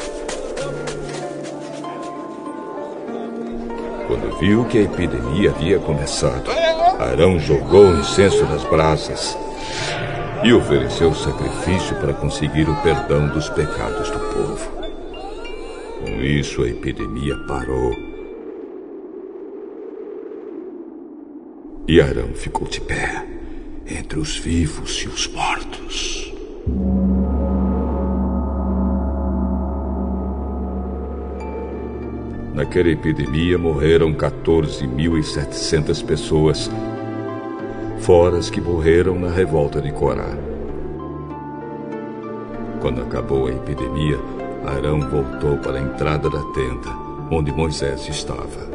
Viu 4.41 4.65
que 4.67 4.79
a 4.79 4.83
epidemia 4.83 5.51
havia 5.51 5.79
começado, 5.79 6.51
Arão 6.99 7.39
jogou 7.39 7.87
o 7.87 7.99
incenso 7.99 8.45
nas 8.45 8.65
brasas 8.65 9.37
e 10.45 10.53
ofereceu 10.53 11.15
sacrifício 11.15 11.97
para 11.97 12.15
conseguir 12.15 12.69
o 12.69 12.83
perdão 12.83 13.29
dos 13.29 13.49
pecados 13.49 14.11
do 14.11 14.19
povo. 14.19 14.71
Com 16.01 16.23
isso, 16.23 16.63
a 16.63 16.69
epidemia 16.69 17.37
parou. 17.49 17.93
E 21.89 22.01
Arão 22.01 22.35
ficou 22.35 22.67
de 22.69 22.81
pé 22.81 23.27
entre 23.89 24.19
os 24.19 24.37
vivos 24.37 25.03
e 25.05 25.09
os 25.09 25.29
mortos. 25.29 26.35
Naquela 32.57 32.89
epidemia 32.89 33.59
morreram 33.59 34.15
14.700 34.15 36.03
pessoas, 36.03 36.71
fora 37.99 38.39
as 38.39 38.49
que 38.49 38.63
morreram 38.63 39.19
na 39.19 39.29
revolta 39.29 39.79
de 39.79 39.93
Corá. 39.93 40.35
Quando 42.81 43.03
acabou 43.03 43.49
a 43.49 43.51
epidemia, 43.51 44.19
Arão 44.65 45.01
voltou 45.01 45.59
para 45.59 45.79
a 45.79 45.83
entrada 45.83 46.31
da 46.31 46.43
tenda, 46.55 46.89
onde 47.31 47.53
Moisés 47.53 48.09
estava. 48.09 48.66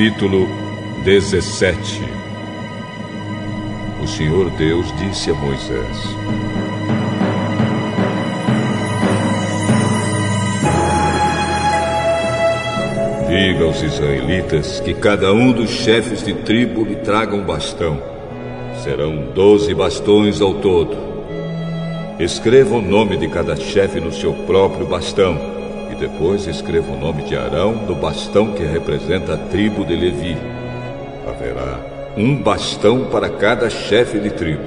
Capítulo 0.00 0.48
17 1.04 2.00
O 4.02 4.06
Senhor 4.06 4.48
Deus 4.52 4.86
disse 4.96 5.30
a 5.30 5.34
Moisés: 5.34 5.96
Diga 13.28 13.64
aos 13.66 13.82
israelitas 13.82 14.80
que 14.80 14.94
cada 14.94 15.34
um 15.34 15.52
dos 15.52 15.68
chefes 15.68 16.24
de 16.24 16.32
tribo 16.32 16.82
lhe 16.82 16.96
traga 16.96 17.36
um 17.36 17.44
bastão. 17.44 18.02
Serão 18.82 19.26
doze 19.34 19.74
bastões 19.74 20.40
ao 20.40 20.54
todo. 20.54 20.96
Escreva 22.18 22.76
o 22.76 22.80
nome 22.80 23.18
de 23.18 23.28
cada 23.28 23.54
chefe 23.54 24.00
no 24.00 24.14
seu 24.14 24.32
próprio 24.32 24.86
bastão 24.86 25.59
depois 26.00 26.46
escreva 26.46 26.90
o 26.92 26.98
nome 26.98 27.22
de 27.24 27.36
Arão 27.36 27.74
no 27.74 27.94
bastão 27.94 28.52
que 28.52 28.64
representa 28.64 29.34
a 29.34 29.36
tribo 29.36 29.84
de 29.84 29.94
Levi. 29.94 30.34
Haverá 31.28 31.78
um 32.16 32.34
bastão 32.42 33.04
para 33.04 33.28
cada 33.28 33.68
chefe 33.68 34.18
de 34.18 34.30
tribo. 34.30 34.64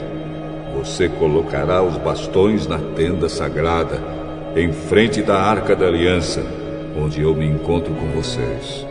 Você 0.78 1.10
colocará 1.10 1.82
os 1.82 1.98
bastões 1.98 2.68
na 2.68 2.78
tenda 2.78 3.28
sagrada, 3.28 4.00
em 4.56 4.72
frente 4.72 5.24
da 5.24 5.42
arca 5.42 5.76
da 5.76 5.88
aliança, 5.88 6.46
onde 6.96 7.22
eu 7.22 7.34
me 7.34 7.48
encontro 7.48 7.92
com 7.96 8.08
vocês. 8.12 8.86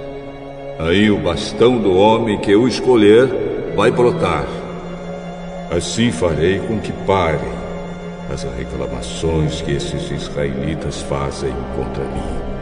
Aí 0.80 1.12
o 1.12 1.18
bastão 1.18 1.78
do 1.78 1.95
homem 1.95 2.38
que 2.40 2.51
eu 2.51 2.66
escolher 2.66 3.72
vai 3.76 3.93
brotar. 3.93 4.47
Assim 5.70 6.11
farei 6.11 6.59
com 6.59 6.80
que 6.80 6.93
parem 7.07 7.51
as 8.33 8.45
reclamações 8.45 9.61
que 9.61 9.72
esses 9.72 10.11
israelitas 10.11 11.03
fazem 11.03 11.53
contra 11.76 12.05
mim. 12.05 12.53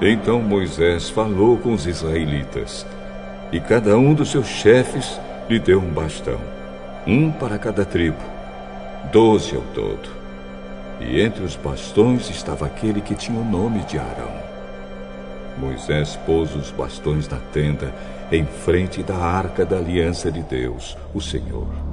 Então 0.00 0.40
Moisés 0.40 1.10
falou 1.10 1.58
com 1.58 1.72
os 1.72 1.86
israelitas, 1.86 2.86
e 3.50 3.60
cada 3.60 3.96
um 3.96 4.14
dos 4.14 4.30
seus 4.30 4.46
chefes 4.46 5.20
lhe 5.48 5.58
deu 5.58 5.80
um 5.80 5.90
bastão, 5.92 6.40
um 7.06 7.30
para 7.30 7.58
cada 7.58 7.84
tribo, 7.84 8.22
doze 9.12 9.54
ao 9.54 9.62
todo. 9.74 10.08
E 11.00 11.20
entre 11.20 11.42
os 11.42 11.56
bastões 11.56 12.30
estava 12.30 12.66
aquele 12.66 13.00
que 13.00 13.14
tinha 13.14 13.38
o 13.38 13.44
nome 13.44 13.80
de 13.80 13.98
Arão. 13.98 14.32
Moisés 15.58 16.18
pôs 16.24 16.54
os 16.54 16.70
bastões 16.70 17.28
na 17.28 17.38
tenda, 17.52 17.92
em 18.30 18.46
frente 18.46 19.02
da 19.02 19.16
arca 19.16 19.64
da 19.64 19.76
aliança 19.76 20.30
de 20.30 20.42
Deus, 20.42 20.96
o 21.12 21.20
Senhor. 21.20 21.91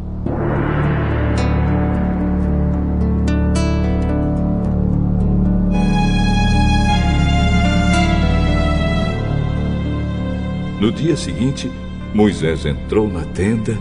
No 10.79 10.93
dia 10.93 11.17
seguinte, 11.17 11.69
Moisés 12.13 12.65
entrou 12.65 13.09
na 13.09 13.25
tenda 13.25 13.77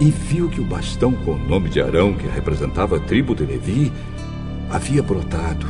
e 0.00 0.04
viu 0.10 0.48
que 0.48 0.60
o 0.60 0.64
bastão 0.64 1.10
com 1.12 1.32
o 1.32 1.38
nome 1.38 1.68
de 1.68 1.80
Arão, 1.80 2.14
que 2.14 2.28
representava 2.28 2.98
a 2.98 3.00
tribo 3.00 3.34
de 3.34 3.44
Levi, 3.44 3.92
havia 4.70 5.02
brotado. 5.02 5.66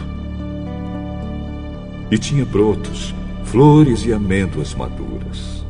E 2.11 2.19
tinha 2.19 2.45
brotos, 2.45 3.15
flores 3.45 4.05
e 4.05 4.13
amêndoas 4.13 4.75
maduras. 4.75 5.65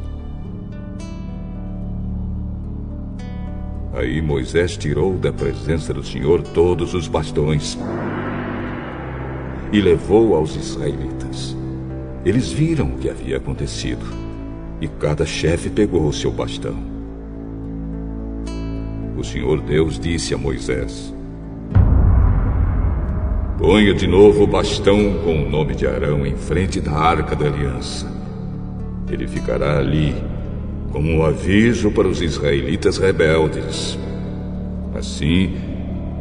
Aí 3.92 4.20
Moisés 4.20 4.76
tirou 4.76 5.16
da 5.16 5.32
presença 5.32 5.94
do 5.94 6.02
Senhor 6.02 6.42
todos 6.42 6.94
os 6.94 7.06
bastões 7.06 7.78
e 9.72 9.80
levou 9.80 10.34
aos 10.34 10.56
israelitas. 10.56 11.56
Eles 12.24 12.50
viram 12.50 12.88
o 12.88 12.98
que 12.98 13.08
havia 13.08 13.36
acontecido 13.36 14.23
e 14.84 14.88
cada 15.00 15.24
chefe 15.24 15.70
pegou 15.70 16.06
o 16.06 16.12
seu 16.12 16.30
bastão. 16.30 16.76
O 19.16 19.24
Senhor 19.24 19.62
Deus 19.62 19.98
disse 19.98 20.34
a 20.34 20.38
Moisés: 20.38 21.14
Ponha 23.58 23.94
de 23.94 24.06
novo 24.06 24.44
o 24.44 24.46
bastão 24.46 25.20
com 25.24 25.42
o 25.42 25.48
nome 25.48 25.74
de 25.74 25.86
Arão 25.86 26.26
em 26.26 26.36
frente 26.36 26.82
da 26.82 26.92
arca 26.92 27.34
da 27.34 27.46
aliança. 27.46 28.12
Ele 29.10 29.26
ficará 29.26 29.78
ali 29.78 30.14
como 30.92 31.10
um 31.10 31.24
aviso 31.24 31.90
para 31.90 32.06
os 32.06 32.20
israelitas 32.20 32.98
rebeldes. 32.98 33.98
Assim, 34.94 35.54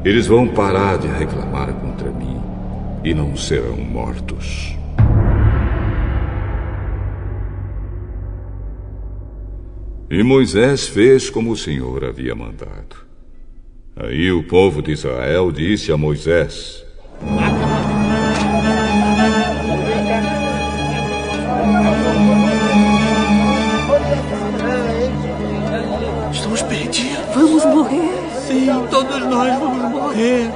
eles 0.05 0.25
vão 0.27 0.47
parar 0.47 0.97
de 0.97 1.07
reclamar 1.07 1.73
contra 1.73 2.09
mim 2.11 2.39
e 3.03 3.13
não 3.13 3.35
serão 3.35 3.75
mortos. 3.77 4.77
E 10.09 10.21
Moisés 10.21 10.87
fez 10.87 11.29
como 11.29 11.51
o 11.51 11.57
Senhor 11.57 12.03
havia 12.03 12.35
mandado. 12.35 13.03
Aí 13.95 14.31
o 14.31 14.43
povo 14.43 14.81
de 14.81 14.91
Israel 14.91 15.51
disse 15.51 15.91
a 15.91 15.97
Moisés: 15.97 16.83
Estamos 26.31 26.61
perdidos. 26.63 27.23
Vamos 27.33 27.65
morrer. 27.65 28.13
Sim, 28.47 28.67
todos 28.89 29.19
nós 29.21 29.59
vamos 29.59 29.91
morrer. 29.91 30.49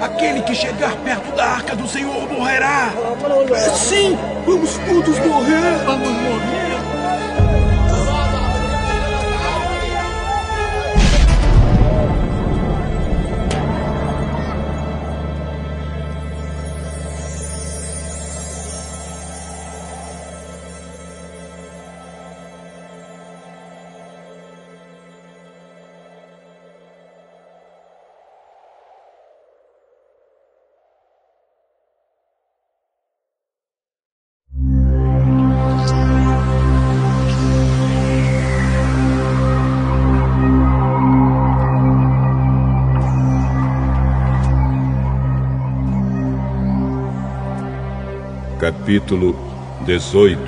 Aquele 0.00 0.42
que 0.42 0.54
chegar 0.54 0.96
perto 0.96 1.36
da 1.36 1.44
arca 1.44 1.76
do 1.76 1.86
Senhor 1.86 2.28
morrerá. 2.32 2.92
Sim, 3.74 4.18
vamos 4.44 4.76
todos 4.78 5.18
morrer. 5.20 5.84
Vamos 5.86 6.08
morrer. 6.08 6.71
Capítulo 48.72 49.36
18 49.84 50.40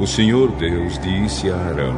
O 0.00 0.06
Senhor 0.06 0.50
Deus 0.52 0.98
disse 0.98 1.48
a 1.48 1.56
Arão: 1.56 1.94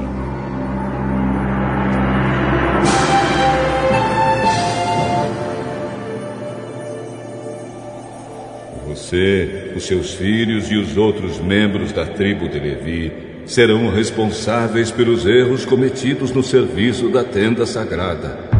Você, 8.86 9.72
os 9.74 9.84
seus 9.84 10.14
filhos 10.14 10.70
e 10.70 10.76
os 10.76 10.96
outros 10.98 11.40
membros 11.40 11.92
da 11.92 12.04
tribo 12.04 12.46
de 12.48 12.60
Levi 12.60 13.12
serão 13.46 13.90
responsáveis 13.90 14.90
pelos 14.90 15.24
erros 15.24 15.64
cometidos 15.64 16.30
no 16.30 16.42
serviço 16.42 17.08
da 17.08 17.24
tenda 17.24 17.64
sagrada. 17.64 18.53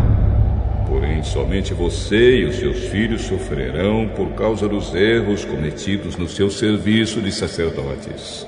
Somente 1.25 1.73
você 1.73 2.41
e 2.41 2.45
os 2.45 2.57
seus 2.57 2.79
filhos 2.85 3.23
sofrerão 3.23 4.09
por 4.15 4.31
causa 4.33 4.69
dos 4.69 4.95
erros 4.95 5.45
cometidos 5.45 6.17
no 6.17 6.29
seu 6.29 6.51
serviço 6.51 7.21
de 7.21 7.33
sacerdotes. 7.33 8.47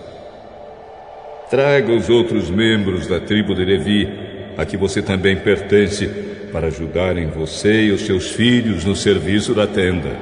Traga 1.51 1.93
os 1.93 2.09
outros 2.09 2.51
membros 2.51 3.07
da 3.07 3.19
tribo 3.19 3.55
de 3.55 3.65
Levi, 3.65 4.09
a 4.57 4.65
que 4.65 4.77
você 4.77 5.01
também 5.01 5.37
pertence, 5.37 6.07
para 6.53 6.69
ajudarem 6.69 7.29
você 7.29 7.87
e 7.87 7.93
os 7.93 8.03
seus 8.03 8.31
filhos 8.31 8.85
no 8.85 8.95
serviço 8.95 9.55
da 9.55 9.67
tenda. 9.67 10.17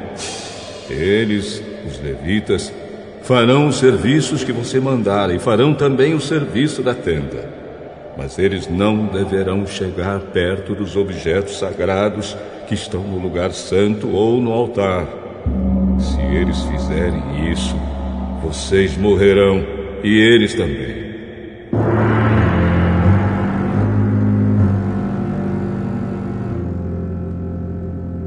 Eles, 0.89 1.63
os 1.87 2.01
levitas, 2.01 2.73
farão 3.23 3.69
os 3.69 3.77
serviços 3.77 4.45
que 4.45 4.53
você 4.53 4.79
mandar 4.79 5.35
e 5.35 5.39
farão 5.39 5.75
também 5.75 6.15
o 6.15 6.21
serviço 6.21 6.83
da 6.83 6.95
tenda. 6.95 7.64
Mas 8.17 8.39
eles 8.39 8.69
não 8.69 9.07
deverão 9.07 9.67
chegar 9.67 10.21
perto 10.21 10.75
dos 10.75 10.97
objetos 10.97 11.59
sagrados 11.59 12.37
que 12.69 12.75
estão 12.75 13.03
no 13.03 13.19
lugar 13.19 13.53
santo 13.53 14.09
ou 14.09 14.41
no 14.41 14.53
altar. 14.53 15.07
Se 15.99 16.21
eles 16.21 16.61
fizerem 16.63 17.51
isso, 17.51 17.77
vocês 18.43 18.97
morrerão 18.97 19.65
e 20.03 20.21
eles 20.21 20.55
também. 20.55 21.05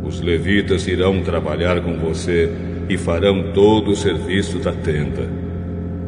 Os 0.03 0.21
levitas 0.21 0.87
irão 0.87 1.21
trabalhar 1.21 1.81
com 1.81 1.97
você 1.97 2.51
e 2.89 2.97
farão 2.97 3.51
todo 3.53 3.91
o 3.91 3.95
serviço 3.95 4.59
da 4.59 4.71
tenda. 4.71 5.46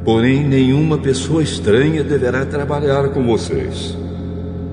Porém, 0.04 0.44
nenhuma 0.44 0.98
pessoa 0.98 1.44
estranha 1.44 2.04
deverá 2.04 2.46
trabalhar 2.46 3.10
com 3.10 3.24
vocês. 3.26 3.98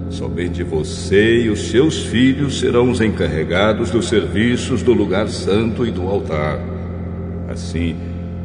Somente 0.08 0.62
você 0.62 1.42
e 1.42 1.50
os 1.50 1.68
seus 1.68 2.04
filhos 2.06 2.60
serão 2.60 2.90
os 2.90 3.00
encarregados 3.00 3.90
dos 3.90 4.08
serviços 4.08 4.82
do 4.82 4.92
lugar 4.92 5.28
santo 5.28 5.84
e 5.84 5.90
do 5.90 6.02
altar. 6.02 6.60
Assim, 7.48 7.96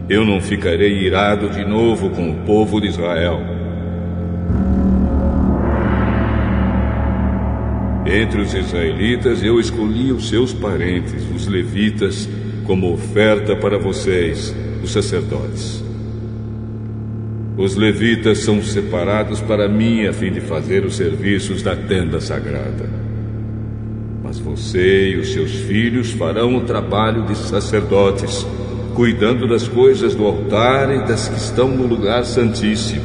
eu 0.09 0.25
não 0.25 0.41
ficarei 0.41 1.05
irado 1.05 1.49
de 1.49 1.63
novo 1.63 2.09
com 2.09 2.32
o 2.32 2.36
povo 2.45 2.82
de 2.82 2.88
Israel. 2.88 3.39
Entre 8.05 8.41
os 8.41 8.53
israelitas, 8.53 9.41
eu 9.43 9.59
escolhi 9.59 10.11
os 10.11 10.27
seus 10.27 10.51
parentes, 10.51 11.23
os 11.34 11.47
levitas, 11.47 12.27
como 12.65 12.91
oferta 12.91 13.55
para 13.55 13.77
vocês, 13.77 14.53
os 14.84 14.91
sacerdotes. 14.91 15.91
Os 17.62 17.76
levitas 17.76 18.39
são 18.39 18.59
separados 18.59 19.39
para 19.39 19.70
mim 19.70 20.07
a 20.07 20.12
fim 20.12 20.32
de 20.32 20.41
fazer 20.41 20.84
os 20.84 20.95
serviços 20.95 21.62
da 21.62 21.76
tenda 21.76 22.20
sagrada. 22.20 22.89
Mas 24.24 24.39
você 24.39 25.09
e 25.09 25.18
os 25.18 25.32
seus 25.32 25.51
filhos 25.51 26.09
farão 26.12 26.55
o 26.55 26.62
trabalho 26.62 27.24
de 27.28 27.38
sacerdotes, 27.38 28.47
cuidando 28.95 29.47
das 29.47 29.68
coisas 29.68 30.16
do 30.16 30.26
altar 30.26 30.91
e 30.91 31.07
das 31.07 31.30
que 31.30 31.38
estão 31.38 31.68
no 31.68 31.86
lugar 31.86 32.26
santíssimo. 32.26 33.03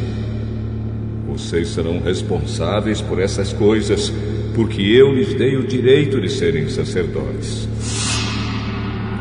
Vocês 1.29 1.69
serão 1.69 2.01
responsáveis 2.01 3.03
por 3.03 3.21
essas 3.21 3.53
coisas, 3.53 4.11
porque 4.55 4.81
eu 4.81 5.13
lhes 5.13 5.35
dei 5.35 5.59
o 5.59 5.67
direito 5.67 6.19
de 6.19 6.31
serem 6.31 6.67
sacerdotes. 6.71 7.69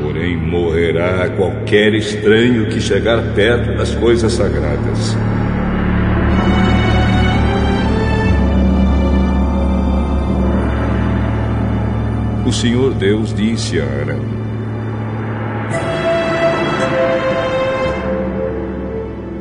Porém, 0.06 0.38
morrerá 0.38 1.28
qualquer 1.30 1.96
estranho 1.96 2.70
que 2.70 2.80
chegar 2.80 3.34
perto 3.34 3.76
das 3.76 3.96
coisas 3.96 4.34
sagradas. 4.34 5.18
O 12.46 12.54
Senhor 12.54 12.94
Deus 12.94 13.34
disse 13.34 13.80
a 13.80 13.84
Arão: 13.84 14.22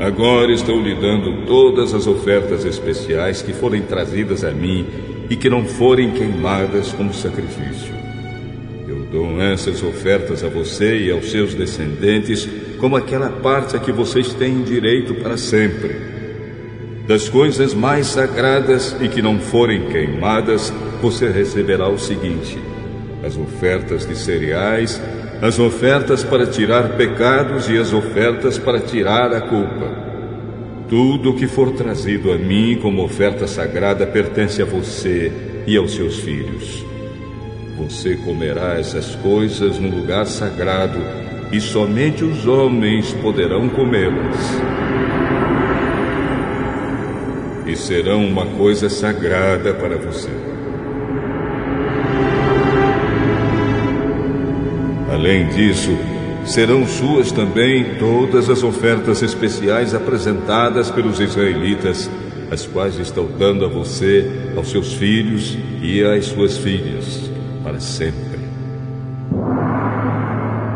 Agora 0.01 0.51
estou 0.51 0.81
lhe 0.81 0.95
dando 0.95 1.45
todas 1.45 1.93
as 1.93 2.07
ofertas 2.07 2.65
especiais 2.65 3.43
que 3.43 3.53
forem 3.53 3.83
trazidas 3.83 4.43
a 4.43 4.51
mim 4.51 4.87
e 5.29 5.37
que 5.37 5.51
não 5.51 5.67
forem 5.67 6.13
queimadas 6.13 6.91
como 6.95 7.13
sacrifício. 7.13 8.04
Dou 9.15 9.41
essas 9.41 9.81
ofertas 9.81 10.43
a 10.43 10.49
você 10.49 11.05
e 11.05 11.13
aos 11.13 11.31
seus 11.31 11.55
descendentes 11.55 12.49
como 12.81 12.97
aquela 12.97 13.31
parte 13.31 13.77
a 13.77 13.79
que 13.79 13.93
vocês 13.93 14.35
têm 14.35 14.65
direito 14.65 15.15
para 15.15 15.37
sempre. 15.37 15.95
Das 17.07 17.29
coisas 17.29 17.75
mais 17.75 18.09
sagradas 18.09 18.97
e 19.01 19.09
que 19.09 19.23
não 19.23 19.39
forem 19.39 19.87
queimadas, 19.87 20.73
você 21.01 21.31
receberá 21.31 21.89
o 21.89 21.97
seguinte: 21.97 22.59
as 23.25 23.39
ofertas 23.39 24.05
de 24.05 24.19
cereais, 24.19 25.01
as 25.41 25.61
ofertas 25.61 26.25
para 26.25 26.49
tirar 26.49 26.97
pecados 26.97 27.69
e 27.69 27.79
as 27.79 27.93
ofertas 27.93 28.59
para 28.59 28.81
tirar 28.81 29.33
a 29.33 29.43
culpa. 29.43 29.95
Tudo 30.89 31.31
o 31.31 31.37
que 31.37 31.47
for 31.47 31.71
trazido 31.71 32.33
a 32.33 32.37
mim 32.37 32.81
como 32.83 33.05
oferta 33.05 33.47
sagrada 33.47 34.09
pertence 34.09 34.61
a 34.61 34.65
você 34.65 35.31
e 35.69 35.77
aos 35.77 35.95
seus 35.95 36.19
filhos. 36.19 36.94
Você 37.77 38.15
comerá 38.17 38.79
essas 38.79 39.17
coisas 39.17 39.79
no 39.79 39.89
lugar 39.89 40.27
sagrado 40.27 40.99
e 41.51 41.61
somente 41.61 42.25
os 42.25 42.47
homens 42.47 43.13
poderão 43.15 43.69
comê-las. 43.69 44.61
E 47.67 47.77
serão 47.77 48.25
uma 48.27 48.47
coisa 48.47 48.89
sagrada 48.89 49.75
para 49.75 49.97
você. 49.97 50.31
Além 55.13 55.49
disso, 55.49 55.97
serão 56.45 56.87
suas 56.87 57.33
também 57.33 57.97
todas 57.99 58.51
as 58.51 58.63
ofertas 58.63 59.23
especiais 59.23 59.95
apresentadas 59.95 60.91
pelos 60.91 61.19
israelitas, 61.19 62.11
as 62.51 62.67
quais 62.67 62.99
estão 62.99 63.27
dando 63.27 63.65
a 63.65 63.69
você, 63.69 64.31
aos 64.57 64.71
seus 64.71 64.93
filhos 64.93 65.57
e 65.83 66.03
às 66.05 66.27
suas 66.27 66.59
filhas, 66.59 67.34
para 67.65 67.81
sempre. 67.81 68.45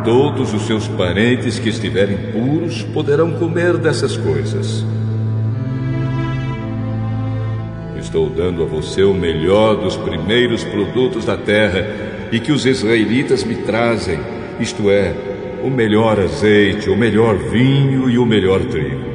todos 0.04 0.54
os 0.54 0.62
seus 0.62 0.88
parentes 0.88 1.58
que 1.58 1.68
estiverem 1.68 2.16
puros 2.32 2.82
poderão 2.82 3.32
comer 3.32 3.76
dessas 3.76 4.16
coisas. 4.16 4.82
Estou 8.00 8.30
dando 8.30 8.62
a 8.62 8.66
você 8.66 9.02
o 9.02 9.12
melhor 9.12 9.76
dos 9.76 9.98
primeiros 9.98 10.64
produtos 10.64 11.26
da 11.26 11.36
terra 11.36 11.86
e 12.32 12.40
que 12.40 12.50
os 12.50 12.64
israelitas 12.64 13.44
me 13.44 13.56
trazem, 13.56 14.18
isto 14.58 14.88
é, 14.88 15.14
o 15.62 15.68
melhor 15.68 16.18
azeite, 16.18 16.88
o 16.88 16.96
melhor 16.96 17.36
vinho 17.36 18.08
e 18.08 18.16
o 18.16 18.24
melhor 18.24 18.60
trigo. 18.64 19.08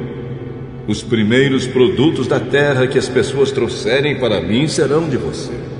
Os 0.86 1.02
primeiros 1.02 1.66
produtos 1.66 2.28
da 2.28 2.38
terra 2.38 2.86
que 2.86 2.98
as 2.98 3.08
pessoas 3.08 3.50
trouxerem 3.50 4.20
para 4.20 4.40
mim 4.40 4.68
serão 4.68 5.08
de 5.08 5.16
você. 5.16 5.73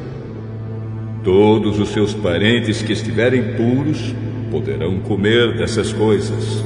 Todos 1.25 1.81
os 1.81 1.89
seus 1.89 2.13
parentes 2.13 2.83
que 2.83 2.93
estiverem 2.93 3.55
puros 3.55 4.15
poderão 4.51 5.01
comer 5.01 5.57
dessas 5.57 5.93
coisas. 5.93 6.63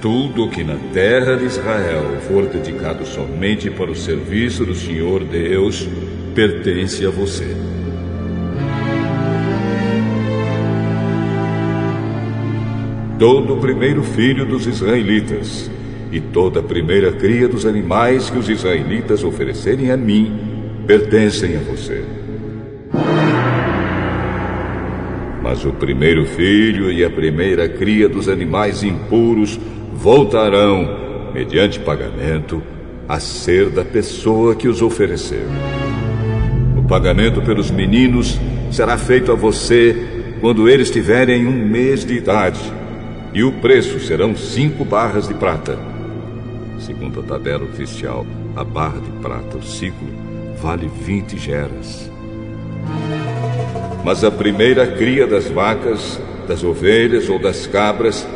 Tudo 0.00 0.48
que 0.48 0.64
na 0.64 0.76
terra 0.92 1.36
de 1.36 1.44
Israel 1.44 2.20
for 2.28 2.46
dedicado 2.46 3.06
somente 3.06 3.70
para 3.70 3.90
o 3.90 3.94
serviço 3.94 4.66
do 4.66 4.74
Senhor 4.74 5.22
Deus 5.24 5.88
pertence 6.34 7.06
a 7.06 7.10
você. 7.10 7.72
todo 13.22 13.54
o 13.54 13.60
primeiro 13.60 14.02
filho 14.02 14.44
dos 14.44 14.66
israelitas 14.66 15.70
e 16.12 16.20
toda 16.20 16.60
a 16.60 16.62
primeira 16.62 17.10
cria 17.10 17.48
dos 17.48 17.64
animais 17.64 18.28
que 18.28 18.38
os 18.38 18.46
israelitas 18.46 19.24
oferecerem 19.24 19.90
a 19.90 19.96
mim 19.96 20.38
pertencem 20.86 21.56
a 21.56 21.60
você. 21.60 22.04
Mas 25.42 25.64
o 25.64 25.72
primeiro 25.72 26.26
filho 26.26 26.92
e 26.92 27.02
a 27.02 27.08
primeira 27.08 27.66
cria 27.66 28.10
dos 28.10 28.28
animais 28.28 28.82
impuros 28.82 29.58
voltarão, 29.94 31.30
mediante 31.32 31.80
pagamento, 31.80 32.62
a 33.08 33.18
ser 33.18 33.70
da 33.70 33.84
pessoa 33.84 34.54
que 34.54 34.68
os 34.68 34.82
ofereceu. 34.82 35.46
O 36.76 36.82
pagamento 36.82 37.40
pelos 37.40 37.70
meninos 37.70 38.38
será 38.70 38.98
feito 38.98 39.32
a 39.32 39.34
você 39.34 39.96
quando 40.42 40.68
eles 40.68 40.90
tiverem 40.90 41.46
um 41.46 41.66
mês 41.66 42.04
de 42.04 42.14
idade 42.14 42.60
e 43.32 43.42
o 43.42 43.52
preço 43.52 43.98
serão 44.00 44.36
cinco 44.36 44.84
barras 44.84 45.26
de 45.26 45.34
prata. 45.34 45.91
Segundo 46.84 47.20
a 47.20 47.22
tabela 47.22 47.64
oficial, 47.64 48.26
a 48.56 48.64
barra 48.64 49.00
de 49.00 49.10
prata, 49.20 49.56
o 49.56 49.62
ciclo, 49.62 50.08
vale 50.60 50.88
20 50.88 51.38
geras. 51.38 52.10
Mas 54.04 54.24
a 54.24 54.30
primeira 54.32 54.84
cria 54.86 55.26
das 55.26 55.48
vacas, 55.48 56.20
das 56.48 56.64
ovelhas 56.64 57.28
ou 57.28 57.38
das 57.38 57.68
cabras 57.68 58.26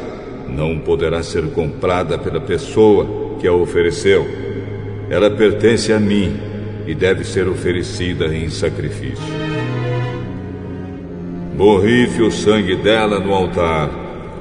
não 0.49 0.79
poderá 0.79 1.25
ser 1.25 1.51
comprada 1.51 2.17
pela 2.17 2.41
pessoa 2.41 3.37
que 3.41 3.49
a 3.49 3.53
ofereceu. 3.53 4.25
Ela 5.11 5.29
pertence 5.29 5.93
a 5.93 5.99
mim 5.99 6.37
e 6.87 6.95
deve 6.95 7.25
ser 7.25 7.49
oferecida 7.49 8.27
em 8.27 8.49
sacrifício. 8.49 9.25
Borrife 11.57 12.23
o 12.23 12.31
sangue 12.31 12.77
dela 12.77 13.19
no 13.19 13.35
altar 13.35 13.91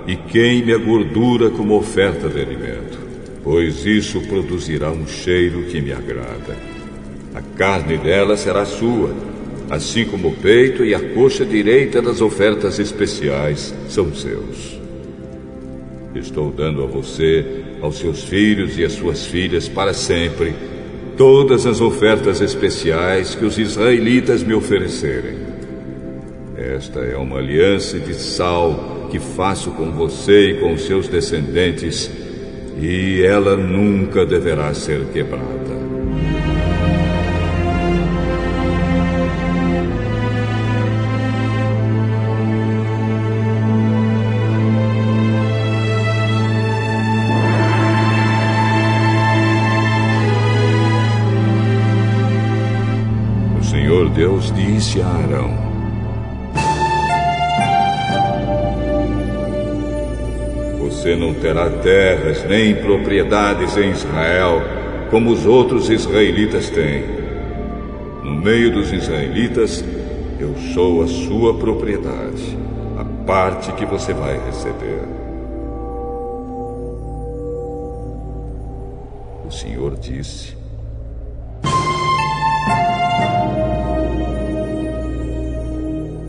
e 0.05 0.15
queime 0.15 0.73
a 0.73 0.77
gordura 0.77 1.49
como 1.49 1.75
oferta 1.75 2.29
de 2.29 2.39
alimento, 2.39 3.04
pois 3.45 3.85
isso 3.85 4.19
produzirá 4.21 4.91
um 4.91 5.05
cheiro 5.05 5.65
que 5.65 5.79
me 5.79 5.93
agrada. 5.93 6.57
A 7.35 7.41
carne 7.55 7.95
dela 7.95 8.35
será 8.35 8.65
sua, 8.65 9.13
assim 9.69 10.03
como 10.03 10.29
o 10.29 10.35
peito 10.35 10.83
e 10.83 10.95
a 10.95 10.99
coxa 11.13 11.45
direita 11.45 12.01
das 12.01 12.21
ofertas 12.21 12.79
especiais 12.79 13.71
são 13.87 14.11
seus. 14.15 14.79
Estou 16.15 16.49
dando 16.49 16.83
a 16.83 16.87
você, 16.87 17.45
aos 17.81 17.99
seus 17.99 18.23
filhos 18.23 18.79
e 18.79 18.83
às 18.83 18.93
suas 18.93 19.27
filhas 19.27 19.69
para 19.69 19.93
sempre, 19.93 20.55
todas 21.15 21.67
as 21.67 21.81
ofertas 21.81 22.41
especiais 22.41 23.35
que 23.35 23.45
os 23.45 23.59
israelitas 23.59 24.41
me 24.41 24.55
oferecerem. 24.55 25.35
Esta 26.57 27.01
é 27.01 27.15
uma 27.15 27.37
aliança 27.37 27.99
de 27.99 28.15
sal 28.15 29.07
que 29.11 29.19
faço 29.19 29.71
com 29.71 29.91
você 29.91 30.51
e 30.51 30.53
com 30.55 30.75
seus 30.77 31.07
descendentes, 31.07 32.09
e 32.77 33.23
ela 33.23 33.55
nunca 33.55 34.25
deverá 34.25 34.73
ser 34.73 35.05
quebrada. 35.13 35.64
Terras 61.85 62.43
nem 62.45 62.73
propriedades 62.73 63.77
em 63.77 63.91
Israel, 63.91 64.59
como 65.11 65.29
os 65.29 65.45
outros 65.45 65.87
israelitas 65.87 66.67
têm. 66.71 67.03
No 68.23 68.31
meio 68.41 68.73
dos 68.73 68.91
israelitas, 68.91 69.85
eu 70.39 70.55
sou 70.73 71.03
a 71.03 71.07
sua 71.07 71.53
propriedade, 71.53 72.57
a 72.97 73.05
parte 73.27 73.71
que 73.73 73.85
você 73.85 74.13
vai 74.13 74.43
receber. 74.47 75.03
O 79.47 79.51
Senhor 79.51 79.95
disse: 79.95 80.57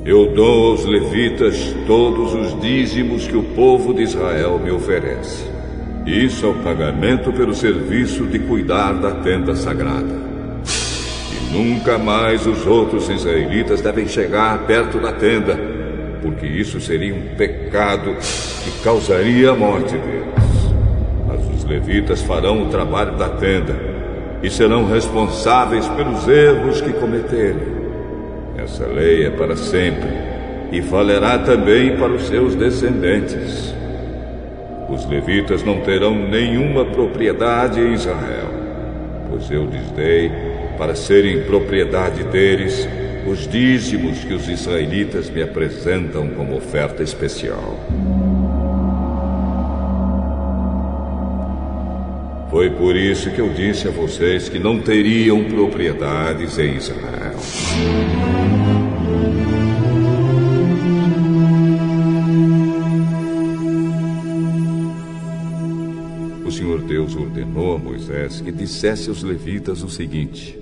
Eu 0.07 0.27
dou 0.27 0.71
aos 0.71 0.85
levitas 0.85 1.75
todos 1.85 2.33
os 2.33 2.61
dízimos 2.61 3.27
que 3.27 3.37
o 3.37 3.43
povo 3.43 3.93
de 3.93 4.03
Israel 4.03 4.57
me 4.57 4.71
oferece. 4.71 5.51
Isso 6.07 6.47
é 6.47 6.49
o 6.49 6.55
pagamento 6.63 7.33
pelo 7.33 7.53
serviço 7.53 8.25
de 8.25 8.39
cuidar 8.39 8.93
da 8.93 9.11
tenda 9.11 9.57
sagrada. 9.57 10.15
E 11.33 11.53
nunca 11.53 11.99
mais 11.99 12.47
os 12.47 12.65
outros 12.69 13.09
israelitas 13.09 13.81
devem 13.81 14.07
chegar 14.07 14.65
perto 14.65 15.01
da 15.01 15.11
tenda, 15.11 15.59
porque 16.23 16.47
isso 16.47 16.81
seria 16.81 17.13
um 17.13 17.35
pecado 17.37 18.15
que 18.63 18.85
causaria 18.85 19.51
a 19.51 19.57
morte 19.57 19.97
deles. 19.97 20.71
Mas 21.27 21.41
os 21.53 21.65
levitas 21.65 22.23
farão 22.23 22.63
o 22.63 22.69
trabalho 22.69 23.17
da 23.17 23.31
tenda 23.31 23.75
e 24.41 24.49
serão 24.49 24.87
responsáveis 24.87 25.89
pelos 25.89 26.29
erros 26.29 26.81
que 26.81 26.93
cometerem. 26.93 27.76
Essa 28.67 28.85
lei 28.85 29.25
é 29.25 29.31
para 29.31 29.55
sempre 29.55 30.09
e 30.73 30.81
valerá 30.81 31.39
também 31.39 31.97
para 31.97 32.11
os 32.13 32.27
seus 32.27 32.57
descendentes. 32.57 33.73
Os 34.89 35.07
levitas 35.09 35.63
não 35.63 35.83
terão 35.83 36.13
nenhuma 36.29 36.85
propriedade 36.85 37.81
em 37.81 37.93
Israel, 37.93 38.51
pois 39.31 39.49
eu 39.53 39.67
lhes 39.67 39.89
dei 39.93 40.33
para 40.77 40.97
serem 40.97 41.45
propriedade 41.45 42.25
deles 42.25 42.89
os 43.25 43.47
dízimos 43.47 44.25
que 44.25 44.35
os 44.35 44.49
israelitas 44.49 45.31
me 45.31 45.43
apresentam 45.43 46.27
como 46.31 46.57
oferta 46.57 47.05
especial. 47.05 47.79
Foi 52.51 52.71
por 52.71 52.97
isso 52.97 53.31
que 53.31 53.41
eu 53.41 53.51
disse 53.51 53.87
a 53.87 53.93
vocês 53.93 54.49
que 54.49 54.59
não 54.59 54.81
teriam 54.81 55.45
propriedades 55.45 56.59
em 56.59 56.75
Israel. 56.75 58.46
Ordenou 67.19 67.75
a 67.75 67.79
Moisés 67.79 68.41
que 68.41 68.53
dissesse 68.53 69.09
aos 69.09 69.23
levitas 69.23 69.83
o 69.83 69.89
seguinte: 69.89 70.59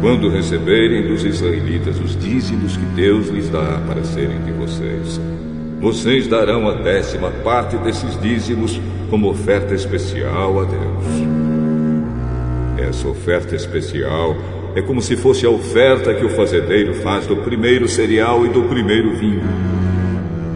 Quando 0.00 0.28
receberem 0.28 1.08
dos 1.08 1.24
israelitas 1.24 1.98
os 2.00 2.16
dízimos 2.18 2.76
que 2.76 2.84
Deus 2.96 3.28
lhes 3.28 3.48
dá 3.48 3.80
para 3.86 4.02
serem 4.02 4.42
de 4.44 4.52
vocês, 4.52 5.20
vocês 5.80 6.26
darão 6.26 6.68
a 6.68 6.74
décima 6.74 7.30
parte 7.42 7.76
desses 7.78 8.20
dízimos 8.20 8.80
como 9.08 9.30
oferta 9.30 9.74
especial 9.74 10.60
a 10.60 10.64
Deus. 10.64 11.04
Essa 12.88 13.08
oferta 13.08 13.54
especial 13.54 14.36
é 14.74 14.82
como 14.82 15.02
se 15.02 15.16
fosse 15.16 15.44
a 15.44 15.50
oferta 15.50 16.14
que 16.14 16.24
o 16.24 16.30
fazendeiro 16.30 16.94
faz 16.94 17.26
do 17.26 17.36
primeiro 17.36 17.88
cereal 17.88 18.46
e 18.46 18.48
do 18.48 18.62
primeiro 18.62 19.14
vinho. 19.16 19.42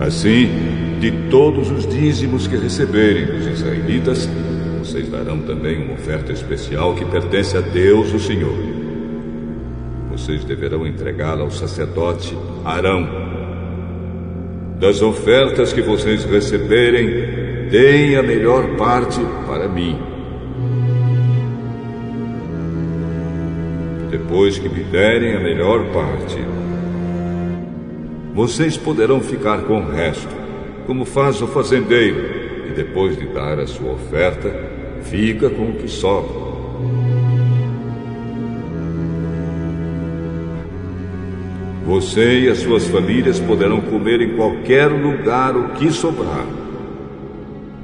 Assim, 0.01 0.49
de 1.01 1.11
todos 1.31 1.71
os 1.71 1.87
dízimos 1.87 2.47
que 2.47 2.57
receberem 2.57 3.27
dos 3.27 3.47
israelitas, 3.47 4.29
vocês 4.79 5.09
darão 5.09 5.39
também 5.41 5.83
uma 5.83 5.95
oferta 5.95 6.33
especial 6.33 6.95
que 6.95 7.05
pertence 7.05 7.57
a 7.57 7.61
Deus, 7.61 8.13
o 8.13 8.21
Senhor. 8.21 8.57
Vocês 10.11 10.45
deverão 10.45 10.87
entregá-la 10.87 11.43
ao 11.43 11.51
sacerdote 11.51 12.37
Arão. 12.65 13.09
Das 14.79 15.03
ofertas 15.03 15.73
que 15.73 15.83
vocês 15.83 16.25
receberem, 16.25 17.69
deem 17.69 18.17
a 18.17 18.23
melhor 18.23 18.77
parte 18.77 19.21
para 19.47 19.69
mim. 19.69 20.14
Depois 24.25 24.59
que 24.59 24.71
me 24.71 24.83
derem 24.85 25.35
a 25.35 25.41
melhor 25.41 25.85
parte, 25.93 26.39
vocês 28.35 28.75
poderão 28.75 29.21
ficar 29.21 29.63
com 29.65 29.81
o 29.81 29.91
resto, 29.91 30.35
como 30.87 31.05
faz 31.05 31.43
o 31.43 31.47
fazendeiro 31.47 32.67
e 32.67 32.73
depois 32.73 33.19
de 33.19 33.27
dar 33.27 33.61
a 33.61 33.67
sua 33.67 33.93
oferta, 33.93 34.51
fica 35.03 35.51
com 35.51 35.69
o 35.69 35.75
que 35.75 35.87
sobra. 35.87 36.55
Você 41.85 42.41
e 42.41 42.49
as 42.49 42.59
suas 42.59 42.89
famílias 42.89 43.39
poderão 43.39 43.83
comer 43.83 44.23
em 44.23 44.37
qualquer 44.37 44.87
lugar 44.87 45.55
o 45.55 45.69
que 45.75 45.93
sobrar, 45.93 46.47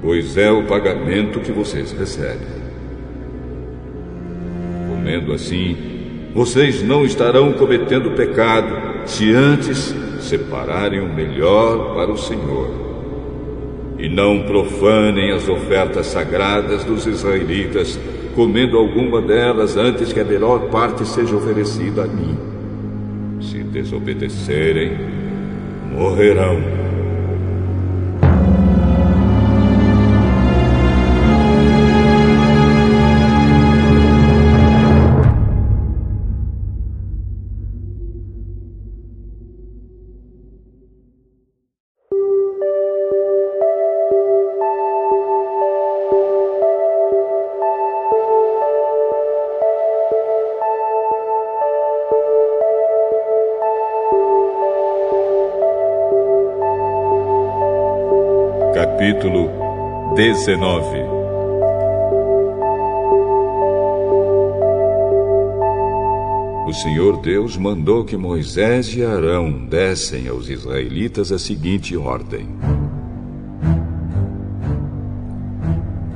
pois 0.00 0.38
é 0.38 0.50
o 0.50 0.64
pagamento 0.64 1.38
que 1.38 1.52
vocês 1.52 1.92
recebem. 1.92 2.60
Comendo 4.88 5.34
assim, 5.34 5.99
vocês 6.34 6.82
não 6.82 7.04
estarão 7.04 7.52
cometendo 7.52 8.12
pecado 8.12 9.08
se 9.08 9.32
antes 9.32 9.94
separarem 10.20 11.00
o 11.00 11.12
melhor 11.12 11.94
para 11.94 12.12
o 12.12 12.18
Senhor 12.18 12.90
e 13.98 14.08
não 14.08 14.42
profanem 14.44 15.32
as 15.32 15.48
ofertas 15.48 16.06
sagradas 16.06 16.84
dos 16.84 17.06
israelitas, 17.06 17.98
comendo 18.34 18.78
alguma 18.78 19.20
delas 19.20 19.76
antes 19.76 20.12
que 20.12 20.20
a 20.20 20.24
melhor 20.24 20.70
parte 20.70 21.06
seja 21.06 21.36
oferecida 21.36 22.04
a 22.04 22.06
mim. 22.06 22.38
Se 23.42 23.62
desobedecerem, 23.62 24.96
morrerão. 25.92 26.89
19 60.46 60.86
O 66.66 66.72
Senhor 66.72 67.20
Deus 67.20 67.58
mandou 67.58 68.06
que 68.06 68.16
Moisés 68.16 68.96
e 68.96 69.04
Arão 69.04 69.52
dessem 69.66 70.28
aos 70.28 70.48
israelitas 70.48 71.30
a 71.30 71.38
seguinte 71.38 71.94
ordem: 71.94 72.48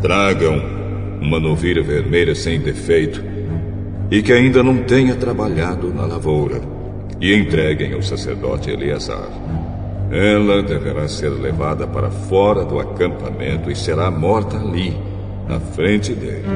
Tragam 0.01 0.63
uma 1.21 1.39
novilha 1.39 1.83
vermelha 1.83 2.35
sem 2.35 2.59
defeito 2.61 3.23
e 4.11 4.23
que 4.23 4.33
ainda 4.33 4.63
não 4.63 4.85
tenha 4.85 5.17
trabalhado 5.17 5.93
na 5.93 6.07
lavoura, 6.07 6.63
e 7.21 7.35
entreguem 7.35 7.93
ao 7.93 8.01
sacerdote 8.01 8.71
Eleazar. 8.71 9.44
Ela 10.15 10.63
deverá 10.63 11.09
ser 11.09 11.31
levada 11.31 11.89
para 11.89 12.09
fora 12.09 12.65
do 12.65 12.79
acampamento 12.79 13.69
e 13.69 13.75
será 13.75 14.13
morta 14.13 14.57
ali, 14.57 14.97
na 15.49 15.59
frente 15.59 16.15
dele. 16.15 16.47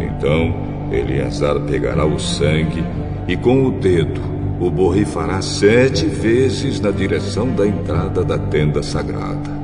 Então, 0.00 0.52
Eleazar 0.90 1.60
pegará 1.60 2.04
o 2.04 2.18
sangue 2.18 2.84
e, 3.28 3.36
com 3.36 3.64
o 3.64 3.70
dedo, 3.70 4.20
o 4.58 4.72
borrifará 4.72 5.40
sete 5.40 6.06
vezes 6.06 6.80
na 6.80 6.90
direção 6.90 7.48
da 7.48 7.64
entrada 7.64 8.24
da 8.24 8.36
tenda 8.36 8.82
sagrada. 8.82 9.56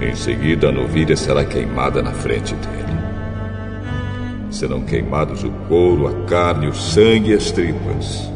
Em 0.00 0.14
seguida, 0.16 0.70
a 0.70 0.72
novilha 0.72 1.16
será 1.16 1.44
queimada 1.44 2.02
na 2.02 2.10
frente 2.10 2.52
dele. 2.56 2.98
Serão 4.50 4.82
queimados 4.82 5.44
o 5.44 5.50
couro, 5.68 6.08
a 6.08 6.26
carne, 6.26 6.66
o 6.66 6.74
sangue 6.74 7.30
e 7.30 7.34
as 7.34 7.52
tripas. 7.52 8.33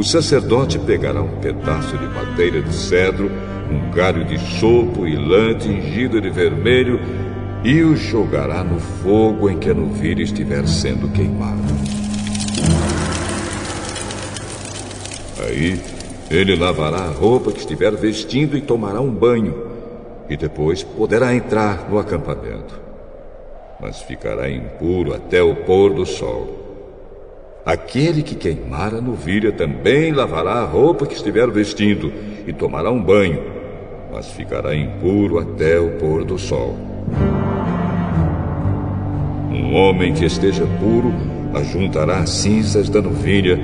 O 0.00 0.02
sacerdote 0.02 0.78
pegará 0.78 1.20
um 1.20 1.36
pedaço 1.40 1.98
de 1.98 2.06
madeira 2.06 2.62
de 2.62 2.74
cedro, 2.74 3.30
um 3.70 3.90
galho 3.90 4.24
de 4.24 4.38
sopo 4.58 5.06
e 5.06 5.14
lã 5.14 5.52
tingido 5.52 6.22
de 6.22 6.30
vermelho 6.30 6.98
e 7.62 7.82
o 7.82 7.94
jogará 7.94 8.64
no 8.64 8.80
fogo 8.80 9.50
em 9.50 9.58
que 9.58 9.68
a 9.68 9.74
novilha 9.74 10.22
estiver 10.22 10.66
sendo 10.66 11.06
queimada. 11.10 11.60
Aí 15.44 15.78
ele 16.30 16.56
lavará 16.56 17.02
a 17.02 17.10
roupa 17.10 17.52
que 17.52 17.58
estiver 17.58 17.94
vestindo 17.94 18.56
e 18.56 18.62
tomará 18.62 19.02
um 19.02 19.12
banho, 19.12 19.66
e 20.30 20.34
depois 20.34 20.82
poderá 20.82 21.34
entrar 21.34 21.90
no 21.90 21.98
acampamento. 21.98 22.80
Mas 23.78 24.00
ficará 24.00 24.50
impuro 24.50 25.12
até 25.12 25.42
o 25.42 25.56
pôr 25.56 25.92
do 25.92 26.06
sol. 26.06 26.59
Aquele 27.64 28.22
que 28.22 28.34
queimar 28.34 28.94
a 28.94 29.00
novilha 29.00 29.52
também 29.52 30.12
lavará 30.12 30.54
a 30.54 30.64
roupa 30.64 31.06
que 31.06 31.14
estiver 31.14 31.50
vestindo 31.50 32.10
e 32.46 32.52
tomará 32.52 32.90
um 32.90 33.02
banho, 33.02 33.42
mas 34.10 34.32
ficará 34.32 34.74
impuro 34.74 35.38
até 35.38 35.78
o 35.78 35.90
pôr 35.98 36.24
do 36.24 36.38
sol. 36.38 36.74
Um 39.50 39.74
homem 39.74 40.14
que 40.14 40.24
esteja 40.24 40.66
puro 40.78 41.12
ajuntará 41.54 42.20
as 42.20 42.30
cinzas 42.30 42.88
da 42.88 43.02
novilha 43.02 43.58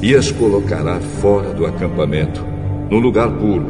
e 0.00 0.16
as 0.16 0.32
colocará 0.32 0.98
fora 1.20 1.52
do 1.52 1.66
acampamento, 1.66 2.42
no 2.88 2.98
lugar 2.98 3.30
puro. 3.32 3.66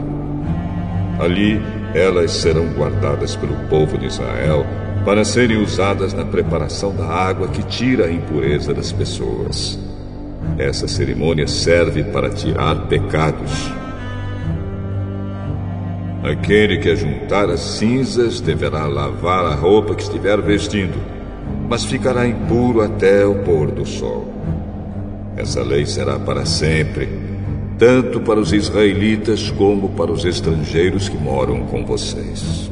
Ali 1.18 1.60
elas 1.92 2.30
serão 2.30 2.66
guardadas 2.68 3.34
pelo 3.34 3.56
povo 3.68 3.98
de 3.98 4.06
Israel 4.06 4.64
para 5.04 5.24
serem 5.24 5.56
usadas 5.56 6.12
na 6.12 6.24
preparação 6.24 6.94
da 6.94 7.06
água 7.06 7.48
que 7.48 7.62
tira 7.62 8.06
a 8.06 8.12
impureza 8.12 8.74
das 8.74 8.92
pessoas. 8.92 9.78
Essa 10.58 10.86
cerimônia 10.86 11.46
serve 11.46 12.04
para 12.04 12.30
tirar 12.30 12.86
pecados. 12.86 13.70
Aquele 16.22 16.78
que 16.78 16.90
ajuntar 16.90 17.48
as 17.48 17.60
cinzas 17.60 18.40
deverá 18.40 18.86
lavar 18.86 19.46
a 19.46 19.54
roupa 19.54 19.94
que 19.94 20.02
estiver 20.02 20.40
vestindo, 20.42 20.98
mas 21.68 21.84
ficará 21.84 22.26
impuro 22.26 22.82
até 22.82 23.24
o 23.24 23.36
pôr 23.36 23.70
do 23.70 23.86
sol. 23.86 24.30
Essa 25.34 25.62
lei 25.62 25.86
será 25.86 26.18
para 26.18 26.44
sempre, 26.44 27.08
tanto 27.78 28.20
para 28.20 28.38
os 28.38 28.52
israelitas 28.52 29.50
como 29.50 29.88
para 29.90 30.12
os 30.12 30.26
estrangeiros 30.26 31.08
que 31.08 31.16
moram 31.16 31.60
com 31.66 31.86
vocês. 31.86 32.70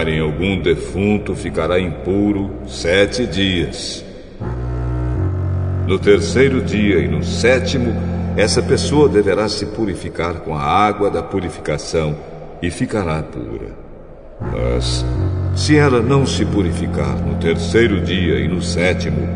Tocar 0.00 0.08
em 0.08 0.20
algum 0.20 0.60
defunto 0.60 1.34
ficará 1.34 1.78
impuro 1.78 2.50
sete 2.66 3.26
dias. 3.26 4.04
No 5.86 5.98
terceiro 5.98 6.62
dia 6.62 6.98
e 6.98 7.08
no 7.08 7.22
sétimo, 7.22 7.92
essa 8.36 8.62
pessoa 8.62 9.08
deverá 9.08 9.48
se 9.48 9.66
purificar 9.66 10.34
com 10.36 10.54
a 10.54 10.62
água 10.62 11.10
da 11.10 11.22
purificação 11.22 12.16
e 12.62 12.70
ficará 12.70 13.22
pura. 13.22 13.74
Mas, 14.40 15.04
se 15.54 15.76
ela 15.76 16.00
não 16.00 16.24
se 16.24 16.44
purificar 16.46 17.16
no 17.16 17.34
terceiro 17.34 18.00
dia 18.00 18.38
e 18.38 18.48
no 18.48 18.62
sétimo, 18.62 19.28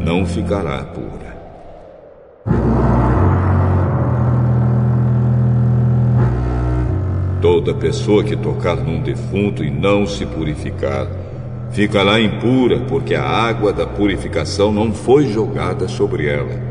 não 0.00 0.24
ficará 0.24 0.84
pura. 0.84 1.25
Toda 7.66 7.80
pessoa 7.80 8.22
que 8.22 8.36
tocar 8.36 8.76
num 8.76 9.00
defunto 9.00 9.64
e 9.64 9.68
não 9.68 10.06
se 10.06 10.24
purificar 10.24 11.08
ficará 11.72 12.20
impura, 12.20 12.78
porque 12.88 13.12
a 13.12 13.24
água 13.24 13.72
da 13.72 13.84
purificação 13.84 14.70
não 14.70 14.92
foi 14.92 15.26
jogada 15.26 15.88
sobre 15.88 16.28
ela. 16.28 16.62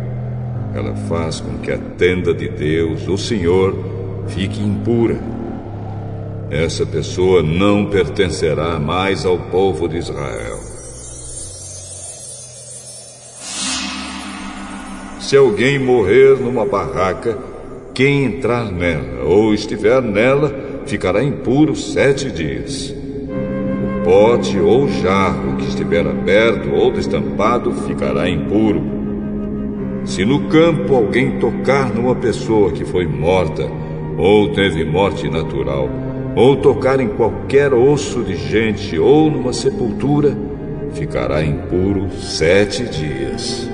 Ela 0.73 0.95
faz 1.09 1.41
com 1.41 1.57
que 1.57 1.69
a 1.69 1.77
tenda 1.77 2.34
de 2.34 2.47
Deus, 2.47 3.09
o 3.09 3.17
Senhor, 3.17 3.76
fique 4.30 4.61
impura. 4.61 5.19
essa 6.49 6.85
pessoa 6.85 7.43
não 7.43 7.88
pertencerá 7.88 8.80
mais 8.80 9.26
ao 9.26 9.38
povo 9.38 9.89
de 9.89 9.97
Israel. 9.97 10.59
Se 15.19 15.35
alguém 15.35 15.77
morrer 15.77 16.39
numa 16.39 16.65
barraca, 16.65 17.38
quem 17.93 18.23
entrar 18.23 18.72
nela 18.72 19.26
ou 19.26 19.53
estiver 19.53 20.01
nela 20.01 20.65
ficará 20.86 21.24
impuro 21.24 21.76
sete 21.76 22.32
dias. 22.32 22.94
O 22.94 24.06
pote 24.06 24.60
ou 24.60 24.88
jarro 24.88 25.57
que 25.57 25.68
estiver 25.68 26.06
aberto 26.06 26.70
ou 26.74 26.91
destampado 26.91 27.72
ficará 27.88 28.30
impuro. 28.30 28.82
Se 30.06 30.24
no 30.24 30.48
campo 30.48 30.95
alguém 30.95 31.40
tocar 31.40 31.94
numa 31.94 32.16
pessoa 32.16 32.72
que 32.72 32.86
foi 32.86 33.07
morta 33.07 33.68
ou 34.18 34.53
teve 34.53 34.86
morte 34.86 35.28
natural, 35.30 35.90
ou 36.36 36.56
tocar 36.56 36.99
em 36.99 37.07
qualquer 37.07 37.74
osso 37.74 38.24
de 38.24 38.36
gente 38.36 38.98
ou 38.99 39.32
numa 39.32 39.52
sepultura, 39.52 40.38
ficará 40.94 41.44
impuro 41.44 42.10
sete 42.12 42.84
dias. 42.84 43.70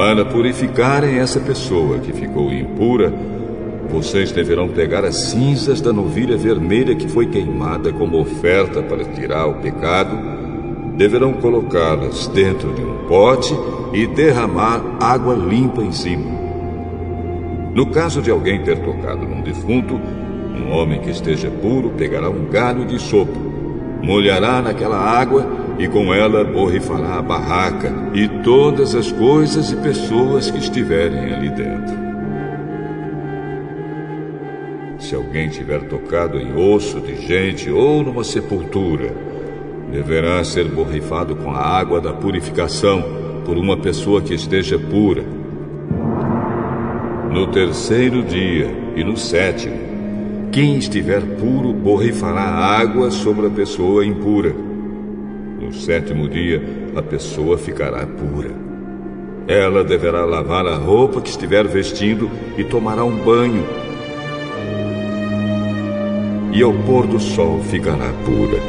Para 0.00 0.24
purificarem 0.24 1.18
essa 1.18 1.38
pessoa 1.38 1.98
que 1.98 2.10
ficou 2.10 2.50
impura, 2.50 3.12
vocês 3.90 4.32
deverão 4.32 4.66
pegar 4.66 5.04
as 5.04 5.14
cinzas 5.14 5.78
da 5.82 5.92
novilha 5.92 6.38
vermelha 6.38 6.94
que 6.94 7.06
foi 7.06 7.26
queimada 7.26 7.92
como 7.92 8.18
oferta 8.18 8.82
para 8.82 9.04
tirar 9.04 9.46
o 9.46 9.56
pecado, 9.56 10.18
deverão 10.96 11.34
colocá-las 11.34 12.28
dentro 12.28 12.72
de 12.72 12.80
um 12.80 13.06
pote 13.06 13.54
e 13.92 14.06
derramar 14.06 14.82
água 14.98 15.34
limpa 15.34 15.82
em 15.82 15.92
cima. 15.92 16.30
No 17.74 17.84
caso 17.88 18.22
de 18.22 18.30
alguém 18.30 18.62
ter 18.62 18.78
tocado 18.78 19.26
num 19.26 19.42
defunto, 19.42 20.00
um 20.56 20.72
homem 20.72 20.98
que 20.98 21.10
esteja 21.10 21.50
puro 21.50 21.90
pegará 21.90 22.30
um 22.30 22.46
galho 22.46 22.86
de 22.86 22.98
sopro, 22.98 23.52
molhará 24.02 24.62
naquela 24.62 24.96
água 24.96 25.59
e 25.80 25.88
com 25.88 26.12
ela 26.12 26.44
borrifará 26.44 27.16
a 27.16 27.22
barraca 27.22 27.90
e 28.12 28.28
todas 28.42 28.94
as 28.94 29.10
coisas 29.10 29.72
e 29.72 29.76
pessoas 29.76 30.50
que 30.50 30.58
estiverem 30.58 31.32
ali 31.32 31.48
dentro. 31.48 31.96
Se 34.98 35.14
alguém 35.14 35.48
tiver 35.48 35.80
tocado 35.88 36.38
em 36.38 36.54
osso 36.54 37.00
de 37.00 37.16
gente 37.26 37.70
ou 37.70 38.02
numa 38.02 38.22
sepultura, 38.22 39.10
deverá 39.90 40.44
ser 40.44 40.68
borrifado 40.68 41.34
com 41.34 41.50
a 41.50 41.62
água 41.62 41.98
da 41.98 42.12
purificação 42.12 43.02
por 43.46 43.56
uma 43.56 43.78
pessoa 43.78 44.20
que 44.20 44.34
esteja 44.34 44.78
pura. 44.78 45.24
No 47.32 47.46
terceiro 47.46 48.22
dia 48.22 48.68
e 48.94 49.02
no 49.02 49.16
sétimo, 49.16 49.78
quem 50.52 50.76
estiver 50.76 51.22
puro 51.38 51.72
borrifará 51.72 52.42
água 52.42 53.10
sobre 53.10 53.46
a 53.46 53.50
pessoa 53.50 54.04
impura. 54.04 54.68
No 55.70 55.76
sétimo 55.76 56.28
dia, 56.28 56.60
a 56.96 57.00
pessoa 57.00 57.56
ficará 57.56 58.04
pura. 58.04 58.50
Ela 59.46 59.84
deverá 59.84 60.24
lavar 60.24 60.66
a 60.66 60.74
roupa 60.74 61.20
que 61.20 61.30
estiver 61.30 61.64
vestindo 61.68 62.28
e 62.58 62.64
tomará 62.64 63.04
um 63.04 63.16
banho. 63.16 63.64
E 66.52 66.60
ao 66.60 66.72
pôr 66.72 67.06
do 67.06 67.20
sol 67.20 67.60
ficará 67.62 68.12
pura. 68.24 68.60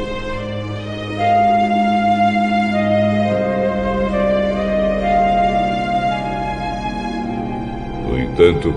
Portanto, 8.36 8.72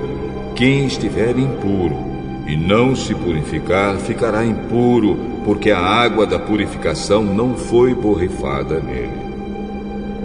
quem 0.56 0.88
estiver 0.88 1.38
impuro 1.38 1.96
e 2.48 2.58
não 2.58 2.96
se 2.96 3.14
purificar 3.14 3.98
ficará 3.98 4.44
impuro, 4.44 5.35
porque 5.46 5.70
a 5.70 5.80
água 5.80 6.26
da 6.26 6.40
purificação 6.40 7.24
não 7.24 7.56
foi 7.56 7.94
borrifada 7.94 8.80
nele. 8.80 9.26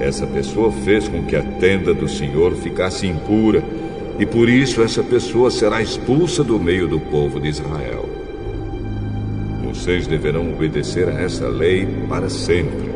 Essa 0.01 0.27
pessoa 0.27 0.73
fez 0.73 1.07
com 1.09 1.23
que 1.25 1.37
a 1.37 1.43
tenda 1.43 1.93
do 1.93 2.09
Senhor 2.09 2.57
ficasse 2.57 3.07
impura, 3.07 3.63
e 4.19 4.25
por 4.25 4.49
isso 4.49 4.83
essa 4.83 5.03
pessoa 5.03 5.51
será 5.51 5.83
expulsa 5.83 6.43
do 6.43 6.59
meio 6.59 6.89
do 6.89 6.99
povo 6.99 7.39
de 7.39 7.49
Israel. 7.49 8.09
Vocês 9.63 10.07
deverão 10.07 10.51
obedecer 10.53 11.07
a 11.07 11.21
essa 11.21 11.47
lei 11.49 11.87
para 12.09 12.31
sempre. 12.31 12.91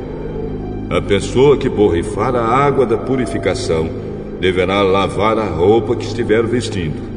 A 0.88 1.02
pessoa 1.02 1.58
que 1.58 1.68
borrifar 1.68 2.34
a 2.34 2.42
água 2.42 2.86
da 2.86 2.96
purificação 2.96 3.88
deverá 4.40 4.80
lavar 4.82 5.38
a 5.38 5.46
roupa 5.46 5.94
que 5.94 6.06
estiver 6.06 6.42
vestindo. 6.42 7.13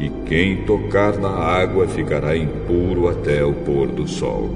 E 0.00 0.08
quem 0.24 0.64
tocar 0.64 1.18
na 1.18 1.28
água 1.28 1.86
ficará 1.86 2.34
impuro 2.34 3.06
até 3.06 3.44
o 3.44 3.52
pôr 3.52 3.86
do 3.88 4.08
sol. 4.08 4.48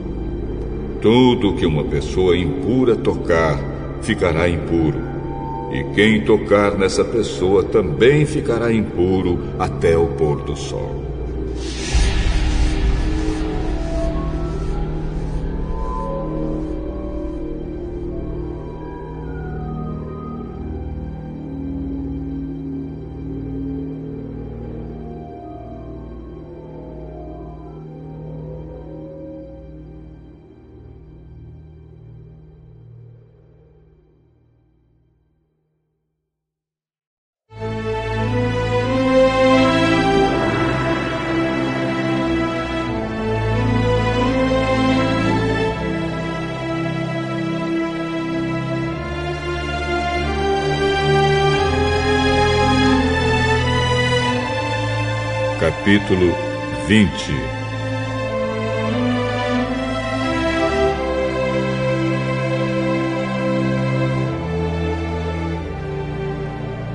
Tudo 1.03 1.55
que 1.55 1.66
uma 1.66 1.85
pessoa 1.85 2.35
impura 2.35 2.97
tocar 2.97 3.61
ficará 4.01 4.49
impuro. 4.49 4.99
E 5.71 5.85
quem 5.95 6.23
tocar 6.23 6.79
nessa 6.79 7.05
pessoa 7.05 7.62
também 7.62 8.25
ficará 8.25 8.73
impuro 8.73 9.39
até 9.59 9.99
o 9.99 10.07
pôr 10.07 10.43
do 10.43 10.57
sol. 10.57 11.03
Capítulo 56.05 56.35
20 56.86 57.09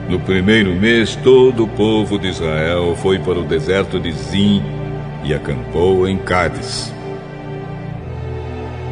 No 0.10 0.20
primeiro 0.20 0.74
mês, 0.76 1.16
todo 1.16 1.64
o 1.64 1.68
povo 1.68 2.18
de 2.18 2.28
Israel 2.28 2.96
foi 2.96 3.20
para 3.20 3.40
o 3.40 3.44
deserto 3.44 4.00
de 4.00 4.12
Zim 4.12 4.64
e 5.24 5.34
acampou 5.34 6.08
em 6.08 6.18
Cádiz. 6.18 6.94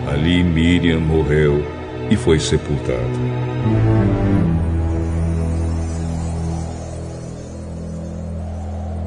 Ali 0.08 0.44
Miriam 0.44 1.00
morreu 1.00 1.66
e 2.10 2.16
foi 2.16 2.40
sepultada. 2.40 3.97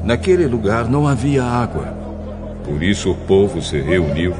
Naquele 0.03 0.47
lugar 0.47 0.89
não 0.89 1.07
havia 1.07 1.43
água. 1.43 1.93
Por 2.63 2.81
isso 2.81 3.11
o 3.11 3.15
povo 3.15 3.61
se 3.61 3.79
reuniu 3.79 4.35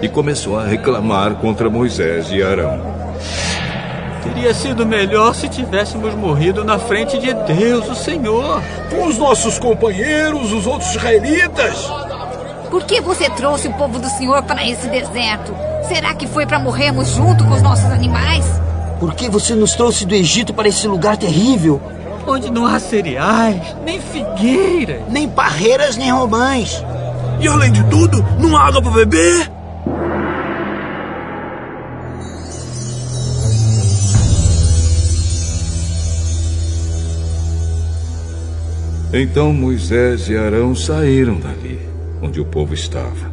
e 0.00 0.08
começou 0.08 0.58
a 0.58 0.64
reclamar 0.64 1.34
contra 1.36 1.68
Moisés 1.68 2.30
e 2.30 2.42
Arão. 2.42 2.80
Teria 4.22 4.54
sido 4.54 4.86
melhor 4.86 5.34
se 5.34 5.48
tivéssemos 5.48 6.14
morrido 6.14 6.64
na 6.64 6.78
frente 6.78 7.18
de 7.18 7.32
Deus, 7.34 7.88
o 7.88 7.94
Senhor. 7.94 8.62
Com 8.90 9.06
os 9.06 9.18
nossos 9.18 9.58
companheiros, 9.58 10.52
os 10.52 10.66
outros 10.66 10.90
israelitas. 10.90 11.90
Por 12.70 12.84
que 12.84 13.00
você 13.00 13.28
trouxe 13.30 13.68
o 13.68 13.74
povo 13.74 13.98
do 13.98 14.08
Senhor 14.08 14.42
para 14.42 14.66
esse 14.66 14.88
deserto? 14.88 15.54
Será 15.86 16.14
que 16.14 16.26
foi 16.26 16.46
para 16.46 16.58
morrermos 16.58 17.08
junto 17.08 17.44
com 17.44 17.52
os 17.52 17.62
nossos 17.62 17.84
animais? 17.86 18.44
Por 18.98 19.14
que 19.14 19.28
você 19.28 19.54
nos 19.54 19.74
trouxe 19.74 20.06
do 20.06 20.14
Egito 20.14 20.54
para 20.54 20.68
esse 20.68 20.88
lugar 20.88 21.16
terrível? 21.18 21.80
Onde 22.26 22.50
não 22.50 22.66
há 22.66 22.78
cereais, 22.78 23.76
nem 23.84 24.00
figueiras, 24.00 25.02
nem 25.10 25.28
parreiras, 25.28 25.96
nem 25.96 26.10
romães. 26.10 26.82
E 27.40 27.48
além 27.48 27.72
de 27.72 27.84
tudo, 27.84 28.24
não 28.38 28.56
há 28.56 28.66
água 28.66 28.82
para 28.82 28.92
beber? 28.92 29.50
Então 39.16 39.52
Moisés 39.52 40.28
e 40.28 40.36
Arão 40.36 40.74
saíram 40.74 41.38
dali, 41.38 41.78
onde 42.20 42.40
o 42.40 42.44
povo 42.44 42.74
estava, 42.74 43.32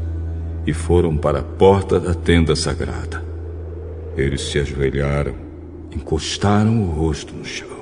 e 0.64 0.72
foram 0.74 1.18
para 1.18 1.40
a 1.40 1.44
porta 1.44 2.00
da 2.00 2.14
tenda 2.14 2.56
sagrada. 2.56 3.24
Eles 4.16 4.42
se 4.42 4.60
ajoelharam, 4.60 5.34
encostaram 5.92 6.84
o 6.84 6.92
rosto 6.92 7.34
no 7.34 7.44
chão. 7.44 7.81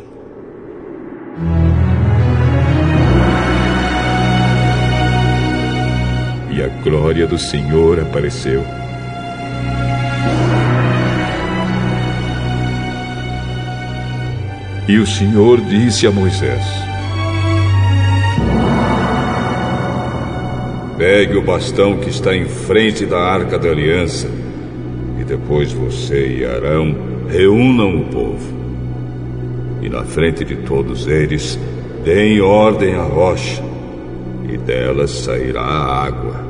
E 6.51 6.61
a 6.61 6.67
glória 6.83 7.25
do 7.25 7.37
Senhor 7.37 7.99
apareceu. 7.99 8.65
E 14.89 14.97
o 14.97 15.05
Senhor 15.05 15.61
disse 15.61 16.07
a 16.07 16.11
Moisés: 16.11 16.65
Pegue 20.97 21.37
o 21.37 21.41
bastão 21.41 21.97
que 21.97 22.09
está 22.09 22.35
em 22.35 22.45
frente 22.45 23.05
da 23.05 23.19
arca 23.19 23.57
da 23.57 23.69
aliança, 23.69 24.27
e 25.17 25.23
depois 25.23 25.71
você 25.71 26.39
e 26.39 26.45
Arão 26.45 26.93
reúnam 27.29 28.01
o 28.01 28.05
povo. 28.05 28.68
E 29.81 29.89
na 29.89 30.03
frente 30.03 30.43
de 30.43 30.57
todos 30.57 31.07
eles, 31.07 31.57
deem 32.03 32.41
ordem 32.41 32.95
à 32.95 33.03
rocha, 33.03 33.63
e 34.51 34.57
dela 34.57 35.07
sairá 35.07 35.61
a 35.61 36.05
água. 36.05 36.49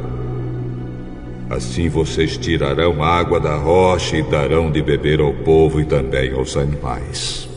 Assim 1.50 1.90
vocês 1.90 2.38
tirarão 2.38 3.04
água 3.04 3.40
da 3.40 3.56
rocha 3.56 4.18
e 4.18 4.24
darão 4.24 4.72
de 4.72 4.82
beber 4.82 5.20
ao 5.20 5.34
povo 5.34 5.82
e 5.82 5.86
também 5.86 6.32
aos 6.32 6.56
animais. 6.56 7.50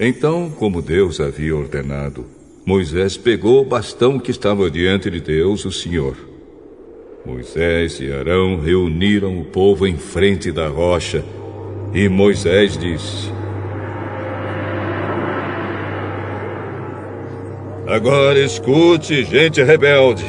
Então, 0.00 0.50
como 0.50 0.82
Deus 0.82 1.20
havia 1.20 1.56
ordenado, 1.56 2.24
Moisés 2.64 3.16
pegou 3.16 3.62
o 3.62 3.64
bastão 3.64 4.18
que 4.18 4.30
estava 4.30 4.70
diante 4.70 5.10
de 5.10 5.20
Deus, 5.20 5.64
o 5.64 5.72
Senhor. 5.72 6.27
Moisés 7.24 8.00
e 8.00 8.12
Arão 8.12 8.60
reuniram 8.60 9.38
o 9.38 9.44
povo 9.44 9.86
em 9.86 9.96
frente 9.96 10.52
da 10.52 10.68
rocha, 10.68 11.24
e 11.92 12.08
Moisés 12.08 12.76
disse: 12.76 13.30
Agora 17.86 18.38
escute, 18.38 19.24
gente 19.24 19.62
rebelde. 19.62 20.24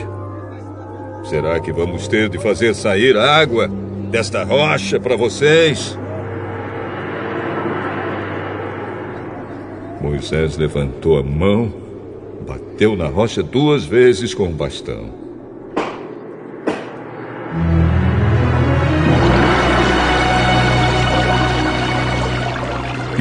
Será 1.26 1.60
que 1.60 1.72
vamos 1.72 2.08
ter 2.08 2.30
de 2.30 2.40
fazer 2.40 2.74
sair 2.74 3.16
água 3.18 3.70
desta 4.10 4.44
rocha 4.44 5.00
para 5.00 5.16
vocês? 5.16 5.98
Moisés 10.02 10.58
levantou 10.58 11.18
a 11.18 11.24
mão, 11.24 11.72
bateu 12.48 12.96
na 12.96 13.08
rocha 13.08 13.44
duas 13.44 13.86
vezes 13.86 14.34
com 14.34 14.46
o 14.48 14.54
bastão. 14.54 15.19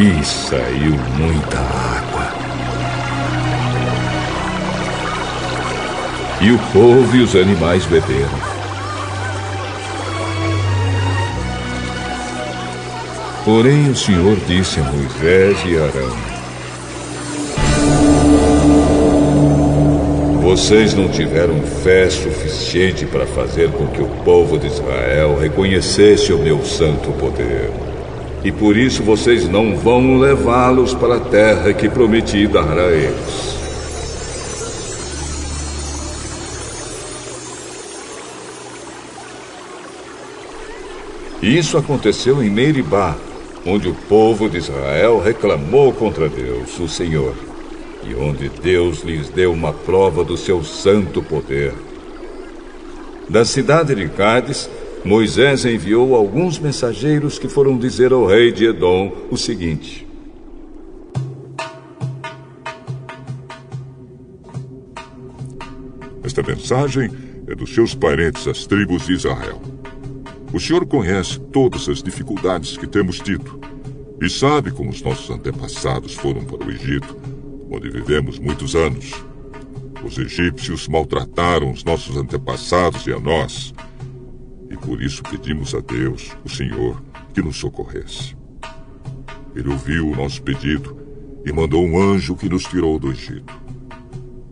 E 0.01 0.25
saiu 0.25 0.93
muita 0.93 1.59
água. 1.59 2.33
E 6.41 6.53
o 6.53 6.59
povo 6.73 7.17
e 7.17 7.21
os 7.21 7.35
animais 7.35 7.85
beberam. 7.85 8.39
Porém, 13.45 13.91
o 13.91 13.97
Senhor 13.97 14.37
disse 14.47 14.79
a 14.79 14.85
Moisés 14.85 15.59
e 15.67 15.77
Arão: 15.77 16.17
Vocês 20.43 20.95
não 20.95 21.09
tiveram 21.09 21.61
fé 21.83 22.09
suficiente 22.09 23.05
para 23.05 23.27
fazer 23.27 23.73
com 23.73 23.89
que 23.89 24.01
o 24.01 24.07
povo 24.25 24.61
de 24.61 24.69
Israel 24.69 25.37
reconhecesse 25.37 26.33
o 26.33 26.39
meu 26.39 26.65
santo 26.65 27.11
poder. 27.15 27.88
E 28.49 28.53
por 28.53 28.79
isso 28.79 29.03
vocês 29.03 29.47
não 29.47 29.77
vão 29.77 30.19
levá-los 30.19 30.95
para 30.95 31.17
a 31.17 31.21
terra 31.21 31.71
que 31.75 31.87
prometi 31.87 32.47
dar 32.47 32.79
a 32.79 32.91
eles. 32.91 33.59
Isso 41.43 41.77
aconteceu 41.77 42.43
em 42.43 42.49
Meribá, 42.49 43.19
onde 43.67 43.87
o 43.87 43.95
povo 44.09 44.49
de 44.49 44.57
Israel 44.57 45.21
reclamou 45.21 45.93
contra 45.93 46.27
Deus, 46.27 46.81
o 46.81 46.89
Senhor 46.89 47.35
e 48.03 48.15
onde 48.15 48.49
Deus 48.49 49.03
lhes 49.03 49.29
deu 49.29 49.53
uma 49.53 49.75
prova 49.75 50.25
do 50.25 50.39
seu 50.39 50.65
santo 50.65 51.23
poder. 51.23 51.75
Da 53.29 53.45
cidade 53.45 53.95
de 53.95 54.09
Cádiz, 54.09 54.71
Moisés 55.05 55.65
enviou 55.65 56.15
alguns 56.15 56.59
mensageiros 56.59 57.39
que 57.39 57.49
foram 57.49 57.79
dizer 57.79 58.13
ao 58.13 58.27
rei 58.27 58.53
de 58.53 58.67
Edom 58.67 59.13
o 59.31 59.37
seguinte: 59.37 60.07
Esta 66.23 66.43
mensagem 66.43 67.11
é 67.47 67.55
dos 67.55 67.75
seus 67.75 67.95
parentes, 67.95 68.47
as 68.47 68.67
tribos 68.67 69.07
de 69.07 69.15
Israel. 69.15 69.61
O 70.53 70.61
senhor 70.61 70.87
conhece 70.87 71.39
todas 71.39 71.89
as 71.89 72.03
dificuldades 72.03 72.77
que 72.77 72.87
temos 72.87 73.19
tido 73.19 73.61
e 74.21 74.29
sabe 74.29 74.71
como 74.71 74.91
os 74.91 75.03
nossos 75.03 75.31
antepassados 75.31 76.15
foram 76.15 76.45
para 76.45 76.67
o 76.67 76.71
Egito 76.71 77.17
onde 77.71 77.91
vivemos 77.91 78.39
muitos 78.39 78.75
anos. 78.75 79.13
Os 80.05 80.17
egípcios 80.19 80.89
maltrataram 80.89 81.71
os 81.71 81.85
nossos 81.85 82.17
antepassados 82.17 83.07
e 83.07 83.13
a 83.13 83.19
nós. 83.19 83.75
Por 84.81 85.03
isso 85.03 85.23
pedimos 85.23 85.75
a 85.75 85.81
Deus, 85.81 86.37
o 86.45 86.49
Senhor, 86.49 87.03
que 87.35 87.43
nos 87.43 87.57
socorresse. 87.57 88.37
Ele 89.55 89.69
ouviu 89.69 90.09
o 90.09 90.17
nosso 90.17 90.43
pedido 90.43 90.97
e 91.45 91.53
mandou 91.53 91.85
um 91.85 92.01
anjo 92.01 92.37
que 92.37 92.49
nos 92.49 92.65
tirou 92.65 92.99
do 92.99 93.11
Egito. 93.11 93.53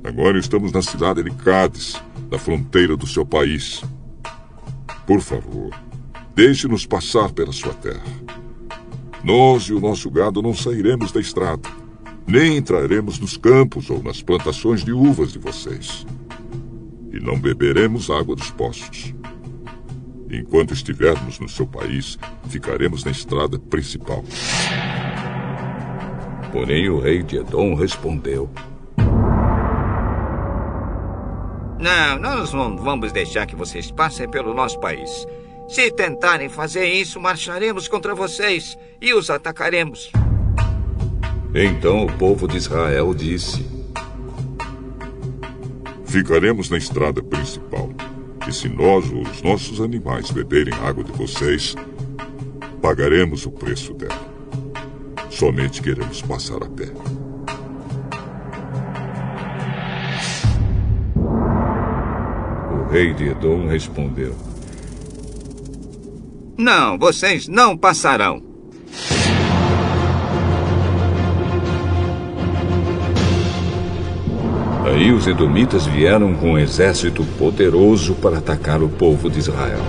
Agora 0.05 0.39
estamos 0.39 0.73
na 0.73 0.82
cidade 0.82 1.23
de 1.23 1.31
Cádiz, 1.31 2.01
na 2.31 2.39
fronteira 2.39 2.97
do 2.97 3.07
seu 3.07 3.24
país. 3.24 3.82
Por 5.07 5.20
favor, 5.20 5.70
deixe-nos 6.35 6.86
passar 6.86 7.32
pela 7.32 7.53
sua 7.53 7.74
terra. 7.74 8.05
Nós 9.24 9.65
e 9.65 9.73
o 9.73 9.81
nosso 9.81 10.11
gado 10.11 10.40
não 10.43 10.55
sairemos 10.55 11.12
da 11.12 11.20
estrada 11.20 11.69
nem 12.27 12.57
entraremos 12.57 13.20
nos 13.20 13.36
campos 13.36 13.89
ou 13.89 14.03
nas 14.03 14.20
plantações 14.20 14.85
de 14.85 14.93
uvas 14.93 15.32
de 15.32 15.39
vocês. 15.39 16.05
E 17.12 17.20
não 17.20 17.39
beberemos 17.39 18.11
água 18.11 18.35
dos 18.35 18.51
poços. 18.51 19.15
Enquanto 20.37 20.75
estivermos 20.75 21.39
no 21.39 21.49
seu 21.49 21.67
país, 21.67 22.19
ficaremos 22.51 23.03
na 23.05 23.11
estrada 23.11 23.59
principal. 23.59 24.23
Porém, 26.53 26.91
o 26.91 27.01
rei 27.01 27.23
de 27.23 27.39
Edom 27.39 27.75
respondeu: 27.75 28.51
Não, 31.79 32.19
nós 32.19 32.53
não 32.53 32.77
vamos 32.77 33.13
deixar 33.13 33.47
que 33.47 33.57
vocês 33.57 33.91
passem 33.91 34.29
pelo 34.29 34.53
nosso 34.53 34.79
país. 34.79 35.27
Se 35.69 35.91
tentarem 35.91 36.51
fazer 36.51 36.87
isso, 36.87 37.19
marcharemos 37.19 37.89
contra 37.89 38.15
vocês 38.15 38.77
e 39.01 39.15
os 39.15 39.31
atacaremos. 39.31 40.13
Então 41.55 42.05
o 42.05 42.13
povo 42.13 42.47
de 42.47 42.59
Israel 42.59 43.15
disse: 43.15 43.67
Ficaremos 46.05 46.69
na 46.69 46.77
estrada 46.77 47.23
principal. 47.23 47.89
E 48.48 48.52
se 48.52 48.68
nós 48.68 49.10
ou 49.10 49.23
os 49.23 49.43
nossos 49.43 49.81
animais 49.81 50.31
beberem 50.31 50.73
água 50.74 51.02
de 51.02 51.10
vocês, 51.10 51.74
pagaremos 52.81 53.44
o 53.44 53.51
preço 53.51 53.93
dela. 53.93 54.14
Somente 55.31 55.82
queremos 55.82 56.23
passar 56.23 56.62
a 56.62 56.68
pé. 56.68 56.93
O 62.73 62.89
rei 62.89 63.12
de 63.14 63.24
Edom 63.31 63.66
respondeu: 63.66 64.35
Não, 66.56 66.97
vocês 66.97 67.48
não 67.48 67.77
passarão. 67.77 68.40
Aí 74.87 75.11
os 75.11 75.27
edomitas 75.27 75.85
vieram 75.85 76.33
com 76.33 76.53
um 76.53 76.59
exército 76.59 77.25
poderoso 77.37 78.15
para 78.15 78.39
atacar 78.39 78.81
o 78.81 78.89
povo 78.89 79.29
de 79.29 79.41
Israel. 79.41 79.81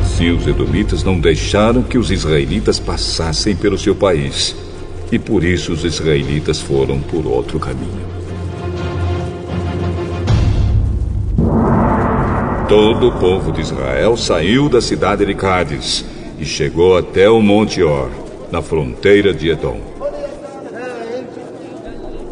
Assim, 0.00 0.30
os 0.30 0.48
edomitas 0.48 1.04
não 1.04 1.20
deixaram 1.20 1.84
que 1.84 1.96
os 1.96 2.10
israelitas 2.10 2.80
passassem 2.80 3.54
pelo 3.54 3.78
seu 3.78 3.94
país. 3.94 4.56
E 5.12 5.18
por 5.18 5.44
isso 5.44 5.72
os 5.72 5.84
israelitas 5.84 6.60
foram 6.60 6.98
por 6.98 7.24
outro 7.24 7.60
caminho. 7.60 8.10
Todo 12.68 13.08
o 13.08 13.12
povo 13.12 13.52
de 13.52 13.60
Israel 13.60 14.16
saiu 14.16 14.68
da 14.68 14.80
cidade 14.80 15.24
de 15.24 15.34
Cádiz 15.34 16.04
e 16.36 16.44
chegou 16.44 16.98
até 16.98 17.30
o 17.30 17.40
Monte 17.40 17.80
Or, 17.80 18.10
na 18.50 18.60
fronteira 18.60 19.32
de 19.32 19.50
Edom. 19.50 19.89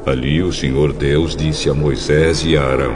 Ali 0.08 0.42
o 0.42 0.50
Senhor 0.50 0.94
Deus 0.94 1.36
disse 1.36 1.68
a 1.68 1.74
Moisés 1.74 2.42
e 2.42 2.56
a 2.56 2.62
Arão: 2.62 2.94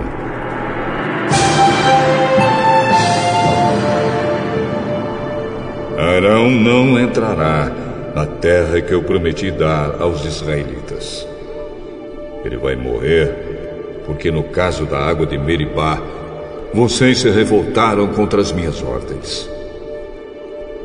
Arão 5.98 6.51
não 6.51 6.98
entrará 6.98 7.70
na 8.14 8.24
terra 8.24 8.80
que 8.80 8.94
eu 8.94 9.02
prometi 9.02 9.51
dar 9.51 10.01
aos 10.01 10.24
israelitas. 10.24 11.28
Ele 12.47 12.56
vai 12.56 12.76
morrer 12.76 14.01
porque, 14.06 14.30
no 14.30 14.44
caso 14.44 14.86
da 14.86 14.98
água 14.98 15.26
de 15.26 15.36
Meribá, 15.36 16.01
vocês 16.72 17.18
se 17.18 17.28
revoltaram 17.28 18.09
contra 18.09 18.40
as 18.40 18.52
minhas 18.52 18.82
ordens. 18.82 19.47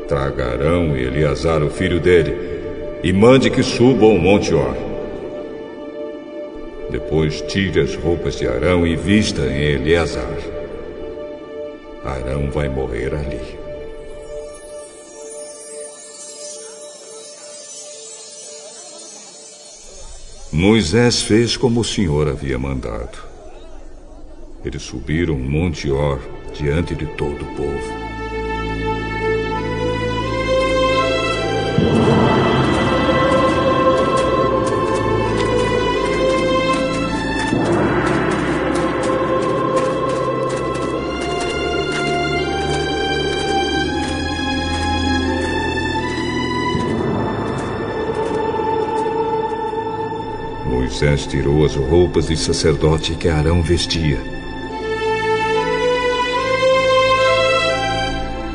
Traga 0.06 0.48
Arão 0.48 0.94
e 0.94 1.04
Eleazar, 1.04 1.62
o 1.62 1.70
filho 1.70 1.98
dele, 1.98 2.36
e 3.02 3.14
mande 3.14 3.48
que 3.48 3.62
subam 3.62 4.10
ao 4.10 4.18
Monte 4.18 4.52
Or. 4.52 4.87
Depois 6.90 7.42
tire 7.42 7.80
as 7.80 7.94
roupas 7.94 8.36
de 8.36 8.48
Arão 8.48 8.86
e 8.86 8.96
vista 8.96 9.42
em 9.42 9.62
Eleazar. 9.62 10.38
Arão 12.04 12.50
vai 12.50 12.68
morrer 12.68 13.14
ali. 13.14 13.58
Moisés 20.50 21.20
fez 21.20 21.56
como 21.56 21.80
o 21.80 21.84
Senhor 21.84 22.26
havia 22.26 22.58
mandado. 22.58 23.18
Eles 24.64 24.82
subiram 24.82 25.34
o 25.34 25.38
Monte 25.38 25.90
Or 25.90 26.20
diante 26.54 26.94
de 26.94 27.06
todo 27.06 27.42
o 27.42 27.54
povo. 27.54 28.07
Moisés 51.18 51.26
tirou 51.26 51.64
as 51.64 51.74
roupas 51.74 52.28
de 52.28 52.36
sacerdote 52.36 53.14
que 53.14 53.28
Arão 53.28 53.60
vestia 53.60 54.18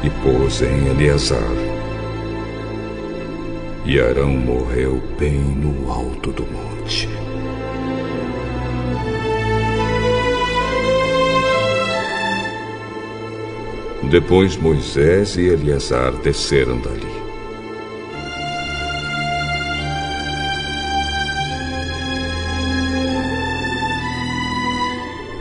e 0.04 0.10
pôs 0.22 0.62
em 0.62 0.88
Eleazar. 0.88 1.42
E 3.86 4.00
Arão 4.00 4.30
morreu 4.30 5.02
bem 5.20 5.40
no 5.40 5.92
alto 5.92 6.32
do 6.32 6.44
monte. 6.44 7.10
Depois 14.10 14.56
Moisés 14.56 15.36
e 15.38 15.48
Eleazar 15.48 16.14
desceram 16.22 16.80
dali. 16.80 17.23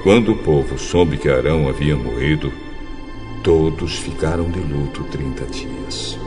Quando 0.02 0.32
o 0.32 0.36
povo 0.36 0.76
soube 0.76 1.16
que 1.16 1.28
Arão 1.28 1.68
havia 1.68 1.94
morrido, 1.94 2.52
todos 3.40 3.98
ficaram 3.98 4.50
de 4.50 4.58
luto 4.58 5.04
trinta 5.04 5.44
dias. 5.44 6.18